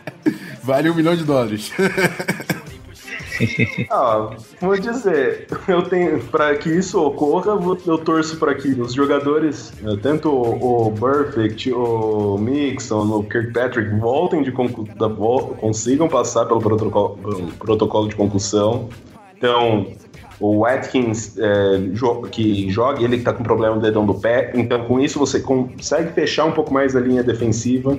vale 0.63 0.91
um 0.91 0.95
milhão 0.95 1.17
de 1.17 1.25
dólares. 1.25 1.73
ah, 3.91 4.31
vou 4.61 4.79
dizer, 4.79 5.47
eu 5.69 5.83
tenho 5.83 6.23
para 6.25 6.55
que 6.57 6.69
isso 6.69 7.01
ocorra, 7.03 7.53
eu 7.87 7.99
torço 7.99 8.37
para 8.39 8.55
que 8.55 8.69
os 8.69 8.93
jogadores, 8.93 9.73
tanto 10.03 10.31
o, 10.31 10.89
o 10.89 10.93
Perfect, 10.93 11.73
o 11.73 12.39
Mixon, 12.39 13.07
o 13.07 13.25
Kirkpatrick 13.25 13.91
voltem 13.99 14.43
de 14.43 14.51
da, 14.97 15.09
consigam 15.09 16.09
passar 16.09 16.47
pelo 16.47 16.61
protocolo, 16.61 17.19
protocolo 17.59 18.09
de 18.09 18.17
concussão. 18.17 18.89
Então, 19.37 19.87
o 20.39 20.65
Atkins 20.65 21.37
é, 21.39 21.81
que 22.31 22.71
joga, 22.71 23.03
ele 23.03 23.19
que 23.19 23.25
tá 23.25 23.33
com 23.33 23.43
problema 23.43 23.77
no 23.77 23.83
dedão 23.83 24.07
do 24.07 24.15
pé, 24.15 24.53
então 24.55 24.87
com 24.87 24.99
isso 24.99 25.19
você 25.19 25.41
consegue 25.41 26.13
fechar 26.13 26.47
um 26.47 26.53
pouco 26.53 26.73
mais 26.73 26.97
a 26.97 27.01
linha 27.01 27.23
defensiva, 27.23 27.99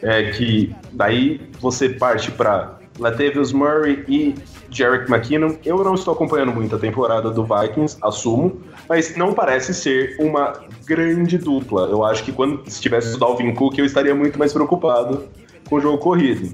é, 0.00 0.30
que 0.30 0.74
daí 0.92 1.40
você 1.60 1.90
parte 1.90 2.30
para 2.30 2.81
Latavius 2.98 3.52
Murray 3.52 4.04
e 4.08 4.34
Jarek 4.70 5.10
McKinnon. 5.10 5.56
Eu 5.64 5.82
não 5.82 5.94
estou 5.94 6.14
acompanhando 6.14 6.52
muito 6.52 6.76
a 6.76 6.78
temporada 6.78 7.30
do 7.30 7.44
Vikings, 7.44 7.96
assumo, 8.02 8.60
mas 8.88 9.16
não 9.16 9.32
parece 9.32 9.74
ser 9.74 10.16
uma 10.18 10.54
grande 10.86 11.38
dupla. 11.38 11.88
Eu 11.88 12.04
acho 12.04 12.24
que 12.24 12.32
quando 12.32 12.62
estivesse 12.66 13.14
o 13.14 13.18
Dalvin 13.18 13.52
Cook, 13.54 13.78
eu 13.78 13.84
estaria 13.84 14.14
muito 14.14 14.38
mais 14.38 14.52
preocupado 14.52 15.24
com 15.68 15.76
o 15.76 15.80
jogo 15.80 15.98
corrido. 15.98 16.50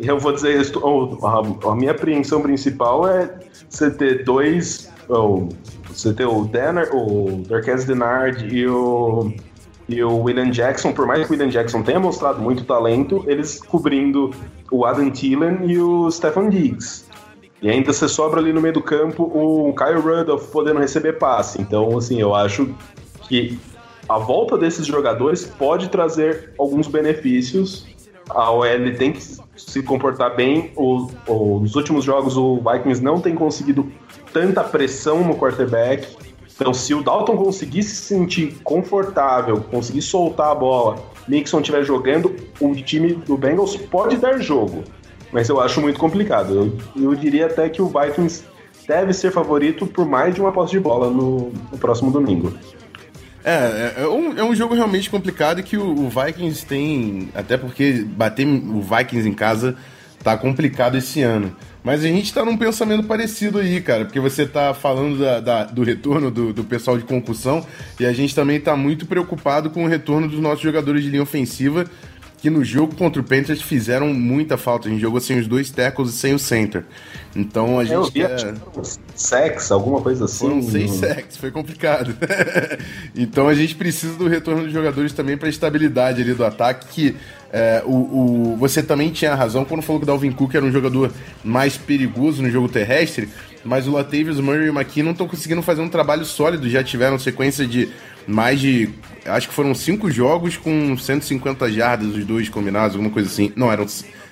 Eu 0.00 0.18
vou 0.18 0.32
dizer, 0.32 0.60
a 1.64 1.74
minha 1.74 1.90
apreensão 1.90 2.40
principal 2.40 3.08
é 3.08 3.34
você 3.68 3.90
ter 3.90 4.24
dois. 4.24 4.90
você 5.88 6.12
ter 6.12 6.26
o 6.26 6.44
Danner, 6.44 6.88
o 6.94 7.42
Darquez 7.48 7.84
Denard 7.84 8.46
e 8.46 8.66
o, 8.68 9.32
e 9.88 10.02
o 10.02 10.18
William 10.18 10.50
Jackson, 10.50 10.92
por 10.92 11.06
mais 11.06 11.26
que 11.26 11.32
o 11.32 11.32
William 11.32 11.48
Jackson 11.48 11.82
tenha 11.82 11.98
mostrado 11.98 12.40
muito 12.40 12.64
talento, 12.64 13.24
eles 13.26 13.58
cobrindo 13.60 14.30
o 14.70 14.84
Adam 14.84 15.10
Thielen 15.10 15.60
e 15.64 15.78
o 15.78 16.10
Stefan 16.10 16.50
Diggs. 16.50 17.06
E 17.62 17.68
ainda 17.70 17.92
você 17.92 18.06
sobra 18.06 18.38
ali 18.38 18.52
no 18.52 18.60
meio 18.60 18.74
do 18.74 18.82
campo 18.82 19.24
o 19.24 19.74
Kyle 19.74 20.00
Rudolph 20.00 20.46
podendo 20.50 20.78
receber 20.78 21.14
passe. 21.14 21.60
Então, 21.60 21.96
assim, 21.96 22.20
eu 22.20 22.34
acho 22.34 22.72
que 23.22 23.58
a 24.08 24.18
volta 24.18 24.56
desses 24.56 24.86
jogadores 24.86 25.44
pode 25.44 25.88
trazer 25.88 26.52
alguns 26.58 26.86
benefícios. 26.86 27.86
A 28.30 28.50
OL 28.50 28.94
tem 28.96 29.12
que 29.12 29.22
se 29.56 29.82
comportar 29.82 30.36
bem. 30.36 30.70
O, 30.76 31.10
o, 31.26 31.60
nos 31.60 31.74
últimos 31.74 32.04
jogos, 32.04 32.36
o 32.36 32.56
Vikings 32.56 33.02
não 33.02 33.20
tem 33.20 33.34
conseguido 33.34 33.90
tanta 34.32 34.62
pressão 34.62 35.24
no 35.24 35.34
quarterback. 35.34 36.06
Então, 36.60 36.74
se 36.74 36.92
o 36.92 37.04
Dalton 37.04 37.36
conseguir 37.36 37.84
se 37.84 37.94
sentir 37.94 38.56
confortável, 38.64 39.60
conseguir 39.70 40.02
soltar 40.02 40.50
a 40.50 40.54
bola, 40.56 40.98
Nixon 41.28 41.60
estiver 41.60 41.84
jogando, 41.84 42.34
o 42.58 42.74
time 42.74 43.14
do 43.14 43.36
Bengals 43.36 43.76
pode 43.76 44.16
dar 44.16 44.38
jogo. 44.38 44.82
Mas 45.30 45.48
eu 45.48 45.60
acho 45.60 45.80
muito 45.80 46.00
complicado. 46.00 46.72
Eu, 46.96 47.02
eu 47.10 47.14
diria 47.14 47.46
até 47.46 47.68
que 47.68 47.80
o 47.80 47.86
Vikings 47.86 48.42
deve 48.88 49.12
ser 49.12 49.30
favorito 49.30 49.86
por 49.86 50.04
mais 50.04 50.34
de 50.34 50.40
uma 50.40 50.50
posse 50.50 50.72
de 50.72 50.80
bola 50.80 51.08
no, 51.10 51.52
no 51.70 51.78
próximo 51.78 52.10
domingo. 52.10 52.52
É, 53.44 53.94
é, 53.98 54.02
é 54.02 54.08
um, 54.08 54.38
é 54.38 54.42
um 54.42 54.54
jogo 54.54 54.74
realmente 54.74 55.08
complicado 55.08 55.62
que 55.62 55.76
o, 55.76 56.06
o, 56.06 56.08
Vikings 56.08 56.66
tem. 56.66 57.28
Até 57.34 57.56
porque 57.56 58.04
bater 58.04 58.46
o 58.46 58.80
Vikings 58.80 59.28
em 59.28 59.32
casa 59.32 59.76
tá 60.24 60.36
complicado 60.36 60.96
esse 60.96 61.22
ano. 61.22 61.54
Mas 61.88 62.04
a 62.04 62.08
gente 62.08 62.34
tá 62.34 62.44
num 62.44 62.54
pensamento 62.54 63.04
parecido 63.04 63.56
aí, 63.58 63.80
cara, 63.80 64.04
porque 64.04 64.20
você 64.20 64.44
tá 64.44 64.74
falando 64.74 65.18
da, 65.18 65.40
da, 65.40 65.64
do 65.64 65.82
retorno 65.82 66.30
do, 66.30 66.52
do, 66.52 66.62
pessoal 66.62 66.98
de 66.98 67.04
concussão 67.04 67.64
e 67.98 68.04
a 68.04 68.12
gente 68.12 68.34
também 68.34 68.60
tá 68.60 68.76
muito 68.76 69.06
preocupado 69.06 69.70
com 69.70 69.84
o 69.84 69.88
retorno 69.88 70.28
dos 70.28 70.38
nossos 70.38 70.60
jogadores 70.60 71.02
de 71.02 71.08
linha 71.08 71.22
ofensiva, 71.22 71.86
que 72.42 72.50
no 72.50 72.62
jogo 72.62 72.94
contra 72.94 73.22
o 73.22 73.24
Panthers 73.24 73.62
fizeram 73.62 74.12
muita 74.12 74.58
falta. 74.58 74.86
A 74.86 74.90
gente 74.90 75.00
jogou 75.00 75.18
sem 75.18 75.38
os 75.38 75.46
dois 75.46 75.70
tackles 75.70 76.10
e 76.10 76.12
sem 76.12 76.34
o 76.34 76.38
center. 76.38 76.84
Então 77.34 77.78
a 77.78 77.84
gente. 77.84 77.94
Eu 77.94 78.12
quer... 78.12 78.54
Sex, 79.14 79.72
alguma 79.72 80.02
coisa 80.02 80.26
assim. 80.26 80.46
Foram 80.46 80.62
seis 80.62 80.90
sex, 80.90 81.38
foi 81.38 81.50
complicado. 81.50 82.14
então 83.16 83.48
a 83.48 83.54
gente 83.54 83.74
precisa 83.74 84.12
do 84.12 84.28
retorno 84.28 84.64
dos 84.64 84.72
jogadores 84.74 85.14
também 85.14 85.38
para 85.38 85.48
estabilidade 85.48 86.20
ali 86.20 86.34
do 86.34 86.44
ataque. 86.44 86.86
Que 86.88 87.16
é, 87.52 87.82
o, 87.86 87.92
o, 87.92 88.56
você 88.58 88.82
também 88.82 89.10
tinha 89.10 89.34
razão 89.34 89.64
quando 89.64 89.82
falou 89.82 90.00
que 90.00 90.04
o 90.04 90.06
Dalvin 90.06 90.32
Cook 90.32 90.54
era 90.54 90.64
um 90.64 90.70
jogador 90.70 91.10
mais 91.42 91.76
perigoso 91.76 92.42
no 92.42 92.50
jogo 92.50 92.68
terrestre, 92.68 93.28
mas 93.64 93.88
o 93.88 93.92
Latavius 93.92 94.38
Murray 94.38 94.66
e 94.66 94.70
o 94.70 94.78
McKee 94.78 95.02
não 95.02 95.12
estão 95.12 95.26
conseguindo 95.26 95.62
fazer 95.62 95.80
um 95.80 95.88
trabalho 95.88 96.24
sólido. 96.24 96.68
Já 96.68 96.84
tiveram 96.84 97.18
sequência 97.18 97.66
de 97.66 97.88
mais 98.26 98.60
de. 98.60 98.90
Acho 99.24 99.48
que 99.48 99.54
foram 99.54 99.74
cinco 99.74 100.10
jogos 100.10 100.56
com 100.56 100.96
150 100.96 101.70
jardas, 101.72 102.14
os 102.14 102.24
dois 102.24 102.48
combinados, 102.48 102.94
alguma 102.94 103.12
coisa 103.12 103.28
assim. 103.28 103.52
Não, 103.56 103.72
eram 103.72 103.86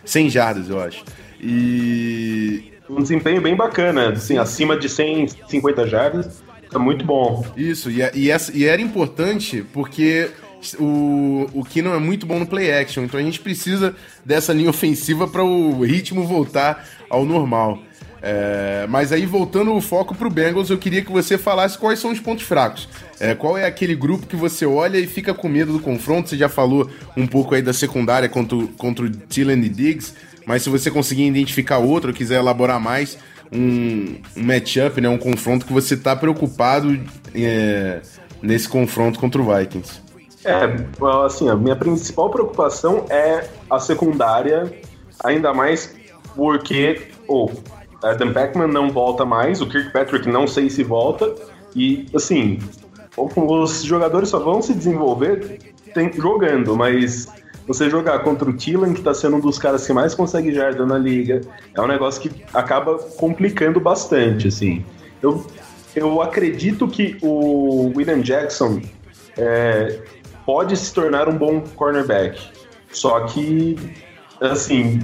100 0.05 0.31
jardas, 0.31 0.69
eu 0.69 0.81
acho. 0.81 1.05
E. 1.41 2.73
Um 2.89 3.03
desempenho 3.03 3.41
bem 3.41 3.57
bacana, 3.57 4.11
assim, 4.11 4.39
acima 4.39 4.77
de 4.79 4.89
150 4.89 5.89
jardas. 5.89 6.43
É 6.73 6.79
muito 6.79 7.05
bom. 7.05 7.45
Isso, 7.57 7.91
e, 7.91 7.99
e, 8.15 8.31
essa, 8.31 8.57
e 8.57 8.65
era 8.65 8.81
importante 8.81 9.65
porque 9.73 10.31
o, 10.79 11.47
o 11.55 11.65
Keenum 11.65 11.95
é 11.95 11.99
muito 11.99 12.27
bom 12.27 12.39
no 12.39 12.47
play 12.47 12.73
action, 12.73 13.05
então 13.05 13.19
a 13.21 13.23
gente 13.23 13.41
precisa 13.41 13.95
dessa 14.25 14.53
linha 14.53 14.71
ofensiva 14.71 15.27
para 15.29 15.43
o 15.45 15.83
ritmo 15.85 16.25
voltar 16.25 16.87
ao 17.09 17.25
normal. 17.25 17.79
É, 18.23 18.87
mas 18.89 19.13
aí, 19.13 19.25
voltando 19.27 19.73
o 19.75 19.81
foco 19.81 20.15
pro 20.15 20.29
Bengals, 20.31 20.69
eu 20.71 20.79
queria 20.79 21.03
que 21.03 21.13
você 21.13 21.39
falasse 21.39 21.79
quais 21.79 21.99
são 22.01 22.11
os 22.11 22.19
pontos 22.19 22.45
fracos. 22.45 22.89
É, 23.21 23.35
qual 23.35 23.57
é 23.57 23.65
aquele 23.67 23.95
grupo 23.95 24.27
que 24.27 24.35
você 24.35 24.67
olha 24.67 24.99
e 24.99 25.07
fica 25.07 25.33
com 25.33 25.49
medo 25.49 25.73
do 25.75 25.79
confronto? 25.81 26.29
Você 26.31 26.37
já 26.37 26.49
falou 26.49 26.91
um 27.17 27.27
pouco 27.27 27.55
aí 27.55 27.63
da 27.63 27.73
secundária 27.73 28.29
contra, 28.29 28.57
o- 28.57 28.69
contra 28.69 29.05
o 29.05 29.11
Tillen 29.11 29.63
e 29.63 29.69
Diggs, 29.69 30.15
mas 30.45 30.63
se 30.63 30.71
você 30.71 30.91
conseguir 30.91 31.25
identificar 31.27 31.79
outro, 31.79 32.11
ou 32.11 32.17
quiser 32.17 32.39
elaborar 32.39 32.81
mais, 32.81 33.17
um, 33.53 34.17
um 34.37 34.43
matchup, 34.43 35.01
né, 35.01 35.09
um 35.09 35.19
confronto 35.19 35.65
que 35.65 35.73
você 35.73 35.97
tá 35.97 36.17
preocupado 36.17 36.99
é, 37.33 38.01
nesse 38.43 38.69
confronto 38.69 39.21
contra 39.21 39.41
o 39.41 39.57
Vikings. 39.57 40.01
É, 40.47 41.25
assim, 41.25 41.49
a 41.49 41.57
minha 41.57 41.75
principal 41.75 42.31
preocupação 42.31 43.05
é 43.11 43.49
a 43.69 43.81
secundária, 43.81 44.73
ainda 45.25 45.53
mais 45.53 45.95
porque 46.37 47.09
o 47.27 47.51
Adam 48.03 48.33
Beckman 48.33 48.69
não 48.69 48.91
volta 48.91 49.25
mais, 49.25 49.61
o 49.61 49.69
Kirkpatrick 49.69 50.29
não 50.29 50.47
sei 50.47 50.71
se 50.71 50.85
volta, 50.85 51.35
e 51.75 52.07
assim, 52.15 52.61
os 53.17 53.83
jogadores 53.83 54.29
só 54.29 54.39
vão 54.39 54.63
se 54.63 54.73
desenvolver 54.73 55.59
tem- 55.93 56.13
jogando, 56.13 56.77
mas 56.77 57.27
você 57.67 57.91
jogar 57.91 58.21
contra 58.21 58.49
o 58.49 58.53
Tillan, 58.53 58.95
que 58.95 59.03
tá 59.03 59.13
sendo 59.13 59.37
um 59.37 59.41
dos 59.41 59.59
caras 59.59 59.85
que 59.85 59.93
mais 59.93 60.15
consegue 60.15 60.53
jarda 60.53 60.87
na 60.87 60.97
liga, 60.97 61.41
é 61.75 61.81
um 61.81 61.89
negócio 61.89 62.23
que 62.23 62.45
acaba 62.55 62.99
complicando 63.17 63.81
bastante, 63.81 64.47
assim. 64.47 64.85
Eu, 65.21 65.45
eu 65.97 66.23
acredito 66.23 66.87
que 66.87 67.19
o 67.21 67.93
William 67.97 68.21
Jackson 68.21 68.81
é, 69.37 69.99
pode 70.47 70.77
se 70.77 70.95
tornar 70.95 71.29
um 71.29 71.37
bom 71.37 71.61
cornerback. 71.61 72.41
Só 72.93 73.27
que, 73.27 73.77
assim, 74.41 75.01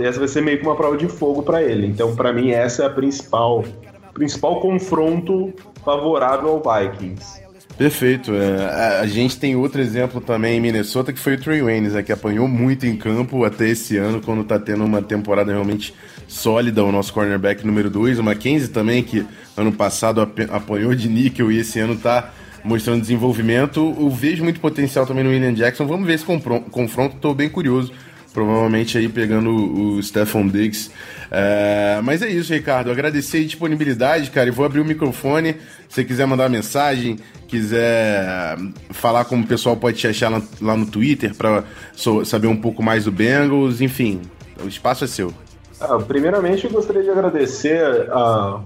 essa 0.00 0.18
vai 0.18 0.28
ser 0.28 0.42
meio 0.42 0.58
que 0.58 0.66
uma 0.66 0.76
prova 0.76 0.96
de 0.96 1.08
fogo 1.08 1.42
para 1.42 1.62
ele. 1.62 1.86
Então, 1.86 2.14
para 2.14 2.32
mim, 2.32 2.50
essa 2.50 2.82
é 2.82 2.86
a 2.86 2.90
principal, 2.90 3.64
principal 4.12 4.60
confronto 4.60 5.52
favorável 5.82 6.50
ao 6.50 6.62
Vikings. 6.62 7.48
Perfeito. 7.78 8.34
É, 8.34 9.00
a, 9.00 9.06
gente 9.06 9.38
tem 9.38 9.54
outro 9.54 9.80
exemplo 9.80 10.20
também 10.20 10.58
em 10.58 10.60
Minnesota, 10.60 11.12
que 11.12 11.18
foi 11.20 11.34
o 11.34 11.40
Trey 11.40 11.62
Waynes, 11.62 11.92
né, 11.92 12.02
que 12.02 12.12
apanhou 12.12 12.48
muito 12.48 12.84
em 12.84 12.96
campo 12.96 13.44
até 13.44 13.68
esse 13.68 13.96
ano, 13.96 14.20
quando 14.20 14.42
tá 14.42 14.58
tendo 14.58 14.84
uma 14.84 15.00
temporada 15.00 15.52
realmente 15.52 15.94
sólida, 16.26 16.82
o 16.82 16.90
nosso 16.90 17.12
cornerback 17.12 17.64
número 17.64 17.88
2. 17.88 18.18
O 18.18 18.22
Mackenzie 18.24 18.68
também, 18.68 19.04
que 19.04 19.24
ano 19.56 19.72
passado 19.72 20.20
ap- 20.20 20.50
apanhou 20.50 20.92
de 20.92 21.08
níquel 21.08 21.52
e 21.52 21.58
esse 21.58 21.78
ano 21.78 21.96
tá 21.96 22.32
mostrando 22.68 23.00
desenvolvimento. 23.00 23.96
Eu 23.98 24.10
vejo 24.10 24.44
muito 24.44 24.60
potencial 24.60 25.06
também 25.06 25.24
no 25.24 25.30
William 25.30 25.54
Jackson. 25.54 25.86
Vamos 25.86 26.06
ver 26.06 26.14
esse 26.14 26.24
confronto, 26.24 27.16
tô 27.20 27.34
bem 27.34 27.48
curioso. 27.48 27.92
Provavelmente 28.32 28.96
aí 28.98 29.08
pegando 29.08 29.50
o, 29.50 29.96
o 29.96 30.02
Stephon 30.02 30.46
Diggs. 30.46 30.90
É, 31.30 31.98
mas 32.04 32.22
é 32.22 32.28
isso, 32.28 32.52
Ricardo. 32.52 32.90
Agradecer 32.90 33.38
a 33.38 33.44
disponibilidade, 33.44 34.30
cara. 34.30 34.48
E 34.48 34.52
vou 34.52 34.64
abrir 34.64 34.80
o 34.80 34.84
microfone. 34.84 35.54
Se 35.88 35.96
você 35.96 36.04
quiser 36.04 36.26
mandar 36.26 36.48
mensagem, 36.48 37.18
quiser 37.48 38.56
falar 38.90 39.24
como 39.24 39.44
o 39.44 39.46
pessoal 39.46 39.76
pode 39.76 39.96
te 39.96 40.06
achar 40.06 40.30
lá, 40.30 40.42
lá 40.60 40.76
no 40.76 40.86
Twitter 40.86 41.34
para 41.34 41.64
saber 42.24 42.46
um 42.46 42.56
pouco 42.56 42.82
mais 42.82 43.04
do 43.04 43.10
Bengals, 43.10 43.80
enfim, 43.80 44.20
o 44.62 44.68
espaço 44.68 45.04
é 45.04 45.06
seu. 45.06 45.32
Ah, 45.80 45.98
primeiramente, 45.98 46.64
eu 46.64 46.70
gostaria 46.70 47.02
de 47.02 47.10
agradecer 47.10 48.10
a, 48.10 48.60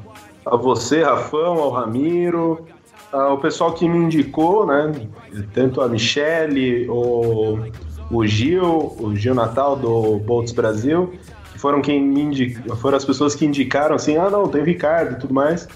a 0.45 0.57
você, 0.57 1.03
Rafão, 1.03 1.59
ao 1.59 1.71
Ramiro, 1.71 2.67
ao 3.13 3.39
pessoal 3.39 3.73
que 3.75 3.89
me 3.89 3.99
indicou, 3.99 4.67
né? 4.67 4.93
Tanto 5.53 5.81
a 5.81 5.89
Michele, 5.89 6.89
o, 6.89 7.59
o 8.11 8.27
Gil, 8.27 8.97
o 8.99 9.15
Gil 9.15 9.35
Natal 9.35 9.77
do 9.77 10.19
Boltz 10.19 10.53
Brasil, 10.53 11.13
que 11.53 11.59
foram 11.59 11.83
quem 11.83 12.03
me 12.03 12.23
indica, 12.23 12.75
foram 12.77 12.97
as 12.97 13.05
pessoas 13.05 13.35
que 13.35 13.45
indicaram 13.45 13.97
assim, 13.97 14.17
ah 14.17 14.31
não, 14.31 14.49
tem 14.49 14.63
o 14.63 14.65
Ricardo 14.65 15.13
e 15.13 15.19
tudo 15.19 15.35
mais. 15.35 15.69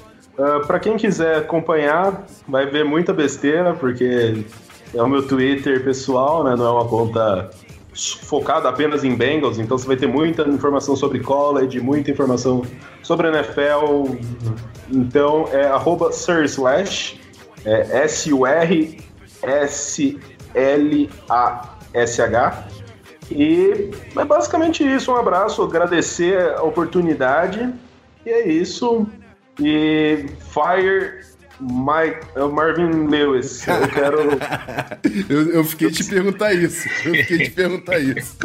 para 0.67 0.81
quem 0.81 0.97
quiser 0.97 1.39
acompanhar, 1.39 2.27
vai 2.49 2.67
ver 2.67 2.85
muita 2.85 3.13
besteira, 3.13 3.75
porque 3.75 4.45
é 4.95 5.03
o 5.03 5.09
meu 5.09 5.27
Twitter 5.27 5.85
pessoal, 5.85 6.43
né? 6.43 6.55
Não 6.57 6.67
é 6.67 6.71
uma 6.71 6.89
conta 6.89 7.51
focada 7.95 8.69
apenas 8.69 9.05
em 9.05 9.15
Bengals, 9.15 9.59
então 9.59 9.77
você 9.79 9.87
vai 9.87 9.97
ter 9.97 10.07
muita 10.07 10.43
informação 10.43 10.95
sobre 10.95 11.21
college, 11.21 11.81
muita 11.81 12.11
informação 12.11 12.63
sobre 13.03 13.29
NFL. 13.29 14.17
Então 14.91 15.49
é 15.51 15.67
arroba 15.67 16.11
Slash, 16.11 17.19
é 17.67 18.05
S-U-R-S-L-A-S-H. 18.05 18.97
E 23.31 23.91
é 24.17 24.25
basicamente 24.25 24.87
isso. 24.87 25.13
Um 25.13 25.17
abraço, 25.17 25.63
agradecer 25.63 26.55
a 26.55 26.63
oportunidade. 26.63 27.75
E 28.25 28.31
é 28.31 28.49
isso. 28.49 29.07
E 29.61 30.27
Fire 30.53 31.27
Mike, 31.61 32.39
o 32.39 32.49
Marvin 32.49 33.09
Lewis. 33.09 33.67
Eu 33.67 33.89
quero. 33.89 34.19
eu, 35.29 35.51
eu 35.55 35.65
fiquei 35.65 35.91
te 35.91 36.05
perguntar 36.05 36.53
isso. 36.53 36.89
Eu 37.05 37.15
fiquei 37.15 37.39
te 37.39 37.51
perguntar 37.51 37.99
isso. 37.99 38.37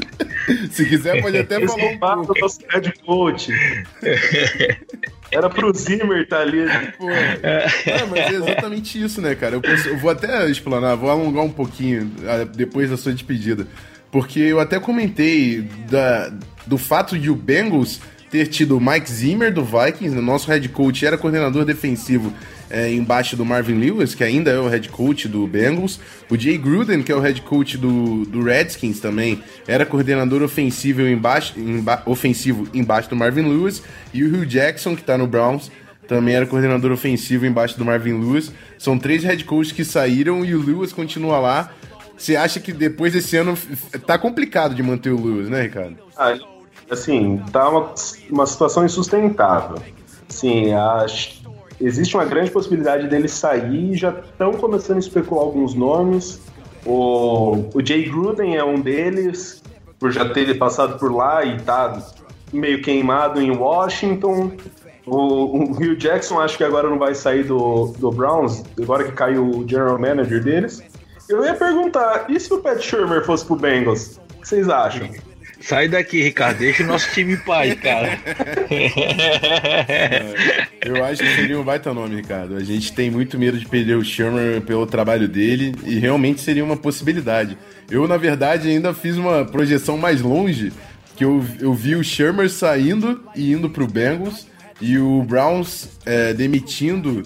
Se 0.71 0.83
quiser, 0.85 1.21
pode 1.21 1.37
até 1.37 1.65
falar 1.67 2.17
um 2.17 2.25
pouco. 2.25 2.41
nosso 2.41 2.59
head 2.69 2.91
coach. 3.05 3.53
Era 5.31 5.49
pro 5.49 5.73
Zimmer 5.73 6.27
tá 6.27 6.39
ali. 6.39 6.65
Pô, 6.97 7.09
é, 7.09 7.65
mas 8.09 8.19
é 8.19 8.33
exatamente 8.33 9.01
isso, 9.01 9.21
né, 9.21 9.33
cara? 9.33 9.55
Eu, 9.55 9.61
penso, 9.61 9.87
eu, 9.87 9.97
vou 9.97 10.11
até 10.11 10.49
explanar, 10.49 10.97
vou 10.97 11.09
alongar 11.09 11.43
um 11.43 11.51
pouquinho 11.51 12.11
depois 12.53 12.89
da 12.89 12.97
sua 12.97 13.13
despedida. 13.13 13.65
Porque 14.11 14.39
eu 14.39 14.59
até 14.59 14.77
comentei 14.79 15.61
da, 15.89 16.33
do 16.67 16.77
fato 16.77 17.17
de 17.17 17.29
o 17.29 17.35
Bengals 17.35 18.01
ter 18.31 18.47
tido 18.47 18.77
o 18.77 18.81
Mike 18.81 19.11
Zimmer 19.11 19.53
do 19.53 19.63
Vikings, 19.63 20.17
o 20.17 20.21
nosso 20.21 20.47
head 20.49 20.67
coach 20.69 21.05
era 21.05 21.17
coordenador 21.17 21.65
defensivo 21.65 22.33
é, 22.69 22.89
embaixo 22.89 23.35
do 23.35 23.45
Marvin 23.45 23.77
Lewis, 23.77 24.15
que 24.15 24.23
ainda 24.23 24.49
é 24.49 24.57
o 24.57 24.69
head 24.69 24.87
coach 24.87 25.27
do 25.27 25.45
Bengals. 25.45 25.99
O 26.29 26.37
Jay 26.37 26.57
Gruden, 26.57 27.03
que 27.03 27.11
é 27.11 27.15
o 27.15 27.19
head 27.19 27.41
coach 27.41 27.77
do, 27.77 28.25
do 28.25 28.41
Redskins 28.41 29.01
também, 29.01 29.43
era 29.67 29.85
coordenador 29.85 30.41
ofensivo 30.41 31.01
embaixo, 31.01 31.59
emba, 31.59 32.01
ofensivo 32.05 32.65
embaixo 32.73 33.09
do 33.09 33.15
Marvin 33.17 33.43
Lewis. 33.43 33.83
E 34.13 34.23
o 34.23 34.27
Hugh 34.27 34.45
Jackson, 34.45 34.95
que 34.95 35.01
está 35.01 35.17
no 35.17 35.27
Browns, 35.27 35.69
também 36.07 36.33
era 36.33 36.45
coordenador 36.45 36.91
ofensivo 36.93 37.45
embaixo 37.45 37.77
do 37.77 37.83
Marvin 37.83 38.13
Lewis. 38.13 38.51
São 38.77 38.97
três 38.97 39.23
head 39.25 39.43
coaches 39.43 39.73
que 39.73 39.83
saíram 39.83 40.45
e 40.45 40.55
o 40.55 40.63
Lewis 40.63 40.93
continua 40.93 41.37
lá. 41.39 41.71
Você 42.17 42.35
acha 42.35 42.59
que 42.59 42.71
depois 42.71 43.13
desse 43.13 43.35
ano 43.35 43.57
tá 44.05 44.17
complicado 44.17 44.75
de 44.75 44.83
manter 44.83 45.09
o 45.09 45.21
Lewis, 45.21 45.49
né, 45.49 45.63
Ricardo? 45.63 45.97
Ah, 46.15 46.37
assim, 46.91 47.41
tá 47.51 47.69
uma, 47.69 47.93
uma 48.29 48.45
situação 48.45 48.85
insustentável. 48.85 49.77
Sim, 50.27 50.67
existe 51.79 52.15
uma 52.15 52.25
grande 52.25 52.51
possibilidade 52.51 53.07
dele 53.07 53.27
sair. 53.27 53.95
Já 53.95 54.11
estão 54.11 54.53
começando 54.53 54.97
a 54.97 54.99
especular 54.99 55.43
alguns 55.43 55.73
nomes. 55.73 56.41
O, 56.85 57.69
o 57.73 57.85
Jay 57.85 58.09
Gruden 58.09 58.55
é 58.55 58.63
um 58.63 58.79
deles, 58.79 59.61
por 59.99 60.11
já 60.11 60.27
ter 60.29 60.57
passado 60.57 60.97
por 60.97 61.13
lá 61.13 61.43
e 61.45 61.59
tá 61.61 62.01
meio 62.51 62.81
queimado 62.81 63.41
em 63.41 63.51
Washington. 63.51 64.51
O, 65.05 65.17
o 65.17 65.71
Hugh 65.71 65.95
Jackson 65.95 66.39
acho 66.39 66.57
que 66.57 66.63
agora 66.63 66.89
não 66.89 66.97
vai 66.97 67.15
sair 67.15 67.43
do, 67.43 67.87
do 67.97 68.11
Browns, 68.11 68.63
agora 68.81 69.03
que 69.03 69.11
caiu 69.11 69.49
o 69.49 69.67
general 69.67 69.99
manager 69.99 70.43
deles. 70.43 70.81
Eu 71.29 71.43
ia 71.43 71.53
perguntar, 71.53 72.25
e 72.29 72.39
se 72.39 72.53
o 72.53 72.59
Pat 72.59 72.79
Shermer 72.81 73.25
fosse 73.25 73.45
pro 73.45 73.55
Bengals? 73.55 74.19
O 74.35 74.41
que 74.41 74.47
vocês 74.47 74.69
acham? 74.69 75.07
Sai 75.61 75.87
daqui, 75.87 76.21
Ricardo. 76.21 76.57
Deixa 76.57 76.83
o 76.83 76.87
nosso 76.87 77.11
time 77.11 77.33
em 77.33 77.37
paz, 77.37 77.73
cara. 77.75 78.19
Eu 80.83 81.03
acho 81.05 81.21
que 81.21 81.35
seria 81.35 81.59
um 81.59 81.63
baita 81.63 81.93
nome, 81.93 82.15
Ricardo. 82.15 82.55
A 82.55 82.63
gente 82.63 82.91
tem 82.93 83.11
muito 83.11 83.37
medo 83.37 83.57
de 83.57 83.67
perder 83.67 83.95
o 83.95 84.03
Shermer 84.03 84.61
pelo 84.61 84.85
trabalho 84.87 85.27
dele 85.27 85.75
e 85.85 85.99
realmente 85.99 86.41
seria 86.41 86.63
uma 86.63 86.75
possibilidade. 86.75 87.57
Eu, 87.89 88.07
na 88.07 88.17
verdade, 88.17 88.69
ainda 88.69 88.93
fiz 88.93 89.17
uma 89.17 89.45
projeção 89.45 89.97
mais 89.97 90.21
longe, 90.21 90.73
que 91.15 91.23
eu, 91.23 91.45
eu 91.59 91.73
vi 91.73 91.95
o 91.95 92.03
Shermer 92.03 92.49
saindo 92.49 93.23
e 93.35 93.51
indo 93.53 93.69
pro 93.69 93.87
Bengals 93.87 94.47
e 94.81 94.97
o 94.97 95.21
Browns 95.21 95.89
é, 96.05 96.33
demitindo 96.33 97.21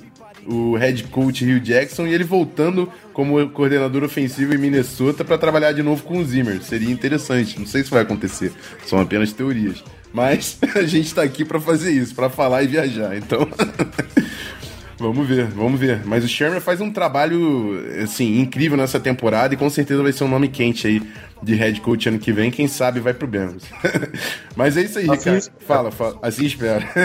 o 0.45 0.75
head 0.75 1.03
coach 1.05 1.43
Hugh 1.43 1.59
Jackson 1.59 2.05
e 2.07 2.13
ele 2.13 2.23
voltando 2.23 2.91
como 3.13 3.49
coordenador 3.49 4.03
ofensivo 4.03 4.53
em 4.53 4.57
Minnesota 4.57 5.23
para 5.23 5.37
trabalhar 5.37 5.71
de 5.71 5.81
novo 5.81 6.03
com 6.03 6.19
o 6.19 6.25
Zimmer. 6.25 6.61
Seria 6.61 6.91
interessante. 6.91 7.59
Não 7.59 7.65
sei 7.65 7.83
se 7.83 7.89
vai 7.89 8.01
acontecer. 8.01 8.51
São 8.85 8.99
apenas 8.99 9.33
teorias. 9.33 9.83
Mas 10.13 10.57
a 10.75 10.83
gente 10.83 11.07
está 11.07 11.23
aqui 11.23 11.43
para 11.43 11.59
fazer 11.59 11.91
isso, 11.91 12.15
para 12.15 12.29
falar 12.29 12.63
e 12.63 12.67
viajar. 12.67 13.17
Então. 13.17 13.47
Vamos 14.97 15.27
ver, 15.27 15.47
vamos 15.47 15.79
ver. 15.79 16.01
Mas 16.05 16.23
o 16.23 16.27
Sherman 16.27 16.61
faz 16.61 16.79
um 16.79 16.89
trabalho, 16.89 17.79
assim, 18.01 18.39
incrível 18.39 18.77
nessa 18.77 18.99
temporada 18.99 19.53
e 19.53 19.57
com 19.57 19.69
certeza 19.69 20.01
vai 20.01 20.13
ser 20.13 20.23
um 20.23 20.29
nome 20.29 20.47
quente 20.47 20.87
aí 20.87 21.01
de 21.43 21.53
head 21.53 21.81
coach 21.81 22.07
ano 22.07 22.17
que 22.17 22.31
vem. 22.31 22.49
Quem 22.49 22.67
sabe 22.67 22.99
vai 23.01 23.13
pro 23.13 23.27
Bengals. 23.27 23.63
Mas 24.55 24.77
é 24.77 24.83
isso 24.83 24.97
aí, 24.99 25.05
Assim 25.05 25.17
Ricardo. 25.17 25.37
espero. 25.37 25.65
Fala, 25.65 25.91
fala. 25.91 26.19
Assim 26.21 26.45
espero. 26.45 26.85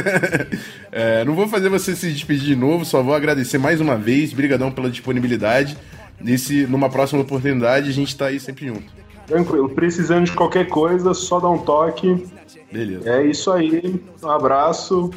É, 0.92 1.24
não 1.24 1.34
vou 1.34 1.46
fazer 1.46 1.68
você 1.68 1.94
se 1.94 2.10
despedir 2.10 2.46
de 2.46 2.56
novo, 2.56 2.84
só 2.84 3.00
vou 3.00 3.14
agradecer 3.14 3.58
mais 3.58 3.80
uma 3.80 3.96
vez. 3.96 4.32
Brigadão 4.32 4.72
pela 4.72 4.90
disponibilidade. 4.90 5.76
Nesse, 6.20 6.66
numa 6.66 6.90
próxima 6.90 7.22
oportunidade, 7.22 7.88
a 7.88 7.92
gente 7.92 8.16
tá 8.16 8.26
aí 8.26 8.40
sempre 8.40 8.66
junto. 8.66 8.92
Tranquilo. 9.24 9.68
Precisando 9.68 10.24
de 10.24 10.32
qualquer 10.32 10.66
coisa, 10.66 11.14
só 11.14 11.38
dá 11.38 11.48
um 11.48 11.58
toque. 11.58 12.26
Beleza. 12.72 13.08
É 13.08 13.24
isso 13.24 13.52
aí. 13.52 14.02
Um 14.20 14.28
abraço. 14.28 15.10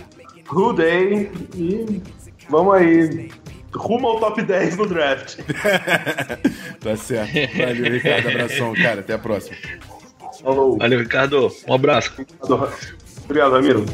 Good 0.47 0.77
day. 0.77 1.31
E 1.55 2.01
vamos 2.49 2.73
aí. 2.75 3.31
Rumo 3.75 4.07
ao 4.07 4.19
top 4.19 4.41
10 4.43 4.77
no 4.77 4.85
draft. 4.85 5.39
Tá 6.79 6.97
certo. 6.97 7.57
Valeu, 7.57 7.91
Ricardo. 7.93 8.27
Abração, 8.27 8.73
cara. 8.73 8.99
Até 8.99 9.13
a 9.13 9.17
próxima. 9.17 9.55
Falou. 10.41 10.77
Valeu, 10.77 10.99
Ricardo. 10.99 11.49
Um 11.67 11.73
abraço. 11.73 12.13
Obrigado, 13.23 13.53
Ramiro. 13.53 13.85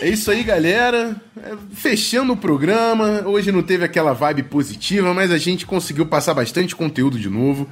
É 0.00 0.08
isso 0.08 0.30
aí, 0.30 0.42
galera. 0.42 1.14
É, 1.36 1.54
Fechando 1.74 2.32
o 2.32 2.36
programa. 2.36 3.22
Hoje 3.26 3.52
não 3.52 3.62
teve 3.62 3.84
aquela 3.84 4.14
vibe 4.14 4.44
positiva, 4.44 5.12
mas 5.12 5.30
a 5.30 5.36
gente 5.36 5.66
conseguiu 5.66 6.06
passar 6.06 6.32
bastante 6.32 6.74
conteúdo 6.74 7.18
de 7.18 7.28
novo. 7.28 7.68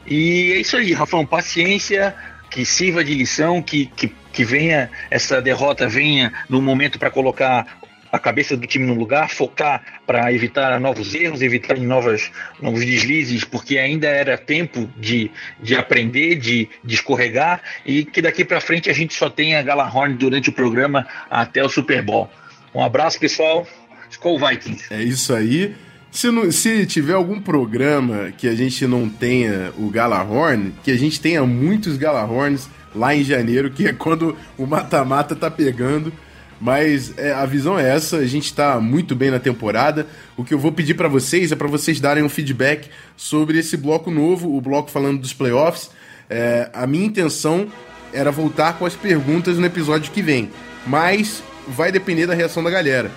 E 0.07 0.53
é 0.53 0.59
isso 0.59 0.77
aí, 0.77 0.93
Rafão, 0.93 1.25
paciência, 1.25 2.15
que 2.51 2.67
sirva 2.67 3.03
de 3.05 3.15
lição, 3.15 3.63
que, 3.63 3.87
que, 3.87 4.13
que 4.33 4.45
venha, 4.45 4.91
essa 5.11 5.41
derrota 5.41 5.89
venha 5.89 6.33
no 6.49 6.61
momento 6.61 6.99
para 6.99 7.11
colocar 7.11 7.67
a 8.15 8.19
cabeça 8.19 8.57
do 8.57 8.67
time 8.67 8.87
no 8.87 8.95
lugar, 8.95 9.29
focar 9.31 9.83
para 10.07 10.33
evitar 10.33 10.79
novos 10.79 11.15
erros, 11.15 11.43
evitar 11.43 11.77
novas, 11.79 12.31
novos 12.61 12.85
deslizes, 12.85 13.45
porque 13.45 13.77
ainda 13.79 14.07
era 14.07 14.39
tempo 14.39 14.89
de, 14.97 15.31
de 15.61 15.75
aprender, 15.75 16.37
de, 16.37 16.69
de 16.83 16.95
escorregar, 16.95 17.61
e 17.85 18.05
que 18.05 18.23
daqui 18.23 18.45
para 18.45 18.61
frente 18.61 18.89
a 18.89 18.93
gente 18.93 19.15
só 19.15 19.29
tenha 19.29 19.63
Galahorn 19.63 20.15
durante 20.15 20.49
o 20.49 20.53
programa 20.53 21.07
até 21.31 21.63
o 21.65 21.69
Super 21.69 22.03
Bowl. 22.03 22.31
Um 22.75 22.83
abraço, 22.83 23.19
pessoal. 23.19 23.67
Skol 24.11 24.39
Vikings. 24.39 24.93
É 24.93 25.03
isso 25.03 25.35
aí. 25.35 25.75
Se, 26.11 26.31
não- 26.31 26.51
se 26.53 26.87
tiver 26.87 27.15
algum 27.15 27.41
programa 27.41 28.33
que 28.39 28.47
a 28.47 28.55
gente 28.55 28.87
não 28.87 29.09
tenha 29.09 29.73
o 29.77 29.91
Galahorn, 29.91 30.73
que 30.85 30.93
a 30.93 30.97
gente 30.97 31.21
tenha 31.21 31.45
muitos 31.45 31.97
Galahorns 31.97 32.69
lá 32.95 33.13
em 33.15 33.25
janeiro, 33.25 33.71
que 33.71 33.89
é 33.89 33.93
quando 33.93 34.37
o 34.57 34.67
mata-mata 34.67 35.35
tá 35.35 35.51
pegando. 35.51 36.13
Mas 36.61 37.13
é, 37.19 37.33
a 37.33 37.45
visão 37.45 37.79
é 37.79 37.89
essa, 37.89 38.17
a 38.17 38.27
gente 38.27 38.53
tá 38.55 38.81
muito 38.81 39.15
bem 39.15 39.31
na 39.31 39.39
temporada. 39.39 40.07
O 40.37 40.45
que 40.45 40.55
eu 40.55 40.59
vou 40.59 40.73
pedir 40.73 40.95
pra 40.95 41.09
vocês 41.09 41.53
é 41.53 41.57
pra 41.57 41.69
vocês 41.69 42.01
darem 42.01 42.23
um 42.23 42.29
feedback 42.29 42.89
sobre 43.17 43.59
esse 43.59 43.77
bloco 43.77 44.11
novo, 44.11 44.57
o 44.57 44.61
bloco 44.61 44.91
falando 44.91 45.21
dos 45.21 45.33
playoffs. 45.33 45.91
É, 46.29 46.71
a 46.73 46.87
minha 46.87 47.07
intenção 47.07 47.67
era 48.13 48.31
voltar 48.31 48.79
com 48.79 48.87
as 48.87 48.95
perguntas 48.95 49.59
no 49.59 49.67
episódio 49.67 50.13
que 50.13 50.23
vem, 50.23 50.51
mas 50.87 51.43
vai 51.69 51.91
depender 51.91 52.27
da 52.27 52.35
reação 52.35 52.63
da 52.63 52.71
galera. 52.71 53.11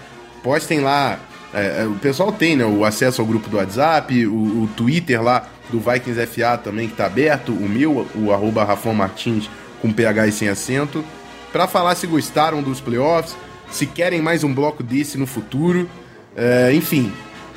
Postem 0.44 0.80
lá 0.82 1.20
é, 1.54 1.84
é, 1.84 1.86
o 1.86 1.96
pessoal 1.96 2.32
tem 2.32 2.56
né, 2.56 2.66
o 2.66 2.84
acesso 2.84 3.22
ao 3.22 3.28
grupo 3.28 3.50
do 3.50 3.58
WhatsApp, 3.58 4.28
o, 4.28 4.64
o 4.64 4.70
Twitter 4.76 5.22
lá 5.22 5.48
do 5.70 5.80
Vikings 5.80 6.26
FA 6.28 6.58
também 6.58 6.88
que 6.88 6.96
tá 6.96 7.06
aberto, 7.06 7.52
o 7.52 7.68
meu, 7.68 8.08
o 8.16 8.32
arroba 8.32 8.66
Martins 8.94 9.50
com 9.82 9.92
PH 9.92 10.28
e 10.28 10.32
sem 10.32 10.50
acento, 10.50 11.04
para 11.52 11.68
falar 11.68 11.96
se 11.96 12.08
gostaram 12.08 12.62
dos 12.62 12.80
playoffs, 12.80 13.36
se 13.70 13.86
querem 13.86 14.22
mais 14.22 14.44
um 14.44 14.54
bloco 14.54 14.84
desse 14.84 15.18
no 15.18 15.28
futuro, 15.28 15.90
é, 16.36 16.72
enfim. 16.74 17.12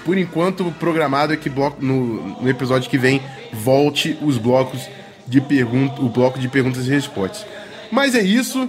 Por 0.05 0.17
enquanto, 0.17 0.65
programado 0.79 1.33
é 1.33 1.37
que 1.37 1.51
bloco, 1.51 1.85
no, 1.85 2.41
no 2.41 2.49
episódio 2.49 2.89
que 2.89 2.97
vem 2.97 3.21
volte 3.53 4.19
os 4.23 4.39
blocos 4.39 4.89
de 5.27 5.41
perguntas, 5.41 5.99
o 5.99 6.09
bloco 6.09 6.39
de 6.39 6.49
perguntas 6.49 6.87
e 6.87 6.91
respostas. 6.91 7.47
Mas 7.93 8.15
é 8.15 8.23
isso, 8.23 8.69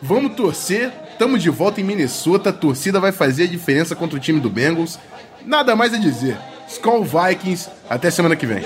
vamos 0.00 0.34
torcer. 0.34 0.90
Tamo 1.18 1.38
de 1.38 1.50
volta 1.50 1.80
em 1.80 1.84
Minnesota, 1.84 2.50
a 2.50 2.52
torcida 2.52 2.98
vai 2.98 3.12
fazer 3.12 3.44
a 3.44 3.46
diferença 3.46 3.94
contra 3.94 4.16
o 4.16 4.20
time 4.20 4.40
do 4.40 4.50
Bengals. 4.50 4.98
Nada 5.46 5.76
mais 5.76 5.94
a 5.94 5.98
dizer. 5.98 6.36
Skull 6.68 7.04
Vikings, 7.04 7.68
até 7.88 8.10
semana 8.10 8.34
que 8.34 8.46
vem. 8.46 8.64